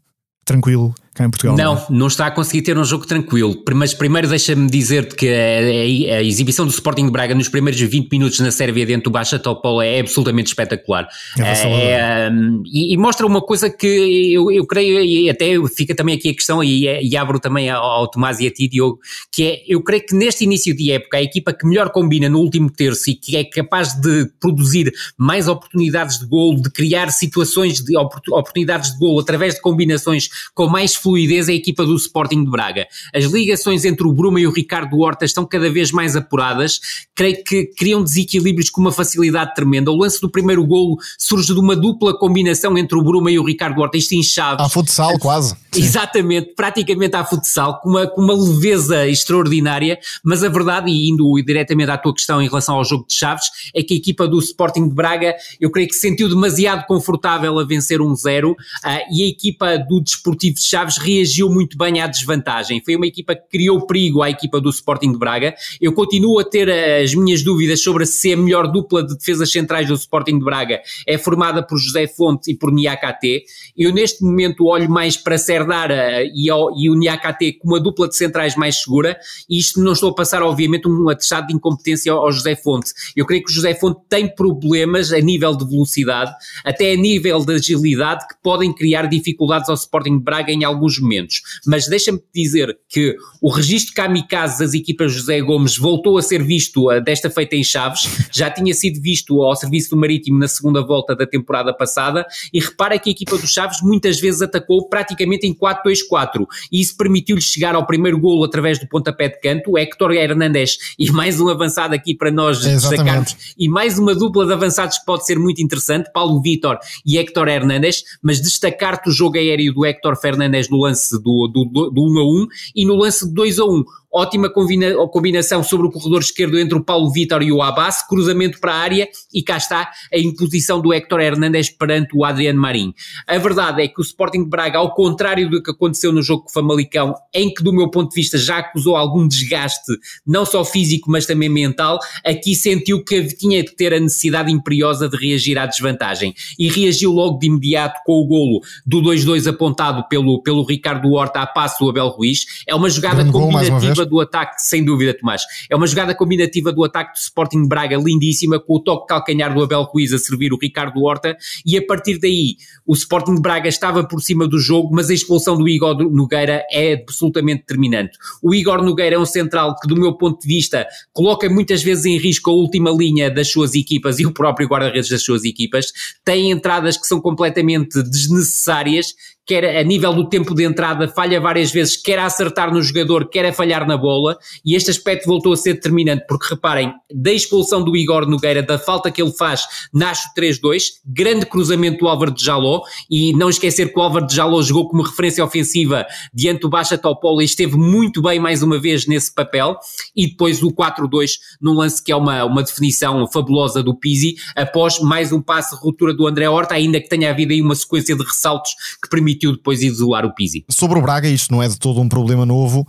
tranquilo 0.44 0.94
cá 1.14 1.24
em 1.24 1.30
Portugal. 1.30 1.56
Não, 1.56 1.74
não, 1.74 1.86
não, 1.90 2.06
está 2.06 2.26
a 2.26 2.30
conseguir 2.30 2.62
ter 2.62 2.78
um 2.78 2.84
jogo 2.84 3.06
tranquilo. 3.06 3.62
Mas 3.74 3.92
primeiro 3.92 4.28
deixa-me 4.28 4.68
dizer-te 4.68 5.14
que 5.14 5.28
a, 5.28 6.14
a, 6.14 6.18
a, 6.18 6.22
exibição 6.22 6.64
do 6.64 6.70
Sporting 6.70 7.06
de 7.06 7.10
Braga 7.10 7.34
nos 7.34 7.48
primeiros 7.48 7.80
20 7.80 8.10
minutos 8.10 8.40
na 8.40 8.50
Sérvia 8.50 8.86
dentro 8.86 9.04
do 9.04 9.10
Baixa 9.10 9.38
Topol 9.38 9.82
é 9.82 10.00
absolutamente 10.00 10.48
espetacular. 10.48 11.06
É, 11.38 11.42
é, 11.42 12.30
e, 12.64 12.94
e, 12.94 12.96
mostra 12.96 13.26
uma 13.26 13.42
coisa 13.42 13.68
que 13.68 14.32
eu, 14.32 14.50
eu 14.50 14.66
creio, 14.66 15.00
e 15.00 15.28
até 15.28 15.52
fica 15.74 15.94
também 15.94 16.14
aqui 16.14 16.30
a 16.30 16.34
questão, 16.34 16.64
e, 16.64 16.84
e 16.84 17.16
abro 17.16 17.38
também 17.38 17.68
ao, 17.68 17.82
ao 17.82 18.10
Tomás 18.10 18.40
e 18.40 18.46
a 18.46 18.50
ti, 18.50 18.68
Diogo, 18.68 18.98
que 19.30 19.44
é, 19.44 19.62
eu 19.68 19.82
creio 19.82 20.04
que 20.06 20.14
neste 20.14 20.44
início 20.44 20.74
de 20.74 20.92
época, 20.92 21.18
a 21.18 21.22
equipa 21.22 21.52
que 21.52 21.66
melhor 21.66 21.90
combina 21.90 22.28
no 22.28 22.38
último 22.38 22.70
terço 22.70 23.10
e 23.10 23.14
que 23.14 23.36
é 23.36 23.44
capaz 23.44 23.92
de 23.94 24.30
produzir 24.40 24.92
mais 25.16 25.48
oportunidades 25.48 26.18
de 26.18 26.26
golo, 26.26 26.60
de 26.62 26.70
criar 26.70 27.10
situações 27.10 27.82
de 27.82 27.96
oportunidades 27.96 28.92
de 28.92 28.98
golo 28.98 29.20
através 29.20 29.54
de 29.54 29.60
combinações 29.60 30.28
com 30.54 30.66
mais 30.66 30.94
fluidez 31.02 31.48
a 31.48 31.52
equipa 31.52 31.84
do 31.84 31.96
Sporting 31.96 32.44
de 32.44 32.50
Braga. 32.50 32.86
As 33.14 33.24
ligações 33.24 33.84
entre 33.84 34.06
o 34.06 34.12
Bruma 34.12 34.40
e 34.40 34.46
o 34.46 34.52
Ricardo 34.52 34.98
Horta 34.98 35.24
estão 35.24 35.44
cada 35.44 35.70
vez 35.70 35.90
mais 35.90 36.14
apuradas, 36.14 36.80
creio 37.14 37.42
que 37.44 37.66
criam 37.76 38.02
desequilíbrios 38.02 38.70
com 38.70 38.80
uma 38.80 38.92
facilidade 38.92 39.54
tremenda. 39.54 39.90
O 39.90 39.96
lance 39.96 40.20
do 40.20 40.30
primeiro 40.30 40.64
golo 40.64 40.96
surge 41.18 41.52
de 41.52 41.58
uma 41.60 41.74
dupla 41.74 42.16
combinação 42.16 42.78
entre 42.78 42.96
o 42.96 43.02
Bruma 43.02 43.30
e 43.30 43.38
o 43.38 43.44
Ricardo 43.44 43.80
Horta, 43.80 43.98
isto 43.98 44.12
em 44.12 44.22
chave. 44.22 44.62
A 44.62 44.68
futsal, 44.68 45.18
quase. 45.18 45.56
Exatamente, 45.74 46.54
praticamente 46.54 47.16
à 47.16 47.24
futsal, 47.24 47.80
com 47.80 47.88
uma, 47.90 48.06
com 48.06 48.20
uma 48.20 48.34
leveza 48.34 49.08
extraordinária, 49.08 49.98
mas 50.22 50.44
a 50.44 50.48
verdade, 50.48 50.90
e 50.90 51.10
indo 51.10 51.34
diretamente 51.42 51.90
à 51.90 51.96
tua 51.96 52.12
questão 52.12 52.42
em 52.42 52.46
relação 52.46 52.76
ao 52.76 52.84
jogo 52.84 53.06
de 53.08 53.14
chaves, 53.14 53.46
é 53.74 53.82
que 53.82 53.94
a 53.94 53.96
equipa 53.96 54.28
do 54.28 54.38
Sporting 54.38 54.88
de 54.88 54.94
Braga, 54.94 55.34
eu 55.60 55.70
creio 55.70 55.88
que 55.88 55.94
se 55.94 56.00
sentiu 56.00 56.28
demasiado 56.28 56.86
confortável 56.86 57.58
a 57.58 57.64
vencer 57.64 58.00
um 58.02 58.14
zero, 58.14 58.52
uh, 58.52 59.12
e 59.12 59.22
a 59.22 59.28
equipa 59.28 59.78
do 59.78 60.00
Desportivo 60.00 60.56
de 60.56 60.62
Chaves 60.62 60.91
Chaves 60.92 60.98
reagiu 60.98 61.48
muito 61.48 61.76
bem 61.76 62.00
à 62.00 62.06
desvantagem. 62.06 62.82
Foi 62.84 62.96
uma 62.96 63.06
equipa 63.06 63.34
que 63.34 63.48
criou 63.48 63.86
perigo 63.86 64.22
à 64.22 64.30
equipa 64.30 64.60
do 64.60 64.70
Sporting 64.70 65.12
de 65.12 65.18
Braga. 65.18 65.54
Eu 65.80 65.92
continuo 65.92 66.38
a 66.38 66.44
ter 66.44 66.70
as 66.70 67.14
minhas 67.14 67.42
dúvidas 67.42 67.82
sobre 67.82 68.06
se 68.06 68.32
a 68.32 68.36
melhor 68.36 68.70
dupla 68.70 69.04
de 69.04 69.16
defesas 69.16 69.50
centrais 69.50 69.88
do 69.88 69.94
Sporting 69.94 70.38
de 70.38 70.44
Braga 70.44 70.80
é 71.06 71.18
formada 71.18 71.62
por 71.62 71.78
José 71.78 72.06
Fonte 72.06 72.50
e 72.50 72.56
por 72.56 72.72
Niakate. 72.72 73.44
Eu 73.76 73.92
neste 73.92 74.22
momento 74.22 74.66
olho 74.66 74.90
mais 74.90 75.16
para 75.16 75.38
Serdara 75.38 76.22
e, 76.24 76.48
e 76.48 76.90
o 76.90 76.94
Niakate 76.94 77.54
como 77.54 77.76
a 77.76 77.78
dupla 77.78 78.08
de 78.08 78.16
centrais 78.16 78.56
mais 78.56 78.82
segura 78.82 79.18
e 79.48 79.58
isto 79.58 79.80
não 79.80 79.92
estou 79.92 80.10
a 80.10 80.14
passar 80.14 80.42
obviamente 80.42 80.88
um 80.88 81.08
atestado 81.08 81.48
de 81.48 81.54
incompetência 81.54 82.12
ao 82.12 82.32
José 82.32 82.56
Fonte. 82.56 82.92
Eu 83.16 83.26
creio 83.26 83.44
que 83.44 83.50
o 83.50 83.54
José 83.54 83.74
Fonte 83.74 84.00
tem 84.08 84.32
problemas 84.34 85.12
a 85.12 85.20
nível 85.20 85.56
de 85.56 85.68
velocidade, 85.68 86.32
até 86.64 86.92
a 86.92 86.96
nível 86.96 87.44
de 87.44 87.54
agilidade 87.54 88.26
que 88.26 88.34
podem 88.42 88.72
criar 88.72 89.06
dificuldades 89.06 89.68
ao 89.68 89.74
Sporting 89.74 90.18
de 90.18 90.24
Braga 90.24 90.52
em 90.52 90.64
alguns 90.64 90.81
momentos. 90.98 91.42
Mas 91.66 91.86
deixa-me 91.86 92.20
dizer 92.34 92.76
que 92.88 93.16
o 93.40 93.50
registro 93.50 93.94
kamikaze 93.94 94.58
das 94.58 94.74
equipas 94.74 95.12
José 95.12 95.40
Gomes 95.40 95.76
voltou 95.76 96.18
a 96.18 96.22
ser 96.22 96.42
visto 96.42 96.90
uh, 96.90 97.00
desta 97.00 97.30
feita 97.30 97.56
em 97.56 97.64
Chaves, 97.64 98.08
já 98.32 98.50
tinha 98.50 98.74
sido 98.74 99.00
visto 99.00 99.42
ao 99.42 99.56
serviço 99.56 99.90
do 99.90 99.96
Marítimo 99.96 100.38
na 100.38 100.48
segunda 100.48 100.82
volta 100.82 101.14
da 101.14 101.26
temporada 101.26 101.72
passada. 101.72 102.26
E 102.52 102.60
repara 102.60 102.98
que 102.98 103.10
a 103.10 103.12
equipa 103.12 103.36
dos 103.36 103.52
Chaves 103.52 103.82
muitas 103.82 104.20
vezes 104.20 104.42
atacou 104.42 104.88
praticamente 104.88 105.46
em 105.46 105.54
4-2-4 105.54 106.46
e 106.70 106.80
isso 106.80 106.96
permitiu-lhes 106.96 107.44
chegar 107.44 107.74
ao 107.74 107.86
primeiro 107.86 108.18
golo 108.18 108.44
através 108.44 108.78
do 108.78 108.88
pontapé 108.88 109.28
de 109.28 109.40
canto, 109.40 109.76
Héctor 109.76 110.12
Hernandes 110.12 110.78
e 110.98 111.10
mais 111.10 111.40
um 111.40 111.48
avançado 111.48 111.94
aqui 111.94 112.14
para 112.14 112.30
nós 112.30 112.64
é, 112.64 112.74
destacarmos. 112.74 113.54
E 113.58 113.68
mais 113.68 113.98
uma 113.98 114.14
dupla 114.14 114.46
de 114.46 114.52
avançados 114.52 114.98
que 114.98 115.04
pode 115.04 115.26
ser 115.26 115.38
muito 115.38 115.62
interessante, 115.62 116.10
Paulo 116.12 116.40
Vitor 116.40 116.78
e 117.04 117.18
Héctor 117.18 117.48
Hernandes, 117.48 118.02
mas 118.22 118.40
destacar-te 118.40 119.08
o 119.08 119.12
jogo 119.12 119.36
aéreo 119.36 119.74
do 119.74 119.84
Héctor 119.84 120.16
Fernandes 120.16 120.68
no 120.72 120.78
lance 120.78 121.22
do, 121.22 121.46
do, 121.48 121.90
do 121.90 122.02
1 122.02 122.18
a 122.18 122.24
1 122.24 122.46
e 122.74 122.84
no 122.86 122.96
lance 122.96 123.26
de 123.26 123.34
2 123.34 123.58
a 123.58 123.64
1 123.64 123.84
ótima 124.12 124.50
combina 124.50 124.94
combinação 125.08 125.62
sobre 125.62 125.86
o 125.86 125.90
corredor 125.90 126.20
esquerdo 126.20 126.58
entre 126.58 126.76
o 126.76 126.84
Paulo 126.84 127.10
Vitor 127.10 127.42
e 127.42 127.52
o 127.52 127.62
Abbas, 127.62 128.06
cruzamento 128.06 128.60
para 128.60 128.74
a 128.74 128.78
área 128.78 129.08
e 129.32 129.42
cá 129.42 129.56
está 129.56 129.90
a 130.12 130.18
imposição 130.18 130.80
do 130.80 130.92
Héctor 130.92 131.20
Hernandes 131.20 131.70
perante 131.70 132.10
o 132.14 132.24
Adriano 132.24 132.60
Marim. 132.60 132.92
A 133.26 133.38
verdade 133.38 133.82
é 133.82 133.88
que 133.88 134.00
o 134.00 134.02
Sporting 134.02 134.44
de 134.44 134.50
Braga, 134.50 134.78
ao 134.78 134.94
contrário 134.94 135.48
do 135.48 135.62
que 135.62 135.70
aconteceu 135.70 136.12
no 136.12 136.22
jogo 136.22 136.44
com 136.44 136.50
o 136.50 136.52
Famalicão, 136.52 137.14
em 137.32 137.52
que 137.52 137.62
do 137.62 137.72
meu 137.72 137.90
ponto 137.90 138.10
de 138.10 138.14
vista 138.14 138.36
já 138.36 138.58
acusou 138.58 138.96
algum 138.96 139.26
desgaste, 139.26 139.92
não 140.26 140.44
só 140.44 140.64
físico 140.64 141.10
mas 141.10 141.26
também 141.26 141.48
mental, 141.48 141.98
aqui 142.24 142.54
sentiu 142.54 143.04
que 143.04 143.22
tinha 143.34 143.62
de 143.62 143.74
ter 143.74 143.94
a 143.94 144.00
necessidade 144.00 144.52
imperiosa 144.52 145.08
de 145.08 145.16
reagir 145.16 145.58
à 145.58 145.66
desvantagem 145.66 146.34
e 146.58 146.68
reagiu 146.68 147.12
logo 147.12 147.38
de 147.38 147.46
imediato 147.46 148.00
com 148.04 148.20
o 148.20 148.26
golo 148.26 148.60
do 148.86 149.00
2-2 149.00 149.48
apontado 149.48 150.06
pelo, 150.08 150.42
pelo 150.42 150.64
Ricardo 150.64 151.10
Horta 151.12 151.40
a 151.40 151.46
passo 151.46 151.84
do 151.84 151.90
Abel 151.90 152.08
Ruiz. 152.08 152.44
É 152.66 152.74
uma 152.74 152.90
jogada 152.90 153.24
combinativa 153.24 154.01
combinativa 154.02 154.06
do 154.06 154.20
ataque, 154.20 154.62
sem 154.62 154.84
dúvida, 154.84 155.14
Tomás. 155.14 155.42
É 155.70 155.76
uma 155.76 155.86
jogada 155.86 156.14
combinativa 156.14 156.72
do 156.72 156.84
ataque 156.84 157.12
do 157.12 157.18
Sporting 157.18 157.66
Braga 157.66 157.96
lindíssima, 157.96 158.58
com 158.58 158.76
o 158.76 158.80
toque 158.80 159.06
calcanhar 159.06 159.54
do 159.54 159.62
Abel 159.62 159.82
Ruiz 159.82 160.12
a 160.12 160.18
servir 160.18 160.52
o 160.52 160.58
Ricardo 160.60 161.02
Horta, 161.02 161.36
e 161.64 161.76
a 161.76 161.86
partir 161.86 162.18
daí 162.18 162.56
o 162.86 162.94
Sporting 162.94 163.40
Braga 163.40 163.68
estava 163.68 164.04
por 164.06 164.20
cima 164.20 164.46
do 164.46 164.58
jogo, 164.58 164.90
mas 164.92 165.10
a 165.10 165.14
expulsão 165.14 165.56
do 165.56 165.68
Igor 165.68 165.96
Nogueira 166.10 166.64
é 166.70 166.94
absolutamente 166.94 167.60
determinante. 167.60 168.18
O 168.42 168.54
Igor 168.54 168.82
Nogueira 168.82 169.16
é 169.16 169.18
um 169.18 169.26
central 169.26 169.76
que, 169.80 169.88
do 169.88 169.96
meu 169.96 170.14
ponto 170.14 170.40
de 170.40 170.48
vista, 170.48 170.86
coloca 171.12 171.48
muitas 171.48 171.82
vezes 171.82 172.04
em 172.04 172.18
risco 172.18 172.50
a 172.50 172.54
última 172.54 172.90
linha 172.90 173.30
das 173.30 173.48
suas 173.48 173.74
equipas 173.74 174.18
e 174.18 174.26
o 174.26 174.32
próprio 174.32 174.68
guarda-redes 174.68 175.10
das 175.10 175.22
suas 175.22 175.44
equipas, 175.44 175.92
tem 176.24 176.50
entradas 176.50 176.96
que 176.96 177.06
são 177.06 177.20
completamente 177.20 178.02
desnecessárias 178.02 179.14
quer 179.46 179.76
a 179.76 179.82
nível 179.82 180.12
do 180.12 180.28
tempo 180.28 180.54
de 180.54 180.64
entrada, 180.64 181.08
falha 181.08 181.40
várias 181.40 181.72
vezes, 181.72 181.96
quer 181.96 182.18
a 182.18 182.26
acertar 182.26 182.72
no 182.72 182.80
jogador, 182.80 183.28
quer 183.28 183.44
a 183.46 183.52
falhar 183.52 183.86
na 183.86 183.96
bola, 183.96 184.38
e 184.64 184.74
este 184.74 184.90
aspecto 184.90 185.26
voltou 185.26 185.52
a 185.52 185.56
ser 185.56 185.74
determinante, 185.74 186.24
porque 186.28 186.54
reparem, 186.54 186.92
da 187.12 187.32
expulsão 187.32 187.82
do 187.82 187.96
Igor 187.96 188.26
Nogueira, 188.26 188.62
da 188.62 188.78
falta 188.78 189.10
que 189.10 189.20
ele 189.20 189.32
faz, 189.32 189.64
nasce 189.92 190.28
o 190.28 190.40
3-2, 190.40 190.84
grande 191.04 191.46
cruzamento 191.46 191.98
do 191.98 192.08
Álvaro 192.08 192.30
de 192.32 192.44
Jaló, 192.44 192.82
e 193.10 193.32
não 193.34 193.48
esquecer 193.48 193.92
que 193.92 193.98
o 193.98 194.02
Álvaro 194.02 194.26
de 194.26 194.34
Jaló 194.34 194.62
jogou 194.62 194.88
como 194.88 195.02
referência 195.02 195.44
ofensiva 195.44 196.06
diante 196.32 196.60
do 196.60 196.70
Baixa 196.70 196.96
Topola 196.96 197.42
e 197.42 197.44
esteve 197.44 197.76
muito 197.76 198.22
bem 198.22 198.38
mais 198.38 198.62
uma 198.62 198.80
vez 198.80 199.06
nesse 199.06 199.34
papel, 199.34 199.76
e 200.14 200.28
depois 200.28 200.62
o 200.62 200.70
4-2 200.70 201.32
num 201.60 201.72
lance 201.72 202.02
que 202.02 202.12
é 202.12 202.16
uma, 202.16 202.44
uma 202.44 202.62
definição 202.62 203.26
fabulosa 203.26 203.82
do 203.82 203.94
Pizzi, 203.94 204.36
após 204.54 205.00
mais 205.00 205.32
um 205.32 205.42
passe 205.42 205.74
de 205.74 205.82
ruptura 205.82 206.14
do 206.14 206.26
André 206.26 206.48
Horta, 206.48 206.74
ainda 206.74 207.00
que 207.00 207.08
tenha 207.08 207.30
havido 207.30 207.52
aí 207.52 207.60
uma 207.60 207.74
sequência 207.74 208.14
de 208.14 208.22
ressaltos 208.22 208.72
que 209.02 209.08
permite 209.08 209.31
permitiu 209.32 209.52
depois 209.52 209.82
isolar 209.82 210.24
o 210.24 210.34
Pizzi. 210.34 210.64
Sobre 210.68 210.98
o 210.98 211.02
Braga, 211.02 211.28
isto 211.28 211.52
não 211.52 211.62
é 211.62 211.68
de 211.68 211.78
todo 211.78 212.00
um 212.00 212.08
problema 212.08 212.46
novo. 212.46 212.86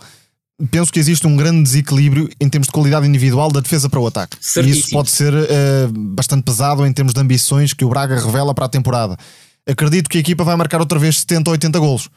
Penso 0.69 0.93
que 0.93 0.99
existe 0.99 1.25
um 1.25 1.35
grande 1.35 1.63
desequilíbrio 1.63 2.29
em 2.39 2.47
termos 2.47 2.67
de 2.67 2.71
qualidade 2.71 3.07
individual 3.07 3.51
da 3.51 3.59
defesa 3.59 3.89
para 3.89 3.99
o 3.99 4.07
ataque. 4.07 4.37
Certíssimo. 4.39 4.75
E 4.75 4.79
isso 4.79 4.89
pode 4.91 5.09
ser 5.09 5.33
uh, 5.33 5.91
bastante 6.13 6.43
pesado 6.43 6.85
em 6.85 6.93
termos 6.93 7.13
de 7.13 7.19
ambições 7.19 7.73
que 7.73 7.83
o 7.83 7.89
Braga 7.89 8.19
revela 8.19 8.53
para 8.53 8.65
a 8.65 8.69
temporada. 8.69 9.17
Acredito 9.67 10.09
que 10.09 10.17
a 10.17 10.21
equipa 10.21 10.43
vai 10.43 10.55
marcar 10.55 10.79
outra 10.79 10.99
vez 10.99 11.19
70 11.19 11.49
ou 11.49 11.53
80 11.53 11.79
golos. 11.79 12.09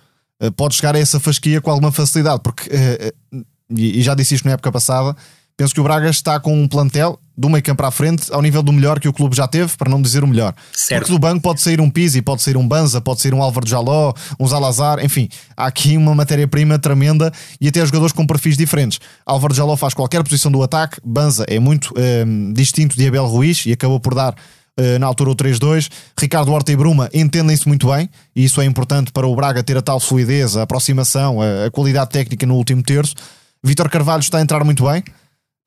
Uh, 0.43 0.53
pode 0.53 0.75
chegar 0.75 0.95
a 0.95 0.99
essa 0.99 1.19
fasquia 1.19 1.61
com 1.61 1.71
alguma 1.71 1.91
facilidade, 1.91 2.41
porque, 2.43 2.69
uh, 2.69 3.45
e 3.71 4.03
já 4.03 4.15
disse 4.15 4.35
isto 4.35 4.45
na 4.45 4.53
época 4.53 4.71
passada, 4.71 5.17
penso 5.57 5.75
que 5.75 5.81
o 5.81 5.85
Braga 5.85 6.11
está 6.11 6.39
com 6.39 6.55
um 6.61 6.69
plantel 6.69 7.19
do 7.37 7.49
meio 7.49 7.63
campo 7.63 7.85
à 7.85 7.91
frente 7.91 8.33
ao 8.33 8.41
nível 8.41 8.63
do 8.63 8.73
melhor 8.73 8.99
que 8.99 9.09
o 9.09 9.13
clube 9.13 9.37
já 9.37 9.47
teve, 9.47 9.77
para 9.77 9.91
não 9.91 10.01
dizer 10.01 10.25
o 10.25 10.27
melhor. 10.27 10.55
Certo. 10.73 11.01
Porque 11.01 11.13
do 11.13 11.19
banco 11.19 11.43
pode 11.43 11.61
sair 11.61 11.81
um 11.81 11.91
Pizzi, 11.91 12.23
pode 12.23 12.43
sair 12.43 12.57
um 12.57 12.67
Banza, 12.67 13.01
pode 13.01 13.21
sair 13.21 13.35
um 13.35 13.43
Álvaro 13.43 13.69
Jaló, 13.69 14.13
um 14.41 14.47
Zalazar, 14.47 15.05
enfim, 15.05 15.29
há 15.57 15.67
aqui 15.67 15.97
uma 15.97 16.15
matéria-prima 16.15 16.79
tremenda 16.79 17.33
e 17.61 17.69
até 17.69 17.85
jogadores 17.85 18.13
com 18.13 18.27
perfis 18.27 18.57
diferentes. 18.57 18.99
Álvaro 19.25 19.55
Jaló 19.55 19.77
faz 19.77 19.93
qualquer 19.93 20.23
posição 20.23 20.51
do 20.51 20.63
ataque, 20.63 20.99
Banza 21.05 21.45
é 21.49 21.59
muito 21.59 21.93
um, 21.97 22.01
ehm, 22.01 22.53
distinto 22.53 22.97
de 22.97 23.07
Abel 23.07 23.27
Ruiz 23.27 23.67
e 23.67 23.73
acabou 23.73 24.01
por 24.01 24.15
dar 24.15 24.33
uh, 24.33 24.99
na 24.99 25.07
altura 25.07 25.31
o 25.31 25.37
3-2. 25.37 25.91
Ricardo 26.19 26.53
Horta 26.53 26.73
e 26.73 26.77
Bruma 26.77 27.11
entendem-se 27.13 27.67
muito 27.67 27.89
bem 27.89 28.09
e 28.35 28.45
isso 28.45 28.61
é 28.61 28.65
importante 28.65 29.13
para 29.13 29.27
o 29.27 29.35
Braga 29.35 29.63
ter 29.63 29.77
a 29.77 29.83
tal 29.83 30.01
fluidez, 30.01 30.57
a 30.57 30.63
aproximação, 30.63 31.41
a, 31.41 31.67
a 31.67 31.71
qualidade 31.71 32.11
técnica 32.11 32.47
no 32.47 32.55
último 32.55 32.83
terço. 32.83 33.15
Vítor 33.63 33.89
Carvalho 33.91 34.21
está 34.21 34.39
a 34.39 34.41
entrar 34.41 34.65
muito 34.65 34.85
bem. 34.85 35.03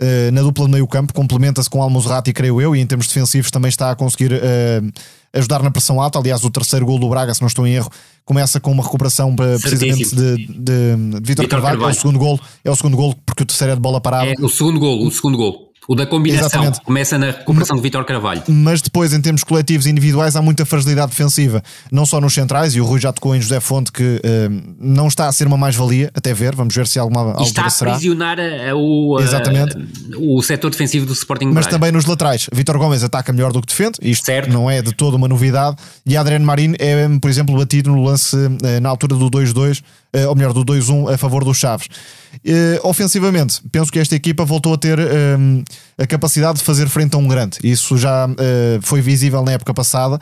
Uh, 0.01 0.31
na 0.31 0.41
dupla 0.41 0.65
de 0.65 0.71
meio 0.71 0.87
campo, 0.87 1.13
complementa-se 1.13 1.69
com 1.69 1.81
Almozrati, 1.81 2.31
creio 2.31 2.61
eu, 2.61 2.73
e 2.73 2.79
em 2.79 2.85
termos 2.87 3.07
defensivos 3.07 3.51
também 3.51 3.67
está 3.67 3.91
a 3.91 3.95
conseguir 3.95 4.31
uh, 4.31 4.91
ajudar 5.33 5.61
na 5.61 5.69
pressão 5.71 6.01
alta. 6.01 6.17
Aliás, 6.17 6.41
o 6.43 6.49
terceiro 6.49 6.85
gol 6.85 6.97
do 6.97 7.09
Braga, 7.09 7.33
se 7.33 7.41
não 7.41 7.47
estou 7.49 7.67
em 7.67 7.73
erro, 7.73 7.91
começa 8.23 8.61
com 8.61 8.71
uma 8.71 8.81
recuperação 8.81 9.33
uh, 9.33 9.35
precisamente 9.59 10.15
de, 10.15 10.47
de, 10.47 10.95
de 10.95 11.19
Vitor 11.21 11.47
Carvalho. 11.49 11.79
Carvalho. 11.79 11.93
É 11.93 11.97
o 11.97 11.99
segundo 11.99 12.17
gol, 12.17 12.39
é 12.63 12.71
o 12.71 12.75
segundo 12.77 12.95
gol 12.95 13.13
porque 13.25 13.43
o 13.43 13.45
terceiro 13.45 13.73
é 13.73 13.75
de 13.75 13.81
bola 13.81 13.99
parada. 13.99 14.31
É 14.31 14.35
o 14.39 14.47
segundo 14.47 14.79
gol, 14.79 15.05
o 15.05 15.11
segundo 15.11 15.37
gol. 15.37 15.68
O 15.89 15.95
da 15.95 16.05
combinação 16.05 16.45
Exatamente. 16.45 16.81
começa 16.81 17.17
na 17.17 17.31
recuperação 17.31 17.75
de 17.75 17.81
Vitor 17.81 18.05
Carvalho. 18.05 18.43
Mas 18.47 18.79
depois, 18.79 19.11
em 19.11 19.19
termos 19.19 19.43
coletivos 19.43 19.87
e 19.87 19.89
individuais, 19.89 20.35
há 20.35 20.41
muita 20.41 20.63
fragilidade 20.63 21.09
defensiva, 21.09 21.63
não 21.91 22.05
só 22.05 22.21
nos 22.21 22.31
centrais, 22.31 22.75
e 22.75 22.79
o 22.79 22.85
Rui 22.85 22.99
já 22.99 23.11
tocou 23.11 23.35
em 23.35 23.41
José 23.41 23.59
Fonte, 23.59 23.91
que 23.91 24.03
uh, 24.03 24.75
não 24.79 25.07
está 25.07 25.27
a 25.27 25.31
ser 25.31 25.47
uma 25.47 25.57
mais-valia, 25.57 26.11
até 26.13 26.31
ver, 26.31 26.55
vamos 26.55 26.75
ver 26.75 26.85
se 26.85 26.99
alguma 26.99 27.35
e 27.39 27.43
está 27.43 27.63
a 27.63 27.67
aprisionar 27.69 28.37
o, 28.75 29.19
Exatamente. 29.19 29.75
Uh, 30.15 30.37
o 30.37 30.43
setor 30.43 30.69
defensivo 30.69 31.07
do 31.07 31.13
Sporting 31.13 31.45
Mas 31.45 31.65
Braga. 31.65 31.71
também 31.71 31.91
nos 31.91 32.05
laterais. 32.05 32.47
Vitor 32.53 32.77
Gomes 32.77 33.03
ataca 33.03 33.33
melhor 33.33 33.51
do 33.51 33.59
que 33.59 33.69
defende, 33.69 33.97
isto 34.03 34.27
certo. 34.27 34.53
não 34.53 34.69
é 34.69 34.83
de 34.83 34.93
toda 34.93 35.17
uma 35.17 35.27
novidade, 35.27 35.75
e 36.05 36.15
Adriano 36.15 36.45
Marinho 36.45 36.75
é, 36.77 37.09
por 37.19 37.31
exemplo, 37.31 37.57
batido 37.57 37.89
no 37.89 38.03
lance 38.03 38.35
uh, 38.35 38.79
na 38.79 38.89
altura 38.89 39.15
do 39.15 39.27
2-2 39.27 39.79
uh, 39.79 40.08
ou 40.27 40.35
melhor, 40.35 40.53
do 40.53 40.65
2-1 40.65 41.13
a 41.13 41.17
favor 41.17 41.43
dos 41.43 41.57
Chaves. 41.57 41.87
Uh, 42.37 42.87
ofensivamente, 42.87 43.61
penso 43.71 43.91
que 43.91 43.99
esta 43.99 44.15
equipa 44.15 44.45
voltou 44.45 44.73
a 44.73 44.77
ter 44.77 44.99
um, 44.99 45.63
a 45.97 46.07
capacidade 46.07 46.59
de 46.59 46.63
fazer 46.63 46.87
frente 46.87 47.15
a 47.15 47.17
um 47.17 47.27
grande. 47.27 47.57
Isso 47.63 47.97
já 47.97 48.27
uh, 48.27 48.35
foi 48.81 49.01
visível 49.01 49.43
na 49.43 49.51
época 49.53 49.73
passada. 49.73 50.19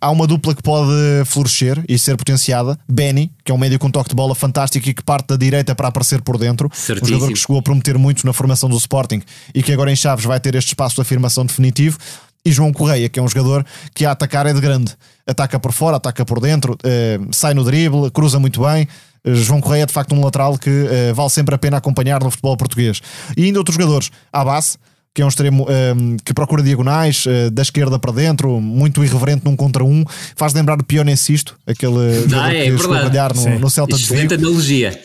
Há 0.00 0.10
uma 0.10 0.26
dupla 0.26 0.54
que 0.54 0.62
pode 0.62 0.90
florescer 1.26 1.82
e 1.88 1.98
ser 1.98 2.16
potenciada. 2.16 2.78
Benny, 2.88 3.30
que 3.44 3.52
é 3.52 3.54
um 3.54 3.58
médio 3.58 3.78
com 3.78 3.90
toque 3.90 4.10
de 4.10 4.14
bola 4.14 4.34
fantástico 4.34 4.88
e 4.88 4.94
que 4.94 5.02
parte 5.02 5.28
da 5.28 5.36
direita 5.36 5.74
para 5.74 5.88
aparecer 5.88 6.22
por 6.22 6.38
dentro. 6.38 6.70
Certíssimo. 6.72 7.06
Um 7.06 7.18
jogador 7.18 7.32
que 7.32 7.38
chegou 7.38 7.58
a 7.58 7.62
prometer 7.62 7.96
muito 7.98 8.26
na 8.26 8.32
formação 8.32 8.68
do 8.68 8.76
Sporting 8.76 9.22
e 9.54 9.62
que 9.62 9.72
agora 9.72 9.92
em 9.92 9.96
Chaves 9.96 10.24
vai 10.24 10.40
ter 10.40 10.54
este 10.54 10.68
espaço 10.68 10.96
de 10.96 11.02
afirmação 11.02 11.44
definitivo 11.44 11.98
e 12.44 12.50
João 12.50 12.72
Correia, 12.72 13.08
que 13.08 13.18
é 13.18 13.22
um 13.22 13.28
jogador 13.28 13.64
que 13.94 14.04
a 14.04 14.12
atacar 14.12 14.46
é 14.46 14.52
de 14.52 14.60
grande. 14.60 14.96
Ataca 15.26 15.60
por 15.60 15.72
fora, 15.72 15.98
ataca 15.98 16.24
por 16.24 16.40
dentro, 16.40 16.76
sai 17.30 17.54
no 17.54 17.62
drible, 17.62 18.10
cruza 18.10 18.40
muito 18.40 18.62
bem. 18.62 18.88
João 19.24 19.60
Correia 19.60 19.82
é 19.82 19.86
de 19.86 19.92
facto 19.92 20.14
um 20.14 20.24
lateral 20.24 20.58
que 20.58 20.70
uh, 20.70 21.14
vale 21.14 21.30
sempre 21.30 21.54
a 21.54 21.58
pena 21.58 21.76
acompanhar 21.76 22.22
no 22.22 22.30
futebol 22.30 22.56
português. 22.56 23.00
E 23.36 23.44
ainda 23.44 23.58
outros 23.58 23.76
jogadores, 23.76 24.10
a 24.32 24.44
base, 24.44 24.76
que 25.12 25.22
é 25.22 25.24
um 25.24 25.28
extremo 25.28 25.66
um, 25.68 26.16
que 26.24 26.32
procura 26.32 26.62
diagonais, 26.62 27.26
uh, 27.26 27.50
da 27.50 27.62
esquerda 27.62 27.98
para 27.98 28.12
dentro, 28.12 28.60
muito 28.60 29.04
irreverente 29.04 29.44
num 29.44 29.56
contra 29.56 29.84
um, 29.84 30.04
faz 30.36 30.54
lembrar 30.54 30.80
o 30.80 30.84
Pionecisto, 30.84 31.58
aquele 31.66 31.98
ah, 31.98 32.28
jogador 32.28 32.46
é, 32.46 33.10
que 33.10 33.16
é 33.16 33.20
a 33.20 33.28
no, 33.28 33.58
no 33.58 33.70
Celta 33.70 33.96
Excelente 33.96 34.28
de 34.28 34.36
Vigo. 34.36 34.48
analogia. 34.48 35.00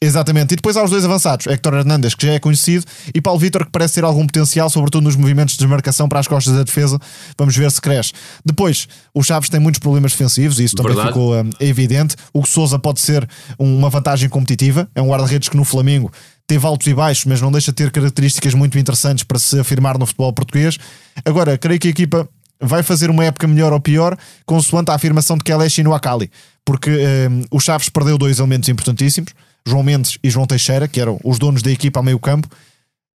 Exatamente, 0.00 0.52
e 0.52 0.56
depois 0.56 0.76
há 0.76 0.84
os 0.84 0.90
dois 0.90 1.04
avançados, 1.04 1.48
Héctor 1.48 1.74
Hernandes, 1.74 2.14
que 2.14 2.24
já 2.24 2.34
é 2.34 2.38
conhecido, 2.38 2.84
e 3.12 3.20
Paulo 3.20 3.40
Vitor, 3.40 3.64
que 3.64 3.72
parece 3.72 3.94
ter 3.94 4.04
algum 4.04 4.24
potencial, 4.24 4.70
sobretudo 4.70 5.02
nos 5.02 5.16
movimentos 5.16 5.54
de 5.54 5.58
desmarcação 5.58 6.08
para 6.08 6.20
as 6.20 6.28
costas 6.28 6.54
da 6.54 6.62
defesa. 6.62 7.00
Vamos 7.36 7.56
ver 7.56 7.68
se 7.72 7.80
cresce. 7.80 8.12
Depois, 8.44 8.86
o 9.12 9.24
Chaves 9.24 9.48
tem 9.48 9.58
muitos 9.58 9.80
problemas 9.80 10.12
defensivos, 10.12 10.60
e 10.60 10.64
isso 10.64 10.76
também 10.76 10.94
Verdade. 10.94 11.08
ficou 11.08 11.34
um, 11.34 11.50
evidente. 11.58 12.14
O 12.32 12.46
Souza 12.46 12.78
pode 12.78 13.00
ser 13.00 13.28
uma 13.58 13.90
vantagem 13.90 14.28
competitiva, 14.28 14.88
é 14.94 15.02
um 15.02 15.08
guarda-redes 15.08 15.48
que 15.48 15.56
no 15.56 15.64
Flamengo 15.64 16.12
teve 16.46 16.64
altos 16.64 16.86
e 16.86 16.94
baixos, 16.94 17.24
mas 17.24 17.40
não 17.40 17.50
deixa 17.50 17.72
de 17.72 17.76
ter 17.76 17.90
características 17.90 18.54
muito 18.54 18.78
interessantes 18.78 19.24
para 19.24 19.38
se 19.38 19.58
afirmar 19.58 19.98
no 19.98 20.06
futebol 20.06 20.32
português. 20.32 20.78
Agora, 21.24 21.58
creio 21.58 21.80
que 21.80 21.88
a 21.88 21.90
equipa 21.90 22.28
vai 22.60 22.84
fazer 22.84 23.10
uma 23.10 23.24
época 23.24 23.48
melhor 23.48 23.72
ou 23.72 23.80
pior, 23.80 24.16
consoante 24.46 24.92
a 24.92 24.94
afirmação 24.94 25.36
de 25.36 25.42
Kelechi 25.42 25.82
no 25.82 25.92
Akali, 25.92 26.30
porque 26.64 26.90
um, 26.90 27.44
o 27.50 27.60
Chaves 27.60 27.88
perdeu 27.88 28.16
dois 28.16 28.38
elementos 28.38 28.68
importantíssimos 28.68 29.32
João 29.68 29.82
Mendes 29.82 30.18
e 30.22 30.30
João 30.30 30.46
Teixeira, 30.46 30.88
que 30.88 31.00
eram 31.00 31.18
os 31.22 31.38
donos 31.38 31.62
da 31.62 31.70
equipa 31.70 32.00
a 32.00 32.02
meio 32.02 32.18
campo, 32.18 32.48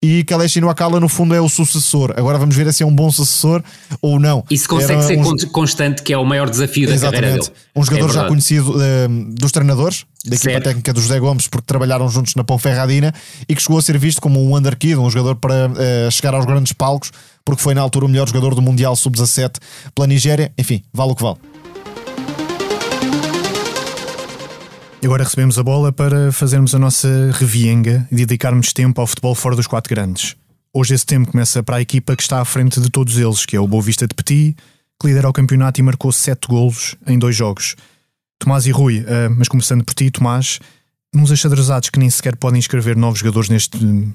e 0.05 0.24
Kaleshi 0.24 0.61
Wakala 0.61 0.98
no 0.98 1.09
fundo 1.09 1.32
é 1.32 1.40
o 1.40 1.48
sucessor. 1.48 2.12
Agora 2.16 2.36
vamos 2.36 2.57
ver 2.57 2.72
se 2.72 2.82
é 2.82 2.86
um 2.86 2.92
bom 2.94 3.09
sucessor 3.09 3.62
ou 4.00 4.18
não. 4.18 4.44
Isso 4.50 4.68
consegue 4.68 4.94
Era 4.94 5.03
ser 5.03 5.18
um... 5.18 5.48
constante, 5.53 6.03
que 6.03 6.12
é 6.12 6.18
o 6.18 6.24
maior 6.24 6.50
desafio 6.50 6.88
da 6.88 6.94
Exatamente. 6.94 7.22
carreira 7.22 7.44
dele. 7.44 7.57
Um 7.76 7.84
jogador 7.84 8.11
é 8.11 8.12
já 8.12 8.26
conhecido 8.26 8.72
uh, 8.72 9.32
dos 9.32 9.53
treinadores, 9.53 10.05
da 10.24 10.34
equipa 10.34 10.61
técnica 10.61 10.92
do 10.92 11.00
José 11.00 11.20
Gomes, 11.20 11.46
porque 11.46 11.66
trabalharam 11.66 12.09
juntos 12.09 12.34
na 12.34 12.42
Ponferradina 12.42 13.14
e 13.48 13.55
que 13.55 13.62
chegou 13.62 13.78
a 13.78 13.82
ser 13.82 13.96
visto 13.96 14.20
como 14.20 14.44
um 14.44 14.57
underkid, 14.57 14.96
um 14.96 15.09
jogador 15.09 15.36
para 15.36 15.68
uh, 15.68 16.11
chegar 16.11 16.34
aos 16.34 16.44
grandes 16.46 16.72
palcos, 16.72 17.12
porque 17.44 17.62
foi 17.62 17.72
na 17.72 17.80
altura 17.80 18.07
o 18.07 18.09
melhor 18.09 18.26
jogador 18.26 18.57
do 18.57 18.62
Mundial 18.62 18.96
Sub-17 18.96 19.59
pela 19.94 20.09
Nigéria. 20.09 20.50
Enfim, 20.59 20.82
vale 20.92 21.12
o 21.12 21.14
que 21.14 21.22
vale. 21.22 21.36
Agora 25.07 25.24
recebemos 25.24 25.59
a 25.59 25.62
bola 25.64 25.92
para 25.92 26.30
fazermos 26.30 26.74
a 26.74 26.78
nossa 26.78 27.09
revienga 27.32 28.07
e 28.11 28.14
dedicarmos 28.14 28.72
tempo 28.72 29.00
ao 29.00 29.07
futebol 29.07 29.34
fora 29.34 29.57
dos 29.57 29.66
quatro 29.66 29.92
grandes. 29.92 30.36
Hoje 30.72 30.94
esse 30.94 31.05
tempo 31.05 31.32
começa 31.32 31.61
para 31.61 31.76
a 31.76 31.80
equipa 31.80 32.14
que 32.14 32.22
está 32.22 32.40
à 32.40 32.44
frente 32.44 32.80
de 32.80 32.88
todos 32.88 33.18
eles, 33.18 33.44
que 33.44 33.57
é 33.57 33.61
o 33.61 33.66
Boa 33.66 33.82
Vista 33.82 34.07
de 34.07 34.14
Petit, 34.14 34.57
que 35.00 35.09
lidera 35.09 35.28
o 35.28 35.32
campeonato 35.32 35.80
e 35.80 35.82
marcou 35.82 36.12
sete 36.12 36.46
golos 36.46 36.94
em 37.07 37.18
dois 37.18 37.34
jogos. 37.34 37.74
Tomás 38.38 38.64
e 38.66 38.70
Rui, 38.70 39.00
uh, 39.00 39.05
mas 39.36 39.48
começando 39.48 39.84
por 39.84 39.92
ti, 39.92 40.11
Tomás, 40.11 40.61
nos 41.12 41.32
achadrezados 41.32 41.90
que 41.90 41.98
nem 41.98 42.09
sequer 42.09 42.36
podem 42.36 42.59
inscrever 42.59 42.96
novos 42.96 43.18
jogadores 43.18 43.48
neste 43.48 43.76
uh, 43.76 44.09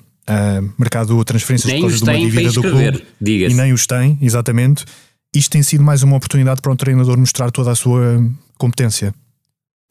mercado 0.80 1.18
de 1.18 1.26
transferências 1.26 1.72
nem 1.72 1.82
por 1.82 1.90
causa 1.90 2.04
de 2.06 2.10
uma 2.10 2.18
dívida 2.18 2.52
do 2.52 2.62
clube. 2.62 3.06
E 3.22 3.54
nem 3.54 3.74
os 3.74 3.86
tem, 3.86 4.18
exatamente. 4.22 4.86
Isto 5.36 5.52
tem 5.52 5.62
sido 5.62 5.84
mais 5.84 6.02
uma 6.02 6.16
oportunidade 6.16 6.62
para 6.62 6.72
um 6.72 6.76
treinador 6.78 7.18
mostrar 7.18 7.52
toda 7.52 7.72
a 7.72 7.76
sua 7.76 8.26
competência 8.58 9.14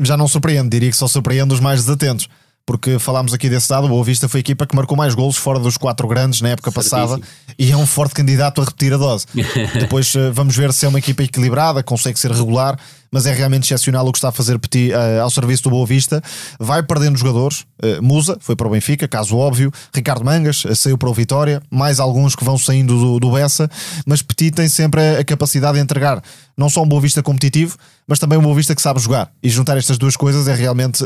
já 0.01 0.17
não 0.17 0.29
surpreende, 0.29 0.69
diria 0.69 0.91
que 0.91 0.97
só 0.97 1.09
surpreende 1.09 1.55
os 1.55 1.61
mais 1.61 1.81
desatentos. 1.85 2.29
Porque 2.67 2.99
falámos 2.99 3.33
aqui 3.33 3.49
desse 3.49 3.69
dado, 3.69 3.85
o 3.85 3.89
Boa 3.89 4.03
Vista 4.03 4.29
foi 4.29 4.39
a 4.39 4.41
equipa 4.41 4.67
que 4.67 4.75
marcou 4.75 4.97
mais 4.97 5.15
golos 5.15 5.37
fora 5.37 5.61
dos 5.61 5.77
quatro 5.77 6.09
grandes 6.09 6.41
na 6.41 6.49
época 6.49 6.73
passada 6.73 7.17
e 7.57 7.71
é 7.71 7.77
um 7.77 7.87
forte 7.87 8.13
candidato 8.13 8.61
a 8.61 8.65
repetir 8.65 8.93
a 8.93 8.97
dose. 8.97 9.25
Depois 9.79 10.13
eh, 10.17 10.33
vamos 10.33 10.57
ver 10.57 10.73
se 10.73 10.85
é 10.85 10.89
uma 10.89 10.99
equipa 10.99 11.23
equilibrada, 11.23 11.81
consegue 11.85 12.19
ser 12.19 12.33
regular, 12.33 12.77
mas 13.17 13.25
é 13.25 13.33
realmente 13.33 13.65
excepcional 13.65 14.07
o 14.07 14.13
que 14.13 14.19
está 14.19 14.29
a 14.29 14.33
fazer 14.33 14.59
Petit 14.59 14.93
uh, 14.93 15.23
ao 15.23 15.31
serviço 15.31 15.63
do 15.63 15.71
Boa 15.71 15.87
Vista. 15.87 16.23
Vai 16.61 16.83
perdendo 16.83 17.17
jogadores. 17.17 17.65
Uh, 17.83 18.03
Musa 18.03 18.37
foi 18.43 18.55
para 18.55 18.69
o 18.69 18.71
Benfica, 18.71 19.09
caso 19.09 19.39
óbvio. 19.39 19.73
Ricardo 19.95 20.23
Mangas 20.23 20.67
uh, 20.67 20.77
saiu 20.77 20.99
para 20.99 21.09
o 21.09 21.15
Vitória. 21.15 21.63
Mais 21.71 21.99
alguns 21.99 22.37
que 22.37 22.45
vão 22.45 22.59
saindo 22.59 22.95
do, 22.95 23.19
do 23.19 23.33
Bessa. 23.33 23.71
Mas 24.05 24.21
Petit 24.21 24.51
tem 24.51 24.69
sempre 24.69 25.01
a, 25.01 25.21
a 25.21 25.25
capacidade 25.25 25.79
de 25.79 25.83
entregar 25.83 26.23
não 26.59 26.69
só 26.69 26.83
um 26.83 26.87
Boa 26.87 27.01
Vista 27.01 27.23
competitivo, 27.23 27.79
mas 28.07 28.19
também 28.19 28.39
um 28.39 28.43
Boa 28.43 28.55
Vista 28.55 28.75
que 28.75 28.83
sabe 28.83 29.01
jogar. 29.01 29.33
E 29.43 29.49
juntar 29.49 29.79
estas 29.79 29.97
duas 29.97 30.15
coisas 30.15 30.47
é 30.47 30.55
realmente 30.55 31.03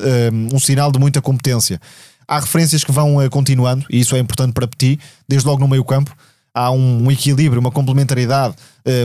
um 0.53 0.59
sinal 0.59 0.91
de 0.91 0.99
muita 0.99 1.23
competência. 1.23 1.81
Há 2.27 2.41
referências 2.41 2.83
que 2.83 2.91
vão 2.91 3.19
continuando, 3.31 3.87
e 3.89 4.01
isso 4.01 4.17
é 4.17 4.19
importante 4.19 4.53
para 4.53 4.67
Petit, 4.67 4.99
desde 5.29 5.47
logo 5.47 5.61
no 5.61 5.69
meio 5.69 5.85
campo. 5.85 6.13
Há 6.53 6.73
um, 6.73 7.05
um 7.05 7.11
equilíbrio, 7.13 7.61
uma 7.61 7.71
complementaridade 7.71 8.57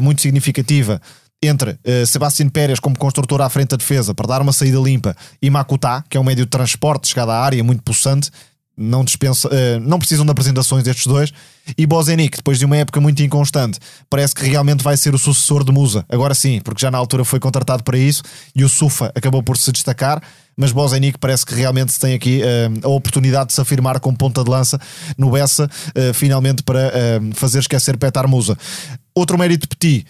muito 0.02 0.24
significativa 0.24 1.00
entre 1.42 1.72
uh, 1.72 2.06
Sebastián 2.06 2.50
Pérez 2.50 2.80
como 2.80 2.98
construtor 2.98 3.42
à 3.42 3.50
frente 3.50 3.70
da 3.70 3.78
defesa 3.78 4.14
para 4.14 4.28
dar 4.28 4.42
uma 4.42 4.54
saída 4.54 4.80
limpa 4.80 5.16
e 5.42 5.50
Makutá, 5.50 6.04
que 6.10 6.18
é 6.18 6.20
um 6.20 6.24
médio 6.24 6.46
de 6.46 6.50
transporte 6.50 7.08
chegado 7.08 7.32
à 7.32 7.40
área 7.40 7.64
muito 7.64 7.84
possante, 7.84 8.32
não 8.78 9.06
dispensa, 9.06 9.48
uh, 9.48 9.80
não 9.80 9.98
precisam 10.00 10.26
de 10.26 10.32
apresentações 10.32 10.84
destes 10.84 11.08
dois. 11.08 11.32
E 11.78 11.86
Bozenic, 11.86 12.38
depois 12.38 12.60
de 12.60 12.66
uma 12.66 12.78
época 12.78 13.00
muito 13.00 13.24
inconstante, 13.24 13.80
parece 14.10 14.36
que 14.36 14.46
realmente 14.46 14.84
vai 14.84 14.98
ser 14.98 15.16
o 15.16 15.18
sucessor 15.18 15.64
de 15.64 15.72
Musa. 15.72 16.06
Agora 16.10 16.36
sim, 16.36 16.60
porque 16.62 16.82
já 16.82 16.92
na 16.92 16.98
altura 16.98 17.24
foi 17.24 17.40
contratado 17.40 17.84
para 17.84 17.98
isso 17.98 18.22
e 18.56 18.64
o 18.64 18.70
Sufa 18.70 19.12
acabou 19.16 19.42
por 19.42 19.58
se 19.58 19.72
destacar. 19.72 20.22
Mas 20.58 20.72
Bozenic 20.72 21.18
parece 21.18 21.46
que 21.46 21.54
realmente 21.54 22.00
tem 22.00 22.14
aqui 22.14 22.42
uh, 22.42 22.88
a 22.88 22.90
oportunidade 22.90 23.48
de 23.48 23.54
se 23.54 23.62
afirmar 23.62 24.00
como 24.00 24.18
ponta 24.18 24.44
de 24.44 24.50
lança 24.50 24.80
no 25.18 25.32
Bessa, 25.32 25.66
uh, 25.66 26.14
finalmente 26.14 26.64
para 26.64 26.92
fazer 27.34 27.60
esquecer 27.60 27.98
Petar 27.98 28.28
Musa. 28.28 28.58
Outro 29.14 29.38
mérito 29.38 29.68
Petit 29.68 30.06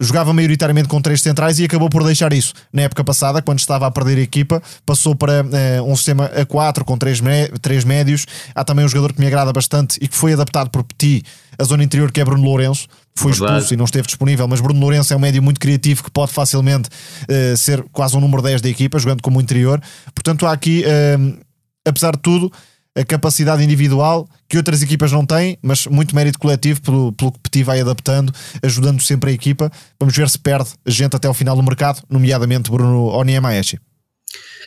jogava 0.00 0.32
maioritariamente 0.32 0.88
com 0.88 1.00
três 1.00 1.20
centrais 1.20 1.58
e 1.58 1.64
acabou 1.64 1.90
por 1.90 2.02
deixar 2.02 2.32
isso. 2.32 2.54
Na 2.72 2.82
época 2.82 3.04
passada, 3.04 3.42
quando 3.42 3.58
estava 3.58 3.86
a 3.86 3.90
perder 3.90 4.18
a 4.18 4.22
equipa, 4.22 4.62
passou 4.86 5.14
para 5.14 5.42
uh, 5.44 5.84
um 5.84 5.94
sistema 5.94 6.24
a 6.24 6.46
4 6.46 6.84
com 6.84 6.96
três, 6.96 7.20
três 7.60 7.84
médios. 7.84 8.24
Há 8.54 8.64
também 8.64 8.84
um 8.84 8.88
jogador 8.88 9.12
que 9.12 9.20
me 9.20 9.26
agrada 9.26 9.52
bastante 9.52 9.98
e 10.00 10.08
que 10.08 10.16
foi 10.16 10.32
adaptado 10.32 10.70
por 10.70 10.82
Petit, 10.82 11.24
a 11.58 11.64
zona 11.64 11.84
interior, 11.84 12.10
que 12.10 12.20
é 12.20 12.24
Bruno 12.24 12.42
Lourenço. 12.42 12.88
Foi 13.14 13.32
Verdade. 13.32 13.52
expulso 13.52 13.74
e 13.74 13.76
não 13.76 13.84
esteve 13.84 14.06
disponível, 14.06 14.48
mas 14.48 14.60
Bruno 14.60 14.80
Lourenço 14.80 15.12
é 15.12 15.16
um 15.16 15.20
médio 15.20 15.42
muito 15.42 15.60
criativo 15.60 16.02
que 16.02 16.10
pode 16.10 16.32
facilmente 16.32 16.88
uh, 16.88 17.56
ser 17.56 17.84
quase 17.92 18.16
um 18.16 18.20
número 18.20 18.42
10 18.42 18.62
da 18.62 18.68
equipa, 18.68 18.98
jogando 18.98 19.20
como 19.20 19.40
interior. 19.40 19.80
Portanto, 20.14 20.46
há 20.46 20.52
aqui, 20.52 20.84
uh, 20.86 21.38
apesar 21.84 22.12
de 22.12 22.22
tudo, 22.22 22.50
a 22.96 23.04
capacidade 23.04 23.62
individual 23.62 24.28
que 24.48 24.56
outras 24.56 24.82
equipas 24.82 25.12
não 25.12 25.24
têm, 25.24 25.56
mas 25.62 25.86
muito 25.86 26.14
mérito 26.14 26.38
coletivo 26.38 26.80
pelo, 26.82 27.12
pelo 27.12 27.32
que 27.32 27.38
Petit 27.38 27.62
vai 27.62 27.80
adaptando, 27.80 28.32
ajudando 28.62 29.00
sempre 29.00 29.30
a 29.30 29.32
equipa. 29.32 29.70
Vamos 29.98 30.16
ver 30.16 30.28
se 30.28 30.38
perde 30.38 30.70
gente 30.86 31.14
até 31.14 31.28
ao 31.28 31.34
final 31.34 31.54
do 31.54 31.62
mercado, 31.62 32.02
nomeadamente 32.08 32.70
Bruno 32.70 33.06
Oniemaeshi. 33.06 33.78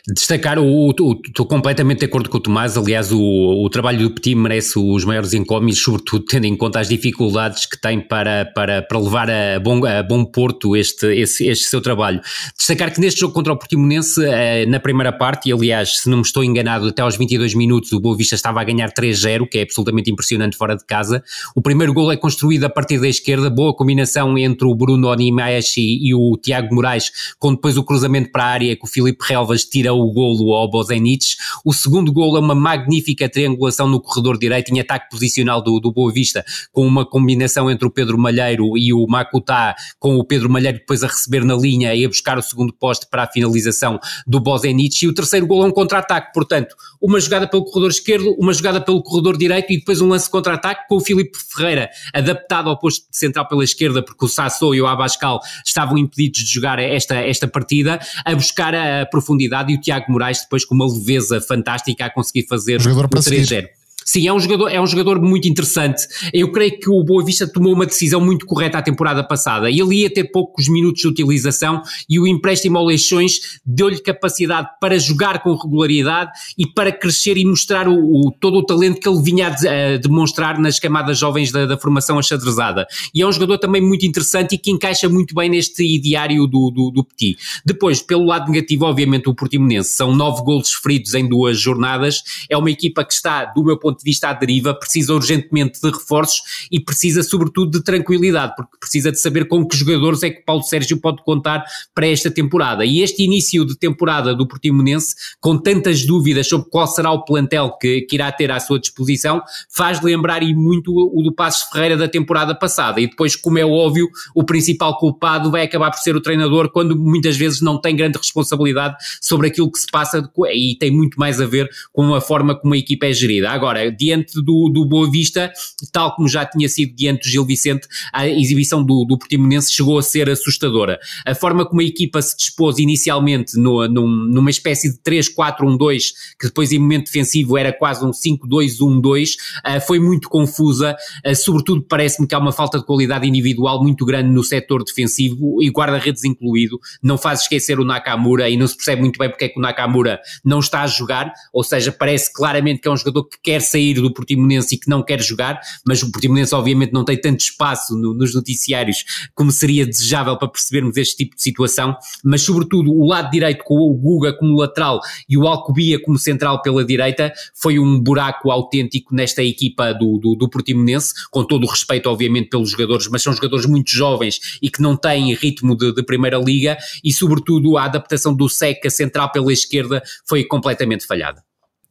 Destacar, 0.08 0.58
estou 0.58 1.46
completamente 1.46 2.00
de 2.00 2.06
acordo 2.06 2.28
com 2.28 2.38
o 2.38 2.40
Tomás. 2.40 2.76
Aliás, 2.76 3.12
o, 3.12 3.20
o 3.20 3.68
trabalho 3.70 3.98
do 4.00 4.10
Petit 4.10 4.34
merece 4.34 4.78
os 4.78 5.04
maiores 5.04 5.32
encómios, 5.32 5.82
sobretudo 5.82 6.24
tendo 6.24 6.46
em 6.46 6.56
conta 6.56 6.80
as 6.80 6.88
dificuldades 6.88 7.66
que 7.66 7.80
tem 7.80 8.00
para, 8.00 8.44
para, 8.54 8.82
para 8.82 8.98
levar 8.98 9.30
a 9.30 9.58
bom, 9.60 9.84
a 9.86 10.02
bom 10.02 10.24
porto 10.24 10.76
este, 10.76 11.06
este, 11.06 11.46
este 11.46 11.66
seu 11.66 11.80
trabalho. 11.80 12.20
Destacar 12.56 12.92
que 12.92 13.00
neste 13.00 13.20
jogo 13.20 13.34
contra 13.34 13.52
o 13.52 13.56
Portimonense, 13.56 14.24
eh, 14.24 14.66
na 14.66 14.80
primeira 14.80 15.12
parte, 15.12 15.48
e 15.48 15.52
aliás, 15.52 16.00
se 16.00 16.10
não 16.10 16.18
me 16.18 16.22
estou 16.22 16.44
enganado, 16.44 16.88
até 16.88 17.02
aos 17.02 17.16
22 17.16 17.54
minutos 17.54 17.92
o 17.92 18.00
Boa 18.00 18.16
Vista 18.16 18.34
estava 18.34 18.60
a 18.60 18.64
ganhar 18.64 18.92
3-0, 18.92 19.48
que 19.48 19.58
é 19.58 19.62
absolutamente 19.62 20.10
impressionante 20.10 20.56
fora 20.56 20.76
de 20.76 20.84
casa. 20.84 21.22
O 21.54 21.62
primeiro 21.62 21.92
gol 21.92 22.10
é 22.12 22.16
construído 22.16 22.64
a 22.64 22.70
partir 22.70 22.98
da 23.00 23.08
esquerda, 23.08 23.48
boa 23.48 23.74
combinação 23.74 24.36
entre 24.38 24.66
o 24.66 24.74
Bruno 24.74 25.08
Onimaeshi 25.08 25.98
e 26.02 26.14
o 26.14 26.36
Tiago 26.36 26.74
Moraes, 26.74 27.10
com 27.38 27.54
depois 27.54 27.76
o 27.76 27.84
cruzamento 27.84 28.30
para 28.30 28.44
a 28.44 28.48
área 28.48 28.76
que 28.76 28.84
o 28.84 28.88
Filipe 28.88 29.24
Relvas 29.26 29.64
tira 29.64 29.83
o 29.92 30.12
golo 30.12 30.54
ao 30.54 30.70
Bozenic. 30.70 31.36
O 31.64 31.72
segundo 31.72 32.12
golo 32.12 32.36
é 32.36 32.40
uma 32.40 32.54
magnífica 32.54 33.28
triangulação 33.28 33.88
no 33.88 34.00
corredor 34.00 34.38
direito 34.38 34.72
em 34.72 34.80
ataque 34.80 35.10
posicional 35.10 35.62
do, 35.62 35.80
do 35.80 35.92
Boa 35.92 36.12
Vista, 36.12 36.44
com 36.72 36.86
uma 36.86 37.04
combinação 37.04 37.70
entre 37.70 37.86
o 37.86 37.90
Pedro 37.90 38.18
Malheiro 38.18 38.76
e 38.76 38.92
o 38.92 39.06
Makutá, 39.06 39.74
com 39.98 40.16
o 40.16 40.24
Pedro 40.24 40.50
Malheiro 40.50 40.78
depois 40.78 41.02
a 41.02 41.06
receber 41.06 41.44
na 41.44 41.54
linha 41.54 41.94
e 41.94 42.04
a 42.04 42.08
buscar 42.08 42.38
o 42.38 42.42
segundo 42.42 42.72
poste 42.72 43.06
para 43.10 43.24
a 43.24 43.26
finalização 43.26 43.98
do 44.26 44.40
Bozenic. 44.40 45.04
E 45.04 45.08
o 45.08 45.14
terceiro 45.14 45.46
golo 45.46 45.64
é 45.64 45.66
um 45.66 45.72
contra-ataque, 45.72 46.32
portanto, 46.32 46.74
uma 47.00 47.20
jogada 47.20 47.46
pelo 47.46 47.64
corredor 47.64 47.90
esquerdo, 47.90 48.34
uma 48.38 48.52
jogada 48.52 48.80
pelo 48.80 49.02
corredor 49.02 49.36
direito 49.36 49.72
e 49.72 49.78
depois 49.78 50.00
um 50.00 50.08
lance 50.08 50.30
contra-ataque 50.30 50.88
com 50.88 50.96
o 50.96 51.00
Filipe 51.00 51.38
Ferreira 51.54 51.90
adaptado 52.12 52.70
ao 52.70 52.78
posto 52.78 53.10
de 53.10 53.16
central 53.16 53.46
pela 53.46 53.62
esquerda, 53.64 54.02
porque 54.02 54.24
o 54.24 54.28
Sassou 54.28 54.74
e 54.74 54.80
o 54.80 54.86
Abascal 54.86 55.40
estavam 55.64 55.98
impedidos 55.98 56.40
de 56.40 56.52
jogar 56.52 56.78
esta, 56.78 57.16
esta 57.16 57.46
partida, 57.46 58.00
a 58.24 58.34
buscar 58.34 58.74
a 58.74 59.06
profundidade 59.06 59.73
e 59.74 59.76
o 59.76 59.80
Tiago 59.80 60.10
Moraes 60.10 60.42
depois 60.42 60.64
com 60.64 60.74
uma 60.74 60.86
leveza 60.86 61.40
fantástica 61.40 62.06
a 62.06 62.10
conseguir 62.10 62.46
fazer 62.46 62.80
o, 62.80 62.90
o 62.90 63.08
3-0. 63.08 63.68
Sim, 64.04 64.28
é 64.28 64.32
um 64.32 64.38
jogador, 64.38 64.68
é 64.68 64.80
um 64.80 64.86
jogador 64.86 65.20
muito 65.20 65.48
interessante. 65.48 66.02
Eu 66.32 66.52
creio 66.52 66.78
que 66.78 66.90
o 66.90 67.02
Boa 67.02 67.24
Vista 67.24 67.46
tomou 67.46 67.72
uma 67.72 67.86
decisão 67.86 68.20
muito 68.20 68.46
correta 68.46 68.78
a 68.78 68.82
temporada 68.82 69.24
passada. 69.24 69.70
Ele 69.70 70.02
ia 70.02 70.12
ter 70.12 70.24
poucos 70.24 70.68
minutos 70.68 71.02
de 71.02 71.08
utilização 71.08 71.82
e 72.08 72.18
o 72.18 72.26
empréstimo 72.26 72.78
ao 72.78 72.84
Leixões 72.84 73.60
deu-lhe 73.64 74.00
capacidade 74.00 74.68
para 74.80 74.98
jogar 74.98 75.42
com 75.42 75.54
regularidade 75.54 76.30
e 76.58 76.66
para 76.66 76.92
crescer 76.92 77.36
e 77.36 77.44
mostrar 77.44 77.88
o, 77.88 77.94
o 77.94 78.30
todo 78.30 78.58
o 78.58 78.64
talento 78.64 79.00
que 79.00 79.08
ele 79.08 79.22
vinha 79.22 79.48
a, 79.48 79.96
demonstrar 79.96 80.58
nas 80.58 80.78
camadas 80.78 81.18
jovens 81.18 81.50
da, 81.50 81.66
da, 81.66 81.78
formação 81.78 82.18
achadrezada. 82.18 82.86
E 83.14 83.22
é 83.22 83.26
um 83.26 83.32
jogador 83.32 83.58
também 83.58 83.80
muito 83.80 84.04
interessante 84.04 84.54
e 84.54 84.58
que 84.58 84.70
encaixa 84.70 85.08
muito 85.08 85.34
bem 85.34 85.48
neste 85.48 85.84
ideário 85.84 86.46
do, 86.46 86.70
do, 86.70 86.90
do 86.90 87.04
Petit. 87.04 87.36
Depois, 87.64 88.02
pelo 88.02 88.24
lado 88.24 88.50
negativo, 88.50 88.84
obviamente, 88.84 89.28
o 89.28 89.34
Portimonense. 89.34 89.90
São 89.90 90.14
nove 90.14 90.42
golos 90.42 90.72
feridos 90.72 91.14
em 91.14 91.28
duas 91.28 91.58
jornadas. 91.58 92.22
É 92.48 92.56
uma 92.56 92.70
equipa 92.70 93.04
que 93.04 93.12
está, 93.12 93.44
do 93.46 93.64
meu 93.64 93.78
ponto 93.78 93.93
ponto 93.94 93.98
de 93.98 94.04
vista 94.04 94.28
à 94.28 94.32
deriva, 94.32 94.74
precisa 94.74 95.14
urgentemente 95.14 95.80
de 95.80 95.90
reforços 95.90 96.66
e 96.70 96.80
precisa 96.80 97.22
sobretudo 97.22 97.78
de 97.78 97.84
tranquilidade, 97.84 98.54
porque 98.56 98.76
precisa 98.78 99.12
de 99.12 99.20
saber 99.20 99.46
com 99.46 99.66
que 99.66 99.76
jogadores 99.76 100.22
é 100.22 100.30
que 100.30 100.42
Paulo 100.42 100.62
Sérgio 100.62 100.98
pode 100.98 101.22
contar 101.22 101.64
para 101.94 102.06
esta 102.06 102.30
temporada. 102.30 102.84
E 102.84 103.00
este 103.00 103.22
início 103.22 103.64
de 103.64 103.76
temporada 103.76 104.34
do 104.34 104.46
Portimonense, 104.46 105.14
com 105.40 105.56
tantas 105.56 106.04
dúvidas 106.04 106.48
sobre 106.48 106.68
qual 106.68 106.86
será 106.86 107.12
o 107.12 107.24
plantel 107.24 107.76
que, 107.80 108.02
que 108.02 108.16
irá 108.16 108.30
ter 108.32 108.50
à 108.50 108.58
sua 108.58 108.78
disposição, 108.78 109.42
faz 109.70 110.00
lembrar 110.02 110.42
e 110.42 110.54
muito 110.54 110.92
o 110.92 111.22
do 111.22 111.32
Passos 111.32 111.68
Ferreira 111.70 111.96
da 111.96 112.08
temporada 112.08 112.54
passada. 112.54 113.00
E 113.00 113.08
depois, 113.08 113.36
como 113.36 113.58
é 113.58 113.64
óbvio, 113.64 114.08
o 114.34 114.44
principal 114.44 114.98
culpado 114.98 115.50
vai 115.50 115.62
acabar 115.62 115.90
por 115.90 115.98
ser 116.00 116.16
o 116.16 116.20
treinador 116.20 116.70
quando 116.70 116.96
muitas 116.96 117.36
vezes 117.36 117.60
não 117.60 117.80
tem 117.80 117.94
grande 117.94 118.18
responsabilidade 118.18 118.96
sobre 119.20 119.48
aquilo 119.48 119.70
que 119.70 119.78
se 119.78 119.86
passa 119.86 120.28
e 120.52 120.76
tem 120.76 120.90
muito 120.90 121.18
mais 121.18 121.40
a 121.40 121.46
ver 121.46 121.68
com 121.92 122.14
a 122.14 122.20
forma 122.20 122.54
como 122.54 122.74
a 122.74 122.78
equipa 122.78 123.06
é 123.06 123.12
gerida. 123.12 123.50
Agora, 123.50 123.83
diante 123.90 124.42
do, 124.42 124.68
do 124.68 124.84
Boa 124.84 125.10
Vista, 125.10 125.52
tal 125.92 126.14
como 126.14 126.28
já 126.28 126.44
tinha 126.44 126.68
sido 126.68 126.94
diante 126.94 127.22
do 127.22 127.30
Gil 127.30 127.44
Vicente, 127.44 127.86
a 128.12 128.26
exibição 128.28 128.84
do, 128.84 129.04
do 129.04 129.18
Portimonense 129.18 129.72
chegou 129.72 129.98
a 129.98 130.02
ser 130.02 130.28
assustadora. 130.28 130.98
A 131.26 131.34
forma 131.34 131.66
como 131.66 131.80
a 131.80 131.84
equipa 131.84 132.20
se 132.22 132.36
dispôs 132.36 132.78
inicialmente 132.78 133.58
no, 133.58 133.86
num, 133.88 134.06
numa 134.06 134.50
espécie 134.50 134.92
de 134.92 134.98
3-4-1-2, 134.98 136.12
que 136.38 136.46
depois 136.46 136.72
em 136.72 136.78
momento 136.78 137.06
defensivo 137.06 137.56
era 137.56 137.72
quase 137.72 138.04
um 138.04 138.10
5-2-1-2, 138.10 139.34
uh, 139.34 139.80
foi 139.86 139.98
muito 139.98 140.28
confusa, 140.28 140.96
uh, 141.26 141.34
sobretudo 141.34 141.82
parece-me 141.82 142.26
que 142.26 142.34
há 142.34 142.38
uma 142.38 142.52
falta 142.52 142.78
de 142.78 142.84
qualidade 142.84 143.26
individual 143.26 143.82
muito 143.82 144.04
grande 144.04 144.30
no 144.30 144.42
setor 144.42 144.84
defensivo 144.84 145.62
e 145.62 145.70
guarda-redes 145.70 146.24
incluído, 146.24 146.78
não 147.02 147.18
faz 147.18 147.42
esquecer 147.42 147.78
o 147.78 147.84
Nakamura 147.84 148.48
e 148.48 148.56
não 148.56 148.66
se 148.66 148.76
percebe 148.76 149.02
muito 149.02 149.18
bem 149.18 149.28
porque 149.28 149.44
é 149.44 149.48
que 149.48 149.58
o 149.58 149.62
Nakamura 149.62 150.20
não 150.44 150.58
está 150.58 150.82
a 150.82 150.86
jogar, 150.86 151.32
ou 151.52 151.62
seja, 151.62 151.92
parece 151.92 152.32
claramente 152.32 152.80
que 152.80 152.88
é 152.88 152.90
um 152.90 152.96
jogador 152.96 153.24
que 153.24 153.38
quer 153.42 153.60
sair 153.74 153.94
do 153.94 154.12
Portimonense 154.12 154.74
e 154.74 154.78
que 154.78 154.88
não 154.88 155.02
quer 155.02 155.20
jogar, 155.20 155.60
mas 155.86 156.02
o 156.02 156.10
Portimonense 156.10 156.54
obviamente 156.54 156.92
não 156.92 157.04
tem 157.04 157.20
tanto 157.20 157.40
espaço 157.40 157.96
no, 157.96 158.14
nos 158.14 158.34
noticiários 158.34 159.04
como 159.34 159.50
seria 159.50 159.84
desejável 159.84 160.36
para 160.38 160.48
percebermos 160.48 160.96
este 160.96 161.16
tipo 161.16 161.36
de 161.36 161.42
situação, 161.42 161.96
mas 162.24 162.42
sobretudo 162.42 162.92
o 162.92 163.06
lado 163.06 163.30
direito 163.30 163.64
com 163.64 163.74
o 163.74 163.94
Guga 163.94 164.32
como 164.32 164.58
lateral 164.58 165.00
e 165.28 165.36
o 165.36 165.46
Alcobia 165.46 166.00
como 166.00 166.18
central 166.18 166.62
pela 166.62 166.84
direita 166.84 167.32
foi 167.54 167.78
um 167.78 168.00
buraco 168.00 168.50
autêntico 168.50 169.14
nesta 169.14 169.42
equipa 169.42 169.92
do, 169.92 170.18
do, 170.18 170.36
do 170.36 170.48
Portimonense, 170.48 171.12
com 171.30 171.44
todo 171.44 171.64
o 171.64 171.70
respeito 171.70 172.08
obviamente 172.08 172.50
pelos 172.50 172.70
jogadores, 172.70 173.08
mas 173.10 173.22
são 173.22 173.32
jogadores 173.32 173.66
muito 173.66 173.90
jovens 173.90 174.58
e 174.62 174.70
que 174.70 174.80
não 174.80 174.96
têm 174.96 175.34
ritmo 175.34 175.76
de, 175.76 175.92
de 175.92 176.02
primeira 176.02 176.38
liga 176.38 176.78
e 177.02 177.12
sobretudo 177.12 177.76
a 177.76 177.84
adaptação 177.84 178.34
do 178.34 178.48
Seca 178.48 178.88
central 178.88 179.32
pela 179.32 179.52
esquerda 179.52 180.02
foi 180.26 180.44
completamente 180.44 181.06
falhada. 181.06 181.42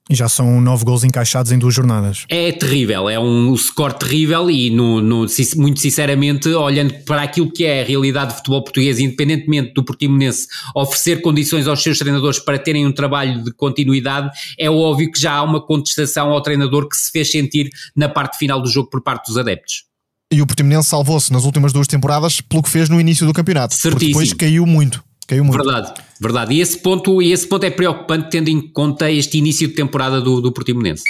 E 0.10 0.16
já 0.16 0.28
são 0.28 0.60
nove 0.60 0.84
gols 0.84 1.06
encaixados 1.06 1.52
em 1.54 1.58
duas 1.58 1.74
jornadas. 1.74 2.26
É 2.28 2.52
terrível, 2.52 3.10
é 3.10 3.18
um 3.18 3.56
score 3.56 3.94
terrível 3.94 4.52
e 4.52 4.70
no, 4.70 5.02
no, 5.02 5.26
muito 5.56 5.80
sinceramente, 5.80 6.50
olhando 6.50 6.94
para 7.06 7.22
aquilo 7.22 7.50
que 7.50 7.64
é 7.64 7.82
a 7.82 7.86
realidade 7.86 8.34
do 8.34 8.38
futebol 8.38 8.64
português, 8.64 9.00
independentemente 9.00 9.74
do 9.74 9.84
Portimonense 9.84 10.48
oferecer 10.76 11.22
condições 11.22 11.68
aos 11.68 11.82
seus 11.82 11.98
treinadores 11.98 12.38
para 12.38 12.60
terem 12.60 12.86
um 12.86 12.92
trabalho 12.92 13.44
de 13.44 13.54
continuidade, 13.54 14.30
é 14.60 14.70
óbvio 14.70 15.10
que 15.10 15.20
já 15.20 15.36
há 15.36 15.44
uma 15.44 15.66
contestação 15.66 16.32
ao 16.32 16.42
treinador 16.42 16.90
que 16.90 16.98
se 16.98 17.10
fez 17.10 17.32
sentir 17.32 17.70
na 17.96 18.10
parte 18.10 18.38
final 18.38 18.62
do 18.62 18.70
jogo 18.70 18.90
por 18.90 19.02
parte 19.02 19.28
dos 19.28 19.38
adeptos. 19.38 19.86
E 20.34 20.42
o 20.42 20.48
Portimonense 20.48 20.90
salvou-se 20.90 21.32
nas 21.32 21.46
últimas 21.46 21.72
duas 21.72 21.88
temporadas 21.88 22.42
pelo 22.42 22.64
que 22.64 22.70
fez 22.70 22.90
no 22.90 23.00
início 23.00 23.26
do 23.26 23.34
campeonato. 23.34 23.74
Certíssimo. 23.74 24.00
Porque 24.00 24.08
depois 24.08 24.34
caiu 24.34 24.66
muito. 24.66 25.04
Caiu 25.28 25.44
muito. 25.44 25.64
Verdade, 25.64 25.94
verdade. 26.20 26.54
E 26.54 26.62
esse 26.62 26.78
ponto, 26.78 27.22
e 27.22 27.32
esse 27.32 27.48
ponto 27.48 27.64
é 27.66 27.70
preocupante 27.70 28.30
tendo 28.30 28.50
em 28.50 28.62
conta 28.62 29.12
este 29.12 29.38
início 29.38 29.68
de 29.68 29.74
temporada 29.74 30.22
do, 30.22 30.42
do 30.42 30.52
Portimonense. 30.52 31.04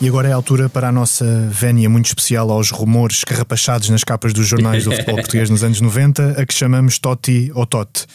E 0.00 0.08
agora 0.08 0.28
é 0.28 0.32
a 0.32 0.36
altura 0.36 0.68
para 0.68 0.88
a 0.88 0.92
nossa 0.92 1.48
vénia 1.50 1.88
muito 1.88 2.06
especial 2.06 2.50
aos 2.50 2.70
rumores 2.70 3.24
carrapachados 3.24 3.88
nas 3.88 4.04
capas 4.04 4.32
dos 4.32 4.46
jornais 4.46 4.84
do 4.84 4.90
futebol 4.90 5.14
português 5.16 5.48
nos 5.48 5.62
anos 5.62 5.80
90, 5.80 6.40
a 6.40 6.44
que 6.44 6.52
chamamos 6.52 6.98
Totti 6.98 7.50
ou 7.54 7.64
Totti. 7.64 8.06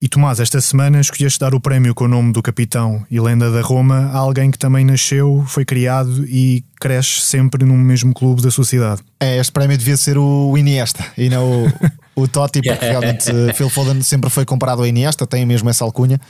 E 0.00 0.08
Tomás, 0.08 0.38
esta 0.38 0.60
semana 0.60 1.00
escolheste 1.00 1.40
dar 1.40 1.54
o 1.54 1.60
prémio 1.60 1.92
com 1.92 2.04
o 2.04 2.08
nome 2.08 2.32
do 2.32 2.40
capitão 2.40 3.04
e 3.10 3.20
lenda 3.20 3.50
da 3.50 3.60
Roma 3.60 4.10
a 4.12 4.16
alguém 4.16 4.48
que 4.48 4.58
também 4.58 4.84
nasceu, 4.84 5.44
foi 5.46 5.64
criado 5.64 6.24
e 6.26 6.64
cresce 6.80 7.20
sempre 7.20 7.64
no 7.64 7.74
mesmo 7.74 8.14
clube 8.14 8.40
da 8.40 8.50
sua 8.50 8.64
cidade. 8.64 9.02
É, 9.18 9.38
este 9.38 9.52
prémio 9.52 9.76
devia 9.76 9.96
ser 9.96 10.16
o 10.16 10.56
Iniesta 10.56 11.04
e 11.16 11.28
não 11.28 11.64
o, 11.64 11.72
o 12.20 12.28
Totti, 12.28 12.60
porque 12.62 12.84
realmente 12.84 13.30
eh, 13.30 13.52
Phil 13.52 13.70
Foden 13.70 14.02
sempre 14.02 14.28
foi 14.30 14.44
comparado 14.44 14.82
ao 14.82 14.86
Iniesta, 14.86 15.26
tem 15.26 15.46
mesmo 15.46 15.68
essa 15.70 15.84
alcunha, 15.84 16.20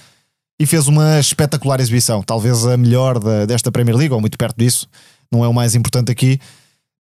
e 0.61 0.67
fez 0.67 0.89
uma 0.89 1.19
espetacular 1.19 1.81
exibição, 1.81 2.23
talvez 2.23 2.67
a 2.67 2.77
melhor 2.77 3.19
da, 3.19 3.47
desta 3.47 3.71
Premier 3.71 3.97
League, 3.97 4.13
ou 4.13 4.21
muito 4.21 4.37
perto 4.37 4.57
disso, 4.57 4.89
não 5.31 5.45
é 5.45 5.49
o 5.49 5.55
mais 5.55 5.75
importante 5.75 6.11
aqui. 6.11 6.39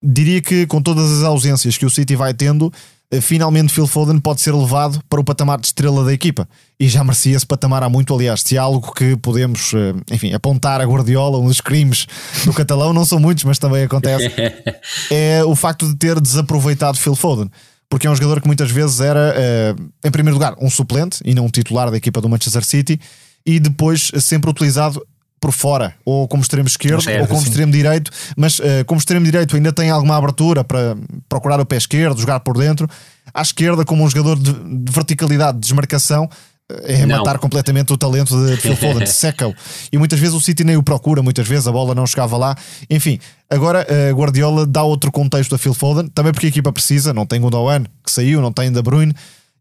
Diria 0.02 0.42
que 0.42 0.68
com 0.68 0.82
todas 0.82 1.12
as 1.12 1.24
ausências 1.24 1.78
que 1.78 1.86
o 1.86 1.90
City 1.90 2.16
vai 2.16 2.34
tendo, 2.34 2.72
eh, 3.10 3.22
finalmente 3.22 3.74
Phil 3.74 3.88
Foden 3.88 4.20
pode 4.20 4.42
ser 4.42 4.54
levado 4.54 5.02
para 5.10 5.20
o 5.20 5.24
patamar 5.24 5.60
de 5.60 5.68
estrela 5.68 6.04
da 6.04 6.14
equipa. 6.14 6.48
E 6.80 6.88
já 6.88 7.04
merecia 7.04 7.36
esse 7.36 7.46
patamar 7.46 7.82
há 7.82 7.90
muito, 7.90 8.14
aliás. 8.14 8.42
Se 8.42 8.58
há 8.58 8.62
algo 8.62 8.94
que 8.94 9.16
podemos, 9.18 9.74
eh, 9.74 9.94
enfim, 10.12 10.34
apontar 10.34 10.82
a 10.82 10.86
Guardiola, 10.86 11.40
um 11.40 11.48
dos 11.48 11.62
crimes 11.62 12.06
do 12.46 12.52
catalão, 12.54 12.94
não 12.94 13.06
são 13.06 13.20
muitos, 13.20 13.44
mas 13.44 13.58
também 13.58 13.84
acontece, 13.84 14.32
é 15.10 15.44
o 15.44 15.56
facto 15.56 15.88
de 15.88 15.96
ter 15.96 16.20
desaproveitado 16.20 16.98
Phil 16.98 17.16
Foden. 17.16 17.50
Porque 17.90 18.06
é 18.06 18.10
um 18.10 18.16
jogador 18.16 18.42
que 18.42 18.48
muitas 18.48 18.70
vezes 18.70 19.00
era, 19.00 19.34
eh, 19.36 19.76
em 20.04 20.12
primeiro 20.12 20.36
lugar, 20.36 20.56
um 20.60 20.70
suplente 20.70 21.20
e 21.24 21.34
não 21.34 21.46
um 21.46 21.50
titular 21.50 21.90
da 21.90 21.96
equipa 21.96 22.20
do 22.20 22.28
Manchester 22.28 22.64
City, 22.66 23.00
e 23.46 23.60
depois 23.60 24.12
sempre 24.20 24.50
utilizado 24.50 25.02
por 25.40 25.52
fora, 25.52 25.96
ou 26.04 26.28
como 26.28 26.42
extremo 26.42 26.68
esquerdo, 26.68 27.02
serve, 27.02 27.22
ou 27.22 27.28
como 27.28 27.40
sim. 27.40 27.48
extremo 27.48 27.72
direito, 27.72 28.12
mas 28.36 28.60
uh, 28.60 28.84
como 28.86 29.00
extremo 29.00 29.24
direito 29.24 29.56
ainda 29.56 29.72
tem 29.72 29.90
alguma 29.90 30.18
abertura 30.18 30.64
para 30.64 30.98
procurar 31.30 31.60
o 31.60 31.66
pé 31.66 31.78
esquerdo, 31.78 32.20
jogar 32.20 32.40
por 32.40 32.58
dentro. 32.58 32.90
À 33.34 33.42
esquerda, 33.42 33.86
como 33.86 34.04
um 34.04 34.10
jogador 34.10 34.38
de, 34.38 34.52
de 34.52 34.92
verticalidade, 34.92 35.54
de 35.54 35.62
desmarcação, 35.62 36.30
eh, 36.70 37.02
é 37.02 37.06
não. 37.06 37.18
matar 37.18 37.40
completamente 37.40 37.92
o 37.94 37.98
talento 37.98 38.36
de 38.46 38.58
Phil 38.58 38.76
Foden, 38.78 39.06
seca-o. 39.06 39.54
E 39.92 39.98
muitas 39.98 40.20
vezes 40.20 40.36
o 40.36 40.42
City 40.42 40.64
nem 40.64 40.78
o 40.78 40.84
procura, 40.84 41.22
muitas 41.24 41.48
vezes 41.48 41.68
a 41.68 41.72
bola 41.72 41.96
não 41.96 42.06
chegava 42.06 42.38
lá. 42.38 42.56
Enfim, 42.90 43.20
agora 43.50 43.86
uh, 43.90 44.16
Guardiola 44.16 44.66
dá 44.66 44.84
outro 44.84 45.12
contexto 45.12 45.56
a 45.56 45.58
Phil 45.58 45.74
Foden, 45.74 46.08
também 46.08 46.32
porque 46.32 46.48
a 46.48 46.50
equipa 46.50 46.72
precisa, 46.72 47.14
não 47.14 47.26
tem 47.26 47.40
Gundogan 47.40 47.84
que 48.04 48.12
saiu, 48.12 48.42
não 48.42 48.52
tem 48.52 48.72
De 48.72 48.82
Bruyne, 48.82 49.14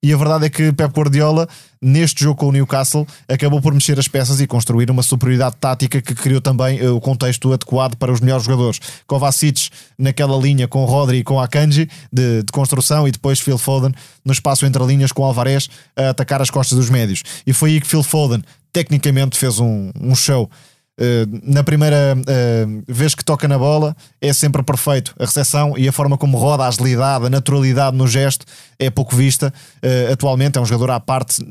e 0.07 0.13
a 0.13 0.17
verdade 0.17 0.47
é 0.47 0.49
que 0.49 0.73
Pep 0.73 0.93
Guardiola, 0.97 1.49
neste 1.83 2.23
jogo 2.23 2.39
com 2.39 2.47
o 2.47 2.53
Newcastle, 2.53 3.05
acabou 3.29 3.61
por 3.61 3.75
mexer 3.75 3.99
as 3.99 4.07
peças 4.07 4.41
e 4.41 4.47
construir 4.47 4.89
uma 4.89 5.03
superioridade 5.03 5.57
tática 5.59 6.01
que 6.01 6.15
criou 6.15 6.41
também 6.41 6.81
uh, 6.81 6.95
o 6.95 7.01
contexto 7.01 7.53
adequado 7.53 7.97
para 7.97 8.13
os 8.13 8.21
melhores 8.21 8.45
jogadores. 8.45 8.81
Kovacic 9.05 9.69
naquela 9.99 10.37
linha 10.37 10.69
com 10.69 10.85
Rodri 10.85 11.19
e 11.19 11.25
com 11.25 11.41
Akanji 11.41 11.89
de, 12.13 12.45
de 12.45 12.53
construção 12.53 13.09
e 13.09 13.11
depois 13.11 13.41
Phil 13.41 13.59
Foden 13.59 13.93
no 14.25 14.33
espaço 14.33 14.65
entre 14.65 14.85
linhas 14.87 15.11
com 15.11 15.25
Alvarez 15.25 15.69
a 15.97 16.11
atacar 16.11 16.41
as 16.41 16.51
costas 16.51 16.79
dos 16.79 16.89
médios. 16.89 17.25
E 17.45 17.53
foi 17.53 17.71
aí 17.71 17.81
que 17.81 17.87
Phil 17.89 18.05
Foden 18.05 18.45
tecnicamente 18.73 19.37
fez 19.37 19.59
um, 19.59 19.91
um 20.01 20.15
show 20.15 20.49
na 21.42 21.62
primeira 21.62 22.16
uh, 22.16 22.82
vez 22.88 23.14
que 23.14 23.22
toca 23.22 23.47
na 23.47 23.59
bola 23.59 23.94
é 24.20 24.32
sempre 24.32 24.62
perfeito. 24.62 25.14
A 25.18 25.24
recepção 25.26 25.76
e 25.76 25.86
a 25.86 25.92
forma 25.92 26.16
como 26.16 26.38
roda, 26.38 26.64
a 26.64 26.68
agilidade, 26.68 27.26
a 27.26 27.30
naturalidade 27.30 27.97
no 27.97 28.07
gesto 28.07 28.47
é 28.78 28.88
pouco 28.88 29.14
vista. 29.14 29.53
Uh, 29.76 30.12
atualmente 30.12 30.57
é 30.57 30.61
um 30.61 30.64
jogador 30.64 30.92
à 30.92 31.01
parte, 31.01 31.44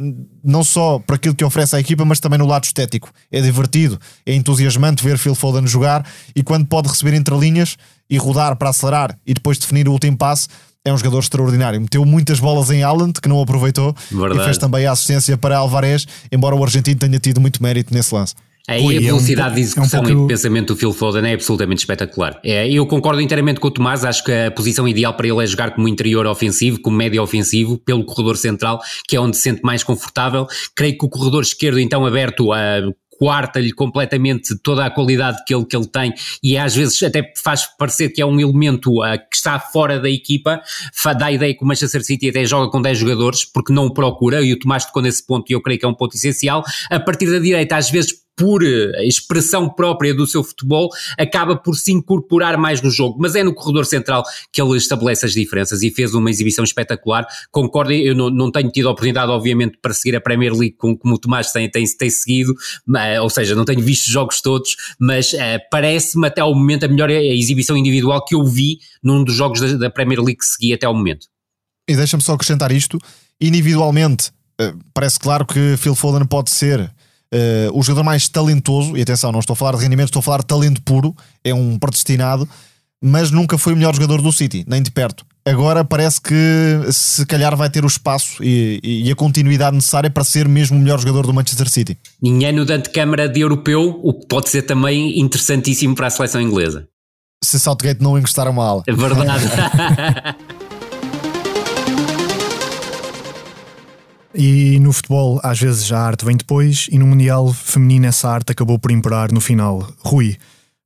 não 0.43 0.63
só 0.63 0.97
para 0.99 1.15
aquilo 1.15 1.35
que 1.35 1.45
oferece 1.45 1.75
à 1.75 1.79
equipa, 1.79 2.03
mas 2.03 2.19
também 2.19 2.39
no 2.39 2.47
lado 2.47 2.63
estético. 2.63 3.11
É 3.31 3.39
divertido, 3.39 3.99
é 4.25 4.33
entusiasmante 4.33 5.03
ver 5.03 5.17
Phil 5.17 5.35
Foden 5.35 5.67
jogar 5.67 6.05
e 6.35 6.41
quando 6.41 6.65
pode 6.65 6.87
receber 6.87 7.13
entre 7.13 7.37
linhas 7.37 7.77
e 8.09 8.17
rodar 8.17 8.55
para 8.55 8.69
acelerar 8.69 9.17
e 9.25 9.33
depois 9.33 9.59
definir 9.59 9.87
o 9.87 9.91
último 9.91 10.17
passe. 10.17 10.47
É 10.83 10.93
um 10.93 10.97
jogador 10.97 11.19
extraordinário. 11.19 11.81
Meteu 11.81 12.05
muitas 12.05 12.39
bolas 12.39 12.69
em 12.69 12.83
Haaland, 12.83 13.13
que 13.19 13.27
não 13.27 13.41
aproveitou, 13.41 13.95
Verdade. 14.11 14.39
e 14.39 14.43
fez 14.43 14.57
também 14.59 14.85
a 14.85 14.91
assistência 14.91 15.35
para 15.35 15.57
Alvarez, 15.57 16.05
embora 16.31 16.55
o 16.55 16.63
argentino 16.63 16.99
tenha 16.99 17.17
tido 17.17 17.41
muito 17.41 17.61
mérito 17.61 17.91
nesse 17.91 18.13
lance. 18.13 18.35
Aí 18.67 18.83
Ui, 18.83 18.97
a 18.97 19.01
velocidade 19.01 19.49
é 19.49 19.51
um, 19.51 19.55
de 19.55 19.61
execução 19.61 19.99
é 19.99 20.01
um 20.01 20.05
pouco... 20.05 20.19
e 20.19 20.21
de 20.23 20.27
pensamento 20.27 20.73
do 20.73 20.79
Phil 20.79 20.91
Foden 20.91 21.29
é 21.29 21.33
absolutamente 21.33 21.79
espetacular. 21.79 22.39
É, 22.43 22.69
eu 22.69 22.85
concordo 22.87 23.21
inteiramente 23.21 23.59
com 23.59 23.67
o 23.67 23.71
Tomás, 23.71 24.03
acho 24.03 24.23
que 24.23 24.31
a 24.31 24.51
posição 24.51 24.87
ideal 24.87 25.13
para 25.13 25.27
ele 25.27 25.43
é 25.43 25.45
jogar 25.45 25.71
como 25.71 25.87
interior 25.87 26.25
ofensivo, 26.25 26.79
como 26.81 26.97
médio 26.97 27.21
ofensivo, 27.21 27.77
pelo 27.77 28.03
corredor 28.03 28.37
central, 28.37 28.81
que 29.07 29.15
é 29.15 29.19
onde 29.19 29.37
se 29.37 29.43
sente 29.43 29.61
mais 29.63 29.83
confortável. 29.83 30.47
Creio 30.75 30.97
que 30.97 31.05
o 31.05 31.09
corredor 31.09 31.43
esquerdo, 31.43 31.79
então 31.79 32.05
aberto 32.05 32.51
a 32.51 32.81
quarta-lhe 33.19 33.71
completamente 33.71 34.57
toda 34.57 34.85
a 34.85 34.89
qualidade 34.89 35.43
que 35.45 35.53
ele, 35.53 35.65
que 35.65 35.75
ele 35.75 35.87
tem 35.87 36.13
e 36.43 36.57
às 36.57 36.75
vezes 36.75 37.01
até 37.01 37.33
faz 37.41 37.65
parecer 37.77 38.09
que 38.09 38.21
é 38.21 38.25
um 38.25 38.39
elemento 38.39 39.01
uh, 39.01 39.17
que 39.29 39.37
está 39.37 39.59
fora 39.59 39.99
da 39.99 40.09
equipa, 40.09 40.61
dá 41.17 41.27
a 41.27 41.31
ideia 41.31 41.53
que 41.53 41.63
o 41.63 41.67
Manchester 41.67 42.03
City 42.03 42.29
até 42.29 42.45
joga 42.45 42.69
com 42.69 42.81
10 42.81 42.97
jogadores 42.97 43.45
porque 43.45 43.71
não 43.71 43.85
o 43.85 43.93
procura 43.93 44.41
e 44.41 44.53
o 44.53 44.59
Tomás 44.59 44.85
tocou 44.85 45.01
nesse 45.01 45.25
ponto 45.25 45.49
e 45.49 45.53
eu 45.53 45.61
creio 45.61 45.79
que 45.79 45.85
é 45.85 45.87
um 45.87 45.93
ponto 45.93 46.15
essencial. 46.15 46.63
A 46.89 46.99
partir 46.99 47.31
da 47.31 47.39
direita 47.39 47.77
às 47.77 47.89
vezes 47.89 48.24
por 48.35 48.63
eh, 48.63 49.05
expressão 49.05 49.69
própria 49.69 50.13
do 50.13 50.27
seu 50.27 50.43
futebol, 50.43 50.89
acaba 51.17 51.55
por 51.55 51.75
se 51.75 51.91
incorporar 51.91 52.57
mais 52.57 52.81
no 52.81 52.89
jogo. 52.89 53.17
Mas 53.19 53.35
é 53.35 53.43
no 53.43 53.53
corredor 53.53 53.85
central 53.85 54.23
que 54.51 54.61
ele 54.61 54.77
estabelece 54.77 55.25
as 55.25 55.33
diferenças 55.33 55.81
e 55.81 55.89
fez 55.89 56.13
uma 56.13 56.29
exibição 56.29 56.63
espetacular. 56.63 57.25
Concordo, 57.51 57.93
eu 57.93 58.15
não, 58.15 58.29
não 58.29 58.51
tenho 58.51 58.69
tido 58.71 58.87
a 58.87 58.91
oportunidade, 58.91 59.31
obviamente, 59.31 59.77
para 59.81 59.93
seguir 59.93 60.15
a 60.15 60.21
Premier 60.21 60.53
League 60.53 60.75
como, 60.77 60.97
como 60.97 61.15
o 61.15 61.17
Tomás 61.17 61.51
tem, 61.51 61.69
tem, 61.69 61.85
tem 61.85 62.09
seguido, 62.09 62.53
ou 63.21 63.29
seja, 63.29 63.55
não 63.55 63.65
tenho 63.65 63.81
visto 63.81 64.05
os 64.07 64.11
jogos 64.11 64.41
todos, 64.41 64.75
mas 64.99 65.33
uh, 65.33 65.37
parece-me 65.71 66.27
até 66.27 66.41
ao 66.41 66.53
momento 66.53 66.85
a 66.85 66.87
melhor 66.87 67.09
exibição 67.09 67.77
individual 67.77 68.23
que 68.25 68.35
eu 68.35 68.43
vi 68.43 68.79
num 69.01 69.23
dos 69.23 69.35
jogos 69.35 69.59
da, 69.59 69.77
da 69.77 69.89
Premier 69.89 70.19
League 70.19 70.39
que 70.39 70.45
segui 70.45 70.73
até 70.73 70.85
ao 70.85 70.93
momento. 70.93 71.27
E 71.87 71.95
deixa-me 71.95 72.23
só 72.23 72.33
acrescentar 72.33 72.71
isto: 72.71 72.97
individualmente, 73.39 74.31
parece 74.93 75.19
claro 75.19 75.45
que 75.45 75.75
Phil 75.77 75.95
Foden 75.95 76.25
pode 76.25 76.49
ser 76.49 76.91
Uh, 77.35 77.77
o 77.77 77.83
jogador 77.83 78.03
mais 78.03 78.29
talentoso, 78.29 78.95
e 78.95 79.01
atenção, 79.01 79.29
não 79.29 79.41
estou 79.41 79.55
a 79.55 79.57
falar 79.57 79.75
de 79.75 79.83
rendimento, 79.83 80.07
estou 80.07 80.21
a 80.21 80.23
falar 80.23 80.37
de 80.37 80.45
talento 80.45 80.81
puro, 80.81 81.13
é 81.43 81.53
um 81.53 81.77
predestinado, 81.77 82.47
mas 83.03 83.29
nunca 83.29 83.57
foi 83.57 83.73
o 83.73 83.75
melhor 83.75 83.93
jogador 83.93 84.21
do 84.21 84.31
City, 84.31 84.63
nem 84.65 84.81
de 84.81 84.89
perto. 84.89 85.25
Agora 85.45 85.83
parece 85.83 86.21
que 86.21 86.33
se 86.91 87.25
calhar 87.25 87.55
vai 87.57 87.69
ter 87.69 87.83
o 87.83 87.87
espaço 87.87 88.41
e, 88.41 88.79
e 88.81 89.11
a 89.11 89.15
continuidade 89.15 89.75
necessária 89.75 90.09
para 90.09 90.23
ser 90.23 90.47
mesmo 90.47 90.77
o 90.77 90.79
melhor 90.79 90.97
jogador 90.97 91.27
do 91.27 91.33
Manchester 91.33 91.69
City. 91.69 91.97
Ninguém 92.21 92.53
no 92.53 92.63
Dante 92.63 92.89
Câmara 92.89 93.27
de 93.27 93.41
europeu, 93.41 93.99
o 94.01 94.13
que 94.13 94.25
pode 94.27 94.49
ser 94.49 94.61
também 94.61 95.19
interessantíssimo 95.19 95.93
para 95.93 96.07
a 96.07 96.09
seleção 96.09 96.41
inglesa. 96.41 96.87
Se 97.43 97.59
Southgate 97.59 98.01
não 98.01 98.17
encostar 98.17 98.47
uma 98.47 98.65
ala. 98.65 98.83
É 98.87 98.93
verdade. 98.93 99.45
E 104.35 104.79
no 104.79 104.91
futebol, 104.91 105.39
às 105.41 105.59
vezes, 105.59 105.91
a 105.91 105.99
arte 105.99 106.25
vem 106.25 106.35
depois, 106.35 106.87
e 106.91 106.97
no 106.97 107.07
Mundial 107.07 107.53
Feminino 107.53 108.05
essa 108.05 108.29
arte 108.29 108.51
acabou 108.51 108.77
por 108.77 108.91
imperar 108.91 109.31
no 109.31 109.39
final. 109.39 109.87
Rui, 109.99 110.37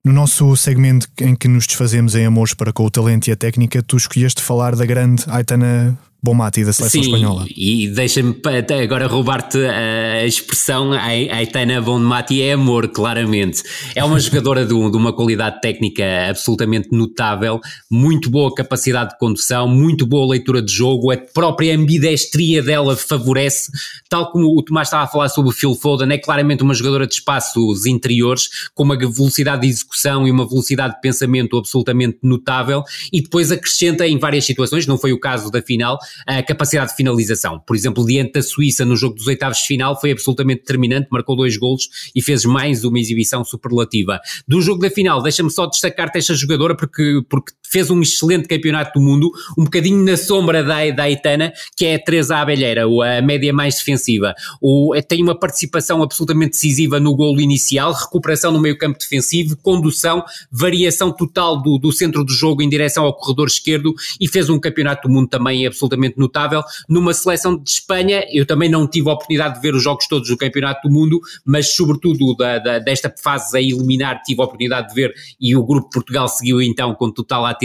no 0.03 0.13
nosso 0.13 0.55
segmento 0.55 1.07
em 1.19 1.35
que 1.35 1.47
nos 1.47 1.65
desfazemos 1.65 2.15
em 2.15 2.25
amores 2.25 2.53
para 2.53 2.71
com 2.71 2.85
o 2.85 2.91
talento 2.91 3.27
e 3.27 3.31
a 3.31 3.35
técnica, 3.35 3.81
tu 3.81 3.97
escolheste 3.97 4.41
falar 4.41 4.75
da 4.75 4.85
grande 4.85 5.23
Aitana 5.27 5.97
Bomati 6.21 6.65
da 6.65 6.73
seleção 6.73 7.01
Sim, 7.01 7.09
espanhola. 7.09 7.45
E 7.55 7.87
deixa-me 7.87 8.35
agora 8.83 9.07
roubar-te 9.07 9.57
a 9.57 10.25
expressão 10.25 10.91
Aitana 10.91 11.81
Bomati 11.81 12.41
é 12.41 12.53
amor, 12.53 12.89
claramente. 12.89 13.63
É 13.95 14.03
uma 14.03 14.19
jogadora 14.19 14.65
de, 14.65 14.73
de, 14.73 14.97
uma 14.97 15.13
qualidade 15.13 15.61
técnica 15.61 16.03
absolutamente 16.29 16.89
notável, 16.91 17.61
muito 17.89 18.29
boa 18.29 18.53
capacidade 18.53 19.11
de 19.11 19.17
condução, 19.17 19.65
muito 19.65 20.05
boa 20.05 20.31
leitura 20.31 20.61
de 20.61 20.73
jogo, 20.73 21.09
a 21.09 21.15
própria 21.17 21.73
ambidestria 21.73 22.61
dela 22.61 22.97
favorece, 22.97 23.71
tal 24.09 24.29
como 24.29 24.57
o 24.57 24.61
Tomás 24.61 24.89
estava 24.89 25.05
a 25.05 25.07
falar 25.07 25.29
sobre 25.29 25.51
o 25.51 25.53
Phil 25.53 25.73
Foden, 25.73 26.11
é 26.11 26.17
claramente 26.17 26.63
uma 26.63 26.73
jogadora 26.73 27.07
de 27.07 27.13
espaços 27.13 27.85
interiores, 27.85 28.49
com 28.75 28.83
uma 28.83 28.97
velocidade 28.97 29.61
de 29.61 29.69
execução 29.69 30.27
e 30.27 30.31
uma 30.31 30.45
velocidade 30.45 30.95
de 30.95 31.01
pensamento 31.01 31.57
absolutamente 31.57 32.17
notável, 32.21 32.83
e 33.13 33.21
depois 33.21 33.53
acrescenta 33.53 34.05
em 34.05 34.19
várias 34.19 34.43
situações, 34.43 34.85
não 34.85 34.97
foi 34.97 35.13
o 35.13 35.19
caso 35.19 35.49
da 35.49 35.61
final, 35.61 35.97
a 36.25 36.43
capacidade 36.43 36.91
de 36.91 36.97
finalização. 36.97 37.59
Por 37.59 37.75
exemplo, 37.75 38.05
diante 38.05 38.33
da 38.33 38.41
Suíça 38.41 38.85
no 38.85 38.95
jogo 38.95 39.15
dos 39.15 39.27
oitavos 39.27 39.57
de 39.59 39.65
final 39.65 39.99
foi 39.99 40.11
absolutamente 40.11 40.61
determinante, 40.61 41.07
marcou 41.11 41.35
dois 41.35 41.57
golos 41.57 41.89
e 42.15 42.21
fez 42.21 42.45
mais 42.45 42.83
uma 42.83 42.99
exibição 42.99 43.43
superlativa. 43.43 44.19
Do 44.47 44.61
jogo 44.61 44.81
da 44.81 44.89
final, 44.89 45.21
deixa-me 45.21 45.49
só 45.49 45.65
destacar-te 45.65 46.17
esta 46.17 46.33
jogadora 46.33 46.75
porque, 46.75 47.21
porque 47.29 47.53
fez 47.69 47.89
um 47.89 48.01
excelente 48.01 48.47
campeonato 48.47 48.99
do 48.99 49.05
mundo, 49.05 49.31
um 49.57 49.63
bocadinho 49.63 50.03
na 50.03 50.17
sombra 50.17 50.63
da, 50.63 50.89
da 50.91 51.03
Aitana, 51.03 51.53
que 51.75 51.85
é 51.85 51.95
a 51.95 51.99
Teresa 51.99 52.37
Abelheira, 52.37 52.85
a 52.85 53.21
média 53.21 53.53
mais 53.53 53.75
defensiva. 53.75 54.33
O, 54.61 54.93
tem 55.07 55.21
uma 55.21 55.37
participação 55.37 56.01
absolutamente 56.01 56.51
decisiva 56.51 56.99
no 56.99 57.15
golo 57.15 57.39
inicial, 57.39 57.93
recuperação 57.93 58.51
no 58.51 58.59
meio 58.59 58.77
campo 58.77 58.97
defensivo, 58.97 59.55
condução, 59.57 60.23
variação 60.51 61.11
total 61.11 61.61
do, 61.61 61.77
do 61.77 61.91
centro 61.91 62.23
do 62.23 62.31
jogo 62.31 62.61
em 62.61 62.69
direção 62.69 63.05
ao 63.05 63.13
corredor 63.13 63.47
esquerdo 63.47 63.93
e 64.19 64.27
fez 64.27 64.49
um 64.49 64.59
campeonato 64.59 65.07
do 65.07 65.13
mundo 65.13 65.27
também 65.29 65.65
absolutamente 65.65 66.17
notável. 66.17 66.61
Numa 66.87 67.13
seleção 67.13 67.55
de 67.55 67.69
Espanha, 67.69 68.25
eu 68.31 68.45
também 68.45 68.69
não 68.69 68.87
tive 68.87 69.09
a 69.09 69.13
oportunidade 69.13 69.55
de 69.55 69.61
ver 69.61 69.75
os 69.75 69.83
jogos 69.83 70.07
todos 70.07 70.27
do 70.27 70.37
Campeonato 70.37 70.87
do 70.87 70.93
Mundo, 70.93 71.19
mas 71.45 71.73
sobretudo 71.73 72.35
da, 72.35 72.59
da, 72.59 72.79
desta 72.79 73.13
fase 73.21 73.57
a 73.57 73.61
eliminar 73.61 74.21
tive 74.23 74.41
a 74.41 74.45
oportunidade 74.45 74.89
de 74.89 74.95
ver 74.95 75.13
e 75.39 75.55
o 75.55 75.63
Grupo 75.63 75.89
Portugal 75.89 76.27
seguiu 76.27 76.61
então 76.61 76.95
com 76.95 77.11
total 77.11 77.45
atenção. 77.45 77.58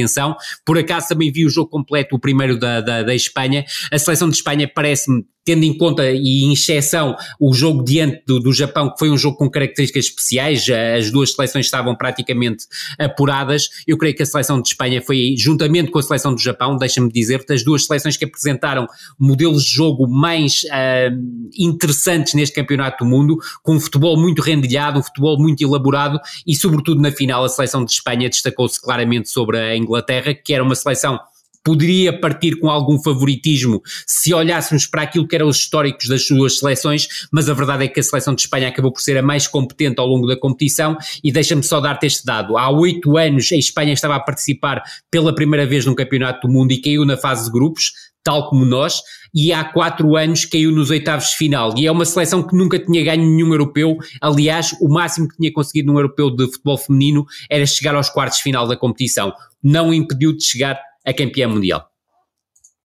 Por 0.64 0.78
acaso 0.78 1.09
também 1.09 1.32
vi 1.32 1.45
o 1.45 1.51
jogo 1.51 1.68
completo, 1.68 2.16
o 2.16 2.18
primeiro 2.18 2.59
da, 2.59 2.80
da, 2.80 3.03
da 3.03 3.14
Espanha. 3.14 3.64
A 3.90 3.99
seleção 3.99 4.28
de 4.28 4.36
Espanha 4.36 4.70
parece-me 4.72 5.24
tendo 5.45 5.64
em 5.64 5.76
conta 5.76 6.11
e 6.11 6.45
em 6.45 6.53
exceção 6.53 7.16
o 7.38 7.53
jogo 7.53 7.84
diante 7.84 8.22
do, 8.26 8.40
do, 8.40 8.53
Japão, 8.53 8.90
que 8.90 8.99
foi 8.99 9.11
um 9.11 9.16
jogo 9.16 9.36
com 9.36 9.51
características 9.51 10.07
especiais, 10.07 10.66
as 10.97 11.11
duas 11.11 11.32
seleções 11.32 11.66
estavam 11.66 11.95
praticamente 11.95 12.64
apuradas. 12.99 13.68
Eu 13.86 13.99
creio 13.99 14.14
que 14.14 14.22
a 14.22 14.26
seleção 14.26 14.61
de 14.61 14.68
Espanha 14.68 15.03
foi, 15.03 15.34
juntamente 15.36 15.90
com 15.90 15.99
a 15.99 16.03
seleção 16.03 16.34
do 16.34 16.40
Japão, 16.40 16.76
deixa-me 16.76 17.11
dizer-te, 17.11 17.53
as 17.53 17.62
duas 17.62 17.84
seleções 17.84 18.16
que 18.16 18.24
apresentaram 18.24 18.86
modelos 19.18 19.64
de 19.64 19.74
jogo 19.74 20.07
mais 20.09 20.62
uh, 20.64 21.51
interessantes 21.59 22.34
neste 22.34 22.55
campeonato 22.55 23.05
do 23.05 23.11
mundo, 23.11 23.38
com 23.62 23.74
um 23.74 23.80
futebol 23.80 24.16
muito 24.16 24.40
rendilhado, 24.40 24.99
um 24.99 25.03
futebol 25.03 25.38
muito 25.38 25.62
elaborado 25.62 26.18
e, 26.47 26.55
sobretudo, 26.55 27.01
na 27.01 27.11
final, 27.11 27.45
a 27.45 27.49
seleção 27.49 27.84
de 27.84 27.92
Espanha 27.92 28.28
destacou-se 28.28 28.80
claramente 28.80 29.28
sobre 29.28 29.59
a 29.59 29.76
Inglaterra, 29.76 30.34
que 30.34 30.55
era 30.55 30.62
uma 30.62 30.74
seleção 30.74 31.18
poderia 31.65 32.12
partir 32.12 32.57
com 32.61 32.69
algum 32.69 33.03
favoritismo 33.03 33.83
se 34.07 34.35
olhássemos 34.35 34.87
para 34.87 35.03
aquilo 35.03 35.27
que 35.27 35.35
eram 35.35 35.49
os 35.49 35.57
históricos 35.57 36.07
das 36.07 36.27
suas 36.27 36.59
seleções, 36.59 37.09
mas 37.33 37.49
a 37.49 37.55
verdade 37.55 37.85
é 37.85 37.89
que 37.89 37.99
a 37.99 38.03
seleção 38.03 38.35
de 38.35 38.43
Espanha 38.43 38.69
acabou 38.69 38.93
por 38.93 39.01
ser 39.01 39.17
a 39.17 39.23
mais 39.23 39.49
competente 39.49 39.99
ao 39.99 40.07
longo 40.07 40.27
da 40.27 40.37
competição 40.37 40.97
e 41.23 41.33
deixa-me 41.33 41.62
só 41.62 41.81
dar-te 41.81 42.07
este 42.07 42.25
dado. 42.25 42.59
Há 42.59 42.71
oito 42.71 43.17
anos 43.17 43.51
a 43.51 43.57
Espanha 43.57 43.95
estava 43.95 44.17
a 44.17 44.21
participar 44.21 44.83
pela 45.11 45.35
primeira 45.35 45.67
vez 45.67 45.87
num 45.87 45.95
campeonato 45.95 46.47
do 46.47 46.53
mundo 46.53 46.73
e 46.73 46.81
caiu 46.81 47.07
na 47.07 47.17
fase 47.17 47.47
de 47.47 47.51
grupos, 47.51 47.93
tal 48.23 48.49
como 48.49 48.65
nós, 48.65 49.01
e 49.35 49.53
há 49.53 49.65
quatro 49.65 50.17
anos 50.17 50.45
caiu 50.45 50.71
nos 50.71 50.91
oitavos 50.91 51.31
de 51.31 51.37
final. 51.37 51.75
E 51.77 51.87
é 51.87 51.93
uma 51.93 52.05
seleção 52.05 52.43
que 52.43 52.57
nunca 52.57 52.79
tinha 52.79 53.03
ganho 53.05 53.25
nenhum 53.25 53.53
europeu. 53.53 53.97
Aliás, 54.21 54.75
o 54.81 54.89
máximo 54.89 55.29
que 55.29 55.37
tinha 55.37 55.53
conseguido 55.53 55.93
num 55.93 55.99
europeu 55.99 56.31
de 56.31 56.47
futebol 56.47 56.79
feminino 56.79 57.27
era 57.51 57.67
chegar 57.67 57.95
aos 57.95 58.09
quartos 58.09 58.39
de 58.39 58.45
final 58.45 58.67
da 58.67 58.77
competição. 58.77 59.33
Não 59.62 59.93
impediu 59.93 60.35
de 60.35 60.45
chegar 60.45 60.79
a 61.05 61.13
campeã 61.13 61.49
mundial. 61.49 61.89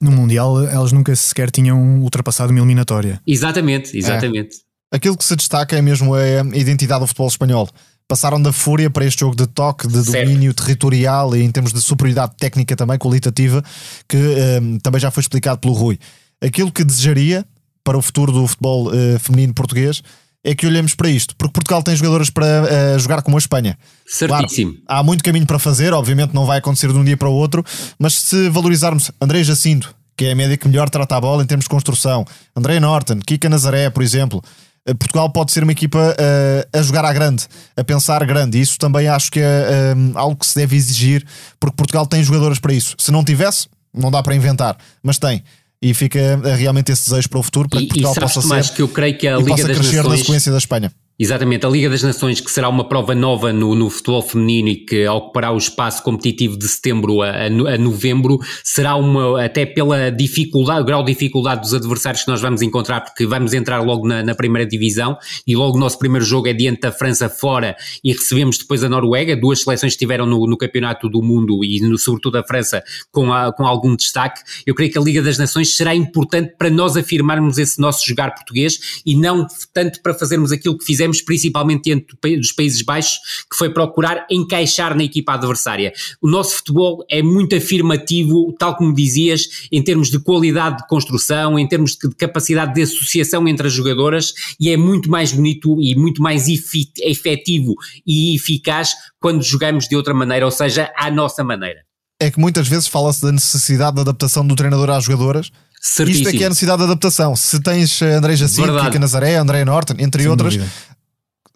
No 0.01 0.11
Mundial, 0.11 0.63
elas 0.65 0.91
nunca 0.91 1.15
sequer 1.15 1.49
tinham 1.49 2.01
ultrapassado 2.01 2.51
uma 2.51 2.59
eliminatória. 2.59 3.21
Exatamente, 3.25 3.97
exatamente. 3.97 4.57
É. 4.91 4.97
Aquilo 4.97 5.17
que 5.17 5.23
se 5.23 5.35
destaca 5.35 5.75
é 5.75 5.81
mesmo 5.81 6.13
a 6.13 6.39
identidade 6.53 7.01
do 7.01 7.07
futebol 7.07 7.27
espanhol. 7.27 7.69
Passaram 8.07 8.39
da 8.39 8.53
fúria 8.53 8.89
para 8.89 9.05
este 9.05 9.21
jogo 9.21 9.35
de 9.35 9.47
toque, 9.47 9.87
de 9.87 10.03
certo. 10.03 10.25
domínio 10.25 10.53
territorial 10.53 11.35
e 11.35 11.41
em 11.41 11.49
termos 11.49 11.73
de 11.73 11.81
superioridade 11.81 12.33
técnica 12.37 12.75
também, 12.75 12.99
qualitativa, 12.99 13.63
que 14.07 14.17
um, 14.61 14.77
também 14.77 15.01
já 15.01 15.09
foi 15.09 15.21
explicado 15.21 15.59
pelo 15.59 15.73
Rui. 15.73 15.97
Aquilo 16.39 16.71
que 16.71 16.83
desejaria 16.83 17.43
para 17.83 17.97
o 17.97 18.01
futuro 18.01 18.31
do 18.31 18.45
futebol 18.45 18.89
uh, 18.89 19.19
feminino 19.19 19.53
português 19.53 20.03
é 20.45 20.53
que 20.53 20.67
olhemos 20.67 20.93
para 20.93 21.09
isto, 21.09 21.35
porque 21.35 21.53
Portugal 21.53 21.81
tem 21.81 21.95
jogadoras 21.95 22.29
para 22.29 22.45
uh, 22.45 22.99
jogar 22.99 23.23
como 23.23 23.35
a 23.35 23.39
Espanha. 23.39 23.75
Certíssimo. 24.05 24.73
Claro, 24.73 24.83
há 24.87 25.03
muito 25.03 25.23
caminho 25.23 25.47
para 25.47 25.57
fazer, 25.57 25.91
obviamente 25.91 26.35
não 26.35 26.45
vai 26.45 26.59
acontecer 26.59 26.93
de 26.93 26.97
um 26.99 27.03
dia 27.03 27.17
para 27.17 27.27
o 27.27 27.33
outro, 27.33 27.65
mas 27.97 28.13
se 28.13 28.47
valorizarmos 28.49 29.11
André 29.19 29.43
Jacinto, 29.43 29.95
que 30.15 30.25
é 30.25 30.31
a 30.31 30.35
média 30.35 30.55
que 30.55 30.67
melhor 30.67 30.87
trata 30.87 31.17
a 31.17 31.21
bola 31.21 31.41
em 31.41 31.47
termos 31.47 31.65
de 31.65 31.69
construção, 31.69 32.23
André 32.55 32.79
Norton, 32.79 33.19
Kika 33.25 33.49
Nazaré, 33.49 33.89
por 33.89 34.03
exemplo, 34.03 34.39
eh, 34.85 34.93
Portugal 34.93 35.31
pode 35.31 35.51
ser 35.51 35.63
uma 35.63 35.71
equipa 35.71 35.97
uh, 35.97 36.77
a 36.77 36.81
jogar 36.83 37.03
à 37.05 37.11
grande, 37.11 37.47
a 37.75 37.83
pensar 37.83 38.23
grande. 38.23 38.59
E 38.59 38.61
isso 38.61 38.77
também 38.77 39.07
acho 39.07 39.31
que 39.31 39.39
é 39.39 39.93
uh, 39.95 40.17
algo 40.17 40.35
que 40.35 40.45
se 40.45 40.55
deve 40.55 40.75
exigir, 40.75 41.25
porque 41.59 41.75
Portugal 41.75 42.05
tem 42.05 42.23
jogadoras 42.23 42.59
para 42.59 42.71
isso. 42.71 42.95
Se 42.99 43.11
não 43.11 43.23
tivesse, 43.23 43.67
não 43.91 44.11
dá 44.11 44.21
para 44.21 44.35
inventar, 44.35 44.77
mas 45.01 45.17
tem 45.17 45.43
e 45.85 45.93
fica 45.93 46.41
realmente 46.57 46.91
esse 46.91 47.07
desejo 47.07 47.29
para 47.29 47.39
o 47.39 47.43
futuro 47.43 47.69
para 47.69 47.79
que 47.79 47.85
Portugal 47.85 48.13
e 48.17 48.19
possa 48.19 48.47
mais 48.47 48.65
ser 48.65 48.73
que 48.73 48.81
eu 48.81 48.87
creio 48.87 49.15
que 49.15 49.27
a 49.27 49.37
Liga 49.37 49.67
das 49.67 49.77
crescer 49.77 49.97
Nações, 49.97 50.07
na 50.07 50.17
sequência 50.17 50.51
da 50.51 50.57
Espanha. 50.57 50.91
Exatamente, 51.17 51.65
a 51.65 51.69
Liga 51.69 51.89
das 51.89 52.03
Nações, 52.03 52.41
que 52.41 52.51
será 52.51 52.67
uma 52.67 52.89
prova 52.89 53.15
nova 53.15 53.53
no, 53.53 53.73
no 53.73 53.89
futebol 53.89 54.21
feminino 54.21 54.67
e 54.67 54.75
que 54.75 55.07
ocupará 55.07 55.49
o 55.49 55.57
espaço 55.57 56.03
competitivo 56.03 56.59
de 56.59 56.67
setembro 56.67 57.21
a, 57.21 57.29
a, 57.29 57.45
a, 57.45 57.77
novembro, 57.77 58.37
será 58.61 58.97
uma, 58.97 59.41
até 59.41 59.65
pela 59.65 60.11
dificuldade, 60.11 60.81
o 60.81 60.83
grau 60.83 61.05
de 61.05 61.13
dificuldade 61.13 61.61
dos 61.61 61.73
adversários 61.73 62.23
que 62.25 62.29
nós 62.29 62.41
vamos 62.41 62.61
encontrar, 62.61 62.99
porque 62.99 63.25
vamos 63.25 63.53
entrar 63.53 63.79
logo 63.81 64.05
na, 64.05 64.23
na 64.23 64.35
primeira 64.35 64.67
divisão 64.67 65.17
e 65.47 65.55
logo 65.55 65.77
o 65.77 65.79
nosso 65.79 65.97
primeiro 65.97 66.25
jogo 66.25 66.49
é 66.49 66.53
diante 66.53 66.81
da 66.81 66.91
França 66.91 67.29
fora 67.29 67.77
e 68.03 68.11
recebemos 68.11 68.57
depois 68.57 68.83
a 68.83 68.89
Noruega, 68.89 69.37
duas 69.37 69.61
seleções 69.61 69.93
que 69.93 69.95
estiveram 69.95 70.25
no, 70.25 70.45
no 70.45 70.57
Campeonato 70.57 71.07
do 71.07 71.21
Mundo 71.21 71.63
e 71.63 71.79
no, 71.79 71.97
sobretudo 71.97 72.39
a 72.39 72.43
França 72.43 72.83
com, 73.09 73.31
a, 73.31 73.53
com 73.53 73.65
algum 73.65 73.95
destaque. 73.95 74.41
Eu 74.67 74.75
creio 74.75 74.91
que 74.91 74.97
a 74.97 75.01
Liga 75.01 75.21
das 75.21 75.37
Nações 75.37 75.77
será 75.77 75.95
importante 75.95 76.55
para 76.57 76.69
nós 76.69 76.97
afirmarmos 76.97 77.57
esse 77.57 77.79
nosso 77.79 78.05
jogar 78.05 78.35
português 78.35 79.01
e 79.05 79.15
não 79.15 79.47
tanto 79.73 80.01
para 80.01 80.13
fazermos 80.13 80.51
aquilo 80.51 80.77
que 80.77 80.83
fizemos 80.83 81.04
fizemos, 81.05 81.21
principalmente 81.21 81.83
diante 81.83 82.07
dos 82.37 82.51
Países 82.51 82.81
Baixos, 82.81 83.19
que 83.49 83.57
foi 83.57 83.69
procurar 83.69 84.25
encaixar 84.29 84.95
na 84.95 85.03
equipa 85.03 85.33
adversária. 85.33 85.93
O 86.21 86.29
nosso 86.29 86.57
futebol 86.57 87.05
é 87.09 87.21
muito 87.21 87.55
afirmativo, 87.55 88.53
tal 88.57 88.75
como 88.75 88.93
dizias, 88.93 89.67
em 89.71 89.83
termos 89.83 90.09
de 90.09 90.19
qualidade 90.19 90.77
de 90.77 90.87
construção, 90.87 91.57
em 91.57 91.67
termos 91.67 91.95
de 91.95 92.09
capacidade 92.15 92.73
de 92.73 92.81
associação 92.81 93.47
entre 93.47 93.67
as 93.67 93.73
jogadoras, 93.73 94.33
e 94.59 94.69
é 94.69 94.77
muito 94.77 95.09
mais 95.09 95.31
bonito 95.31 95.81
e 95.81 95.95
muito 95.95 96.21
mais 96.21 96.47
efetivo 96.47 97.75
e 98.05 98.35
eficaz 98.35 98.91
quando 99.19 99.43
jogamos 99.43 99.87
de 99.87 99.95
outra 99.95 100.13
maneira, 100.13 100.45
ou 100.45 100.51
seja, 100.51 100.91
à 100.97 101.09
nossa 101.11 101.43
maneira. 101.43 101.81
É 102.19 102.31
que 102.31 102.39
muitas 102.39 102.67
vezes 102.67 102.87
fala-se 102.87 103.21
da 103.21 103.31
necessidade 103.31 103.95
de 103.95 104.01
adaptação 104.01 104.45
do 104.47 104.55
treinador 104.55 104.89
às 104.89 105.03
jogadoras. 105.03 105.51
Certíssimo. 105.81 106.23
Isto 106.23 106.35
é 106.35 106.37
que 106.37 106.43
é 106.43 106.47
a 106.47 106.49
necessidade 106.49 106.77
de 106.79 106.85
adaptação. 106.85 107.35
Se 107.35 107.61
tens 107.61 108.01
André 108.01 108.35
Jacinto, 108.35 108.79
Kika 108.79 108.97
Nazaré, 108.97 109.35
André 109.35 109.63
Norton, 109.65 109.95
entre 109.99 110.23
Sem 110.23 110.31
outras, 110.31 110.55
dúvida 110.55 110.71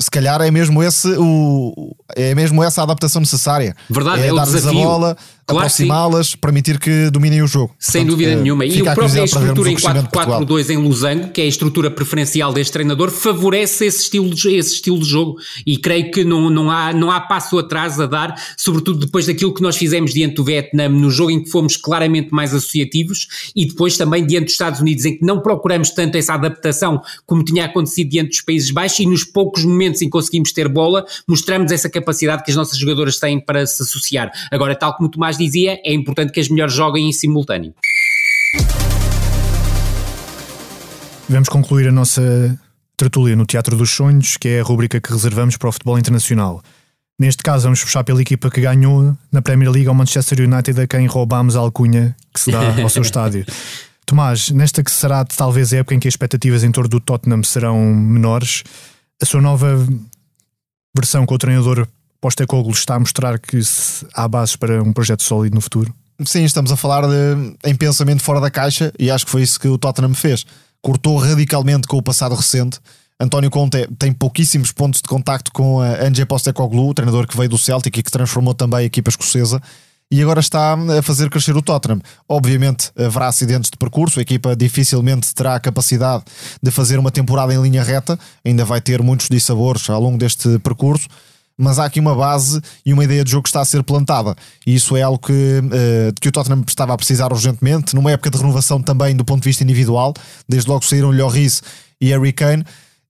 se 0.01 0.09
calhar 0.09 0.41
é 0.41 0.49
mesmo 0.49 0.81
esse 0.81 1.07
o 1.17 1.95
é 2.15 2.33
mesmo 2.33 2.63
essa 2.63 2.81
a 2.81 2.83
adaptação 2.83 3.19
necessária. 3.19 3.75
Verdade, 3.89 4.23
é, 4.23 4.27
é 4.27 4.33
dar-lhes 4.33 4.65
a 4.65 4.71
bola, 4.71 5.17
claro 5.45 5.65
aproximá-las, 5.65 6.35
permitir 6.35 6.79
que 6.79 7.09
dominem 7.09 7.41
o 7.41 7.47
jogo. 7.47 7.73
Sem 7.79 8.01
Portanto, 8.01 8.11
dúvida 8.11 8.31
é, 8.31 8.35
nenhuma. 8.35 8.65
E 8.65 8.81
o 8.81 8.85
próprio 8.85 9.21
a 9.21 9.25
estrutura 9.25 9.71
em 9.71 9.75
4-4-2 9.75 10.69
em 10.69 10.77
Losango, 10.77 11.29
que 11.29 11.41
é 11.41 11.43
a 11.43 11.47
estrutura 11.47 11.91
preferencial 11.91 12.53
deste 12.53 12.71
treinador, 12.73 13.09
favorece 13.09 13.85
esse 13.85 14.03
estilo 14.03 14.29
de, 14.29 14.55
esse 14.55 14.75
estilo 14.75 14.99
de 14.99 15.05
jogo. 15.05 15.37
E 15.65 15.77
creio 15.77 16.11
que 16.11 16.23
não, 16.23 16.49
não, 16.49 16.69
há, 16.69 16.93
não 16.93 17.11
há 17.11 17.19
passo 17.21 17.57
atrás 17.57 17.99
a 17.99 18.05
dar, 18.05 18.35
sobretudo 18.57 19.05
depois 19.05 19.25
daquilo 19.25 19.53
que 19.53 19.61
nós 19.61 19.77
fizemos 19.77 20.13
diante 20.13 20.35
do 20.35 20.43
Vietnã, 20.43 20.87
no 20.87 21.09
jogo 21.09 21.31
em 21.31 21.43
que 21.43 21.49
fomos 21.49 21.75
claramente 21.77 22.29
mais 22.31 22.53
associativos, 22.53 23.27
e 23.55 23.65
depois 23.65 23.97
também 23.97 24.25
diante 24.25 24.45
dos 24.45 24.53
Estados 24.53 24.79
Unidos, 24.79 25.05
em 25.05 25.17
que 25.17 25.25
não 25.25 25.41
procuramos 25.41 25.89
tanto 25.91 26.15
essa 26.15 26.33
adaptação 26.33 27.01
como 27.25 27.43
tinha 27.43 27.65
acontecido 27.65 28.09
diante 28.09 28.29
dos 28.29 28.41
Países 28.41 28.71
Baixos, 28.71 28.99
e 28.99 29.05
nos 29.05 29.23
poucos 29.23 29.63
momentos 29.63 29.88
em 29.95 30.05
que 30.05 30.09
conseguimos 30.09 30.51
ter 30.51 30.67
bola, 30.67 31.05
mostramos 31.27 31.71
essa 31.71 31.89
capacidade 31.89 32.43
que 32.43 32.51
as 32.51 32.57
nossas 32.57 32.77
jogadoras 32.77 33.19
têm 33.19 33.39
para 33.39 33.65
se 33.65 33.83
associar. 33.83 34.31
Agora, 34.51 34.75
tal 34.75 34.95
como 34.95 35.07
o 35.07 35.11
Tomás 35.11 35.37
dizia, 35.37 35.79
é 35.83 35.93
importante 35.93 36.31
que 36.31 36.39
as 36.39 36.49
melhores 36.49 36.73
joguem 36.73 37.09
em 37.09 37.11
simultâneo. 37.11 37.73
Vamos 41.27 41.49
concluir 41.49 41.87
a 41.87 41.91
nossa 41.91 42.59
tertúlia 42.97 43.35
no 43.35 43.45
Teatro 43.45 43.77
dos 43.77 43.91
Sonhos, 43.91 44.35
que 44.35 44.47
é 44.47 44.59
a 44.59 44.63
rubrica 44.63 44.99
que 44.99 45.11
reservamos 45.11 45.55
para 45.57 45.69
o 45.69 45.71
futebol 45.71 45.97
internacional. 45.97 46.61
Neste 47.19 47.43
caso, 47.43 47.63
vamos 47.63 47.83
puxar 47.83 48.03
pela 48.03 48.21
equipa 48.21 48.49
que 48.49 48.61
ganhou 48.61 49.15
na 49.31 49.41
Premier 49.41 49.69
League 49.69 49.87
ao 49.87 49.93
Manchester 49.93 50.39
United, 50.39 50.81
a 50.81 50.87
quem 50.87 51.05
roubámos 51.05 51.55
a 51.55 51.59
alcunha 51.59 52.15
que 52.33 52.39
se 52.39 52.51
dá 52.51 52.61
ao 52.81 52.89
seu 52.89 53.01
estádio. 53.01 53.45
Tomás, 54.05 54.49
nesta 54.49 54.83
que 54.83 54.89
será 54.89 55.23
talvez 55.23 55.71
a 55.71 55.77
época 55.77 55.93
em 55.93 55.99
que 55.99 56.07
as 56.07 56.13
expectativas 56.13 56.63
em 56.63 56.71
torno 56.71 56.89
do 56.89 56.99
Tottenham 56.99 57.43
serão 57.43 57.93
menores, 57.93 58.63
a 59.21 59.25
sua 59.25 59.41
nova 59.41 59.87
versão 60.95 61.25
com 61.25 61.35
o 61.35 61.37
treinador 61.37 61.87
Postecoglou 62.21 62.71
está 62.71 62.95
a 62.95 62.99
mostrar 62.99 63.39
que 63.39 63.59
há 64.13 64.27
bases 64.27 64.55
para 64.55 64.83
um 64.83 64.91
projeto 64.91 65.23
sólido 65.23 65.55
no 65.55 65.61
futuro? 65.61 65.93
Sim, 66.25 66.43
estamos 66.43 66.71
a 66.71 66.75
falar 66.75 67.07
de, 67.07 67.55
em 67.63 67.75
pensamento 67.75 68.21
fora 68.21 68.41
da 68.41 68.51
caixa 68.51 68.91
e 68.99 69.09
acho 69.09 69.25
que 69.25 69.31
foi 69.31 69.41
isso 69.41 69.59
que 69.59 69.67
o 69.67 69.77
Tottenham 69.77 70.13
fez. 70.13 70.45
Cortou 70.81 71.17
radicalmente 71.17 71.87
com 71.87 71.97
o 71.97 72.01
passado 72.01 72.35
recente. 72.35 72.79
António 73.17 73.49
Conte 73.49 73.87
tem 73.97 74.11
pouquíssimos 74.11 74.71
pontos 74.71 75.01
de 75.01 75.07
contacto 75.07 75.51
com 75.51 75.81
a 75.81 76.05
Ange 76.05 76.25
Postecoglou, 76.25 76.89
o 76.89 76.93
treinador 76.93 77.25
que 77.27 77.37
veio 77.37 77.49
do 77.49 77.57
Celtic 77.57 77.97
e 77.97 78.03
que 78.03 78.11
transformou 78.11 78.53
também 78.53 78.79
a 78.79 78.83
equipa 78.83 79.09
escocesa 79.09 79.61
e 80.11 80.21
agora 80.21 80.39
está 80.39 80.73
a 80.73 81.01
fazer 81.01 81.29
crescer 81.29 81.55
o 81.55 81.61
Tottenham. 81.61 82.01
Obviamente 82.27 82.91
haverá 82.97 83.27
acidentes 83.27 83.69
de 83.69 83.77
percurso, 83.77 84.19
a 84.19 84.21
equipa 84.21 84.55
dificilmente 84.55 85.33
terá 85.33 85.55
a 85.55 85.59
capacidade 85.59 86.23
de 86.61 86.71
fazer 86.71 86.97
uma 86.97 87.11
temporada 87.11 87.53
em 87.53 87.61
linha 87.61 87.83
reta, 87.83 88.17
ainda 88.43 88.65
vai 88.65 88.81
ter 88.81 89.01
muitos 89.01 89.29
dissabores 89.29 89.89
ao 89.89 90.01
longo 90.01 90.17
deste 90.17 90.57
percurso, 90.59 91.07
mas 91.57 91.77
há 91.77 91.85
aqui 91.85 91.99
uma 91.99 92.15
base 92.15 92.61
e 92.85 92.93
uma 92.93 93.03
ideia 93.03 93.23
de 93.23 93.31
jogo 93.31 93.43
que 93.43 93.49
está 93.49 93.59
a 93.59 93.65
ser 93.65 93.83
plantada. 93.83 94.33
E 94.65 94.73
isso 94.73 94.95
é 94.95 95.01
algo 95.01 95.19
que, 95.19 95.33
uh, 95.33 96.13
que 96.19 96.29
o 96.29 96.31
Tottenham 96.31 96.63
estava 96.65 96.93
a 96.93 96.97
precisar 96.97 97.33
urgentemente, 97.33 97.93
numa 97.93 98.11
época 98.11 98.29
de 98.29 98.37
renovação 98.37 98.81
também 98.81 99.13
do 99.13 99.25
ponto 99.25 99.43
de 99.43 99.49
vista 99.49 99.61
individual. 99.61 100.13
Desde 100.47 100.69
logo 100.69 100.85
saíram 100.85 101.11
Lloris 101.11 101.61
e 101.99 102.11
Harry 102.11 102.31
Kane. 102.31 102.63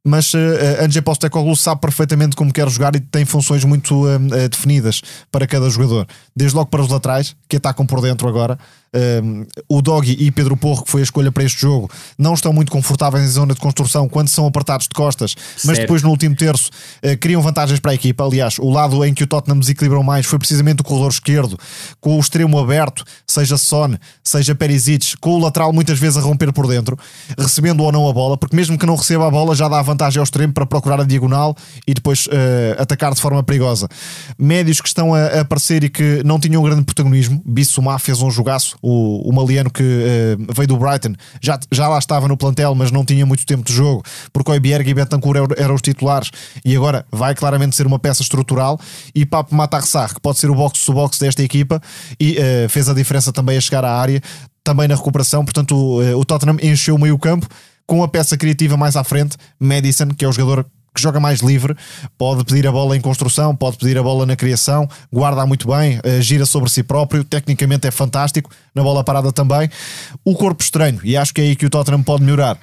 Mas 0.06 0.34
uh, 0.34 0.38
Ange 0.82 1.02
Postecoglou 1.02 1.56
sabe 1.56 1.82
perfeitamente 1.82 2.36
como 2.36 2.54
quer 2.54 2.70
jogar 2.70 2.96
e 2.96 3.00
tem 3.00 3.26
funções 3.26 3.66
muito 3.66 4.06
uh, 4.06 4.50
definidas 4.50 5.02
para 5.32 5.46
cada 5.46 5.70
jogador. 5.70 6.08
Desde 6.36 6.56
logo 6.56 6.70
para 6.70 6.82
os 6.82 6.90
laterais, 6.90 7.36
que 7.48 7.58
atacam 7.58 7.86
por 7.86 8.02
dentro 8.02 8.28
agora, 8.28 8.58
um, 8.94 9.46
o 9.68 9.82
Doggy 9.82 10.16
e 10.20 10.32
Pedro 10.32 10.58
Porro, 10.58 10.84
que 10.84 10.92
foi 10.92 11.02
a 11.02 11.04
escolha 11.04 11.32
para 11.32 11.44
este 11.44 11.62
jogo, 11.62 11.90
não 12.18 12.34
estão 12.34 12.52
muito 12.52 12.72
confortáveis 12.72 13.24
em 13.24 13.28
zona 13.28 13.54
de 13.54 13.60
construção 13.60 14.08
quando 14.08 14.30
são 14.30 14.46
apertados 14.46 14.88
de 14.88 14.96
costas, 14.96 15.36
mas 15.38 15.64
certo. 15.64 15.80
depois 15.82 16.02
no 16.02 16.10
último 16.10 16.36
terço 16.36 16.70
uh, 17.04 17.18
criam 17.20 17.42
vantagens 17.42 17.80
para 17.80 17.92
a 17.92 17.94
equipa. 17.94 18.24
Aliás, 18.24 18.58
o 18.60 18.70
lado 18.70 19.04
em 19.06 19.14
que 19.14 19.24
o 19.24 19.28
Tottenham 19.28 19.60
desequilibrou 19.60 20.04
mais 20.04 20.26
foi 20.26 20.40
precisamente 20.40 20.82
o 20.82 20.84
corredor 20.84 21.12
esquerdo, 21.12 21.58
com 22.00 22.18
o 22.18 22.20
extremo 22.20 22.58
aberto, 22.58 23.04
seja 23.28 23.58
Son, 23.58 23.96
seja 24.24 24.56
Perisic, 24.56 25.18
com 25.18 25.32
o 25.32 25.40
lateral 25.40 25.72
muitas 25.72 26.00
vezes 26.00 26.18
a 26.18 26.22
romper 26.22 26.52
por 26.52 26.68
dentro, 26.68 26.98
recebendo 27.38 27.84
ou 27.84 27.92
não 27.92 28.08
a 28.08 28.14
bola, 28.14 28.38
porque 28.38 28.56
mesmo 28.56 28.78
que 28.78 28.86
não 28.86 28.96
receba 28.96 29.28
a 29.28 29.32
bola, 29.32 29.56
já 29.56 29.68
dá 29.68 29.82
vantagem 29.82 30.20
ao 30.20 30.24
extremo 30.24 30.54
para 30.54 30.66
procurar 30.66 31.00
a 31.02 31.04
diagonal 31.04 31.56
e 31.88 31.94
depois 31.94 32.28
uh, 32.28 32.82
atacar 32.82 33.14
de 33.14 33.22
forma 33.22 33.44
perigosa. 33.44 33.88
Médios 34.38 34.82
que 34.82 34.88
estão 34.88 35.14
a, 35.14 35.20
a 35.20 35.42
aparecer 35.42 35.84
e 35.84 35.90
que 35.90 36.22
não 36.24 36.40
tinham 36.40 36.62
um 36.62 36.66
grande 36.66 36.84
protagonismo, 36.84 37.42
Bissumar 37.46 38.00
fez 38.00 38.22
um 38.22 38.32
jogaço 38.32 38.79
o, 38.82 39.30
o 39.30 39.34
Maliano 39.34 39.70
que 39.70 39.84
uh, 39.84 40.54
veio 40.54 40.68
do 40.68 40.78
Brighton, 40.78 41.14
já, 41.42 41.60
já 41.72 41.88
lá 41.88 41.98
estava 41.98 42.28
no 42.28 42.38
plantel, 42.38 42.74
mas 42.76 42.92
não 42.92 43.06
tinha 43.06 43.26
muito 43.26 43.46
tempo 43.46 43.64
de 43.64 43.74
jogo, 43.74 44.04
porque 44.32 44.52
o 44.52 44.60
Bierg 44.60 44.90
e 44.90 44.94
Betancourt 44.94 45.38
eram, 45.38 45.48
eram 45.58 45.76
os 45.76 45.82
titulares 45.82 46.32
e 46.64 46.76
agora 46.76 47.06
vai 47.12 47.36
claramente 47.36 47.76
ser 47.76 47.88
uma 47.88 48.00
peça 48.00 48.22
estrutural. 48.22 48.80
E 49.14 49.26
Papo 49.26 49.56
Matarsar, 49.56 50.14
que 50.14 50.22
pode 50.22 50.40
ser 50.40 50.50
o 50.50 50.56
box-to-box 50.56 51.20
desta 51.20 51.44
equipa, 51.44 51.82
e 52.20 52.38
uh, 52.38 52.70
fez 52.70 52.90
a 52.90 52.94
diferença 52.94 53.32
também 53.32 53.58
a 53.58 53.62
chegar 53.62 53.84
à 53.84 53.92
área, 53.92 54.22
também 54.64 54.88
na 54.88 54.96
recuperação. 54.96 55.44
Portanto, 55.44 55.76
o, 55.76 56.02
uh, 56.02 56.18
o 56.18 56.26
Tottenham 56.26 56.58
encheu 56.62 56.96
o 56.96 57.00
meio-campo 57.00 57.48
com 57.86 58.04
a 58.04 58.08
peça 58.08 58.38
criativa 58.38 58.78
mais 58.78 58.96
à 58.96 59.04
frente, 59.04 59.36
Madison, 59.60 60.10
que 60.10 60.24
é 60.24 60.28
o 60.28 60.32
jogador 60.32 60.66
que 60.94 61.02
joga 61.02 61.20
mais 61.20 61.40
livre, 61.42 61.76
pode 62.18 62.44
pedir 62.44 62.68
a 62.68 62.72
bola 62.72 62.96
em 62.96 63.02
construção, 63.02 63.56
pode 63.56 63.78
pedir 63.78 63.98
a 63.98 64.04
bola 64.04 64.26
na 64.26 64.36
criação, 64.36 64.88
guarda 65.12 65.46
muito 65.46 65.68
bem, 65.68 66.00
uh, 66.00 66.22
gira 66.22 66.46
sobre 66.46 66.70
si 66.70 66.84
próprio, 66.84 67.24
tecnicamente 67.24 67.88
é 67.88 67.92
fantástico, 67.92 68.52
na 68.74 68.84
bola 68.84 69.04
parada 69.04 69.32
também. 69.32 69.70
O 70.24 70.36
corpo 70.36 70.64
estranho, 70.64 71.00
e 71.04 71.16
acho 71.16 71.34
que 71.34 71.42
é 71.42 71.44
aí 71.46 71.56
que 71.56 71.66
o 71.66 71.70
Tottenham 71.70 72.04
pode 72.04 72.24
melhorar 72.24 72.58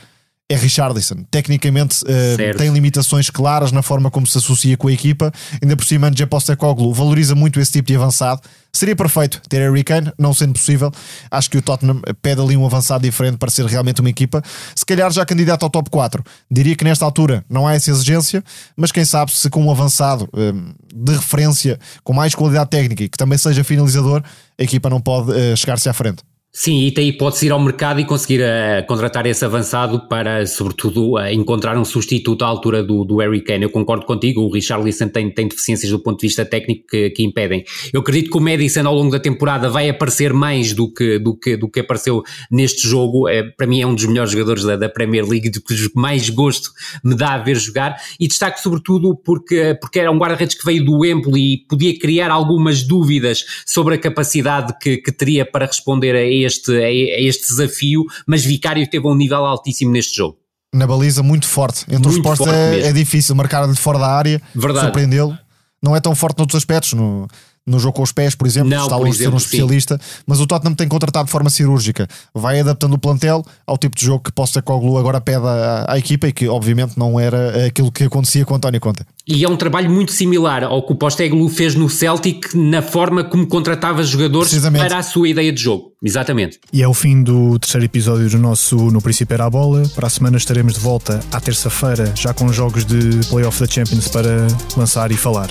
é 0.48 0.54
Richardson. 0.54 1.24
Tecnicamente 1.28 2.04
uh, 2.04 2.56
tem 2.56 2.72
limitações 2.72 3.28
claras 3.28 3.72
na 3.72 3.82
forma 3.82 4.10
como 4.10 4.26
se 4.26 4.38
associa 4.38 4.76
com 4.76 4.86
a 4.86 4.92
equipa. 4.92 5.32
Ainda 5.60 5.76
por 5.76 5.84
cima, 5.84 6.08
Ange 6.08 6.24
Postecoglou 6.24 6.94
valoriza 6.94 7.34
muito 7.34 7.58
esse 7.58 7.72
tipo 7.72 7.88
de 7.88 7.96
avançado. 7.96 8.40
Seria 8.72 8.94
perfeito 8.94 9.40
ter 9.48 9.58
Harry 9.58 9.82
Kane, 9.82 10.12
não 10.16 10.32
sendo 10.32 10.52
possível. 10.52 10.92
Acho 11.30 11.50
que 11.50 11.58
o 11.58 11.62
Tottenham 11.62 12.00
pede 12.22 12.40
ali 12.40 12.56
um 12.56 12.64
avançado 12.64 13.02
diferente 13.02 13.38
para 13.38 13.50
ser 13.50 13.66
realmente 13.66 14.00
uma 14.00 14.10
equipa. 14.10 14.40
Se 14.74 14.86
calhar 14.86 15.10
já 15.10 15.26
candidato 15.26 15.64
ao 15.64 15.70
top 15.70 15.90
4. 15.90 16.22
Diria 16.48 16.76
que 16.76 16.84
nesta 16.84 17.04
altura 17.04 17.44
não 17.50 17.66
há 17.66 17.74
essa 17.74 17.90
exigência, 17.90 18.44
mas 18.76 18.92
quem 18.92 19.04
sabe 19.04 19.32
se 19.32 19.50
com 19.50 19.64
um 19.64 19.70
avançado 19.70 20.28
um, 20.32 20.72
de 20.94 21.12
referência, 21.12 21.78
com 22.04 22.12
mais 22.12 22.34
qualidade 22.34 22.70
técnica 22.70 23.02
e 23.02 23.08
que 23.08 23.18
também 23.18 23.38
seja 23.38 23.64
finalizador, 23.64 24.22
a 24.58 24.62
equipa 24.62 24.88
não 24.88 25.00
pode 25.00 25.32
uh, 25.32 25.56
chegar-se 25.56 25.88
à 25.88 25.92
frente. 25.92 26.22
Sim, 26.58 26.78
e 26.78 27.00
hipótese 27.02 27.42
de 27.42 27.46
ir 27.48 27.52
ao 27.52 27.60
mercado 27.60 28.00
e 28.00 28.04
conseguir 28.06 28.40
uh, 28.40 28.84
contratar 28.86 29.26
esse 29.26 29.44
avançado 29.44 30.08
para, 30.08 30.46
sobretudo, 30.46 31.16
uh, 31.16 31.28
encontrar 31.28 31.76
um 31.76 31.84
substituto 31.84 32.46
à 32.46 32.48
altura 32.48 32.82
do, 32.82 33.04
do 33.04 33.18
Harry 33.18 33.42
Kane. 33.42 33.64
Eu 33.64 33.70
concordo 33.70 34.06
contigo, 34.06 34.40
o 34.40 34.50
Richard 34.50 34.82
Lisson 34.82 35.08
tem, 35.08 35.30
tem 35.30 35.48
deficiências 35.48 35.92
do 35.92 35.98
ponto 35.98 36.18
de 36.18 36.26
vista 36.26 36.46
técnico 36.46 36.86
que, 36.88 37.10
que, 37.10 37.22
impedem. 37.22 37.62
Eu 37.92 38.00
acredito 38.00 38.30
que 38.30 38.38
o 38.38 38.40
Madison 38.40 38.86
ao 38.86 38.94
longo 38.94 39.10
da 39.10 39.20
temporada 39.20 39.68
vai 39.68 39.90
aparecer 39.90 40.32
mais 40.32 40.72
do 40.72 40.90
que, 40.90 41.18
do 41.18 41.36
que, 41.36 41.58
do 41.58 41.68
que 41.68 41.80
apareceu 41.80 42.22
neste 42.50 42.88
jogo. 42.88 43.28
É, 43.28 43.42
para 43.42 43.66
mim 43.66 43.82
é 43.82 43.86
um 43.86 43.94
dos 43.94 44.06
melhores 44.06 44.32
jogadores 44.32 44.64
da, 44.64 44.76
da 44.76 44.88
Premier 44.88 45.28
League, 45.28 45.50
de 45.50 45.60
que 45.60 45.74
mais 45.94 46.30
gosto 46.30 46.70
me 47.04 47.14
dá 47.14 47.34
a 47.34 47.38
ver 47.38 47.56
jogar. 47.56 48.00
E 48.18 48.26
destaco 48.26 48.58
sobretudo 48.60 49.14
porque, 49.14 49.76
porque 49.78 50.00
era 50.00 50.10
um 50.10 50.16
guarda-redes 50.16 50.56
que 50.56 50.64
veio 50.64 50.82
do 50.82 51.04
Empoli 51.04 51.52
e 51.52 51.58
podia 51.68 51.98
criar 51.98 52.30
algumas 52.30 52.82
dúvidas 52.82 53.44
sobre 53.66 53.96
a 53.96 53.98
capacidade 53.98 54.74
que, 54.80 54.96
que 54.96 55.12
teria 55.12 55.44
para 55.44 55.66
responder 55.66 56.16
a 56.16 56.45
este, 56.46 56.72
a 56.72 57.20
este 57.20 57.48
desafio, 57.48 58.04
mas 58.26 58.44
Vicário 58.44 58.88
teve 58.88 59.06
um 59.06 59.14
nível 59.14 59.44
altíssimo 59.44 59.92
neste 59.92 60.16
jogo. 60.16 60.38
Na 60.74 60.86
baliza, 60.86 61.22
muito 61.22 61.46
forte. 61.46 61.82
Entre 61.82 61.98
muito 61.98 62.10
os 62.10 62.18
postos 62.18 62.46
é, 62.48 62.88
é, 62.88 62.92
difícil 62.92 63.34
marcar-lhe 63.34 63.74
fora 63.76 63.98
da 63.98 64.08
área, 64.08 64.42
surpreendê-lo. 64.54 65.36
Não 65.82 65.94
é 65.94 66.00
tão 66.00 66.14
forte 66.14 66.38
noutros 66.38 66.56
aspectos. 66.56 66.92
No, 66.92 67.28
no 67.66 67.80
jogo 67.80 67.94
com 67.94 68.02
os 68.02 68.12
pés, 68.12 68.34
por 68.34 68.46
exemplo, 68.46 68.70
não, 68.70 68.84
está 68.84 68.96
longe 68.96 69.12
de 69.12 69.18
ser 69.18 69.34
um 69.34 69.36
especialista, 69.36 69.98
sim. 70.00 70.22
mas 70.24 70.40
o 70.40 70.46
Tottenham 70.46 70.74
tem 70.74 70.86
contratado 70.86 71.26
de 71.26 71.32
forma 71.32 71.50
cirúrgica. 71.50 72.06
Vai 72.32 72.60
adaptando 72.60 72.94
o 72.94 72.98
plantel 72.98 73.44
ao 73.66 73.76
tipo 73.76 73.96
de 73.96 74.04
jogo 74.04 74.22
que 74.22 74.32
Postecoglou 74.32 74.96
agora 74.98 75.20
pede 75.20 75.44
à, 75.44 75.84
à, 75.88 75.98
equipa 75.98 76.28
e 76.28 76.32
que 76.32 76.48
obviamente 76.48 76.96
não 76.96 77.18
era 77.18 77.66
aquilo 77.66 77.90
que 77.90 78.04
acontecia 78.04 78.44
com 78.44 78.54
António 78.54 78.80
Conte. 78.80 79.02
E 79.28 79.44
é 79.44 79.48
um 79.48 79.56
trabalho 79.56 79.90
muito 79.90 80.12
similar 80.12 80.62
ao 80.62 80.86
que 80.86 80.92
o 80.92 80.96
Postecoglou 80.96 81.48
fez 81.48 81.74
no 81.74 81.90
Celtic 81.90 82.54
na 82.54 82.80
forma 82.80 83.24
como 83.24 83.44
contratava 83.46 84.04
jogadores 84.04 84.56
para 84.70 84.98
a 84.98 85.02
sua 85.02 85.28
ideia 85.28 85.52
de 85.52 85.60
jogo. 85.60 85.92
Exatamente. 86.00 86.60
E 86.72 86.80
é 86.80 86.86
o 86.86 86.94
fim 86.94 87.24
do 87.24 87.58
terceiro 87.58 87.84
episódio 87.84 88.30
do 88.30 88.38
nosso 88.38 88.76
No 88.76 89.02
Princípio 89.02 89.34
Era 89.34 89.46
a 89.46 89.50
Bola. 89.50 89.82
Para 89.96 90.06
a 90.06 90.10
semana 90.10 90.36
estaremos 90.36 90.74
de 90.74 90.80
volta 90.80 91.18
à 91.32 91.40
terça-feira, 91.40 92.12
já 92.14 92.32
com 92.32 92.52
jogos 92.52 92.84
de 92.84 93.26
Playoff 93.28 93.58
da 93.58 93.66
Champions 93.66 94.06
para 94.06 94.46
lançar 94.76 95.10
e 95.10 95.16
falar. 95.16 95.50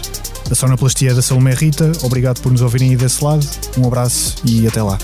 A 0.50 0.56
sonoplastia 0.56 1.12
é 1.12 1.14
da 1.14 1.22
Salomé 1.22 1.54
Rita. 1.54 1.92
Obrigado 2.02 2.40
por 2.42 2.54
nos 2.54 2.62
ouvirem 2.62 2.92
aí 2.92 2.96
desse 2.96 3.22
lado. 3.22 3.46
Um 3.78 3.88
abraço 3.88 4.36
e 4.46 4.66
até 4.66 4.82
lá. 4.82 4.98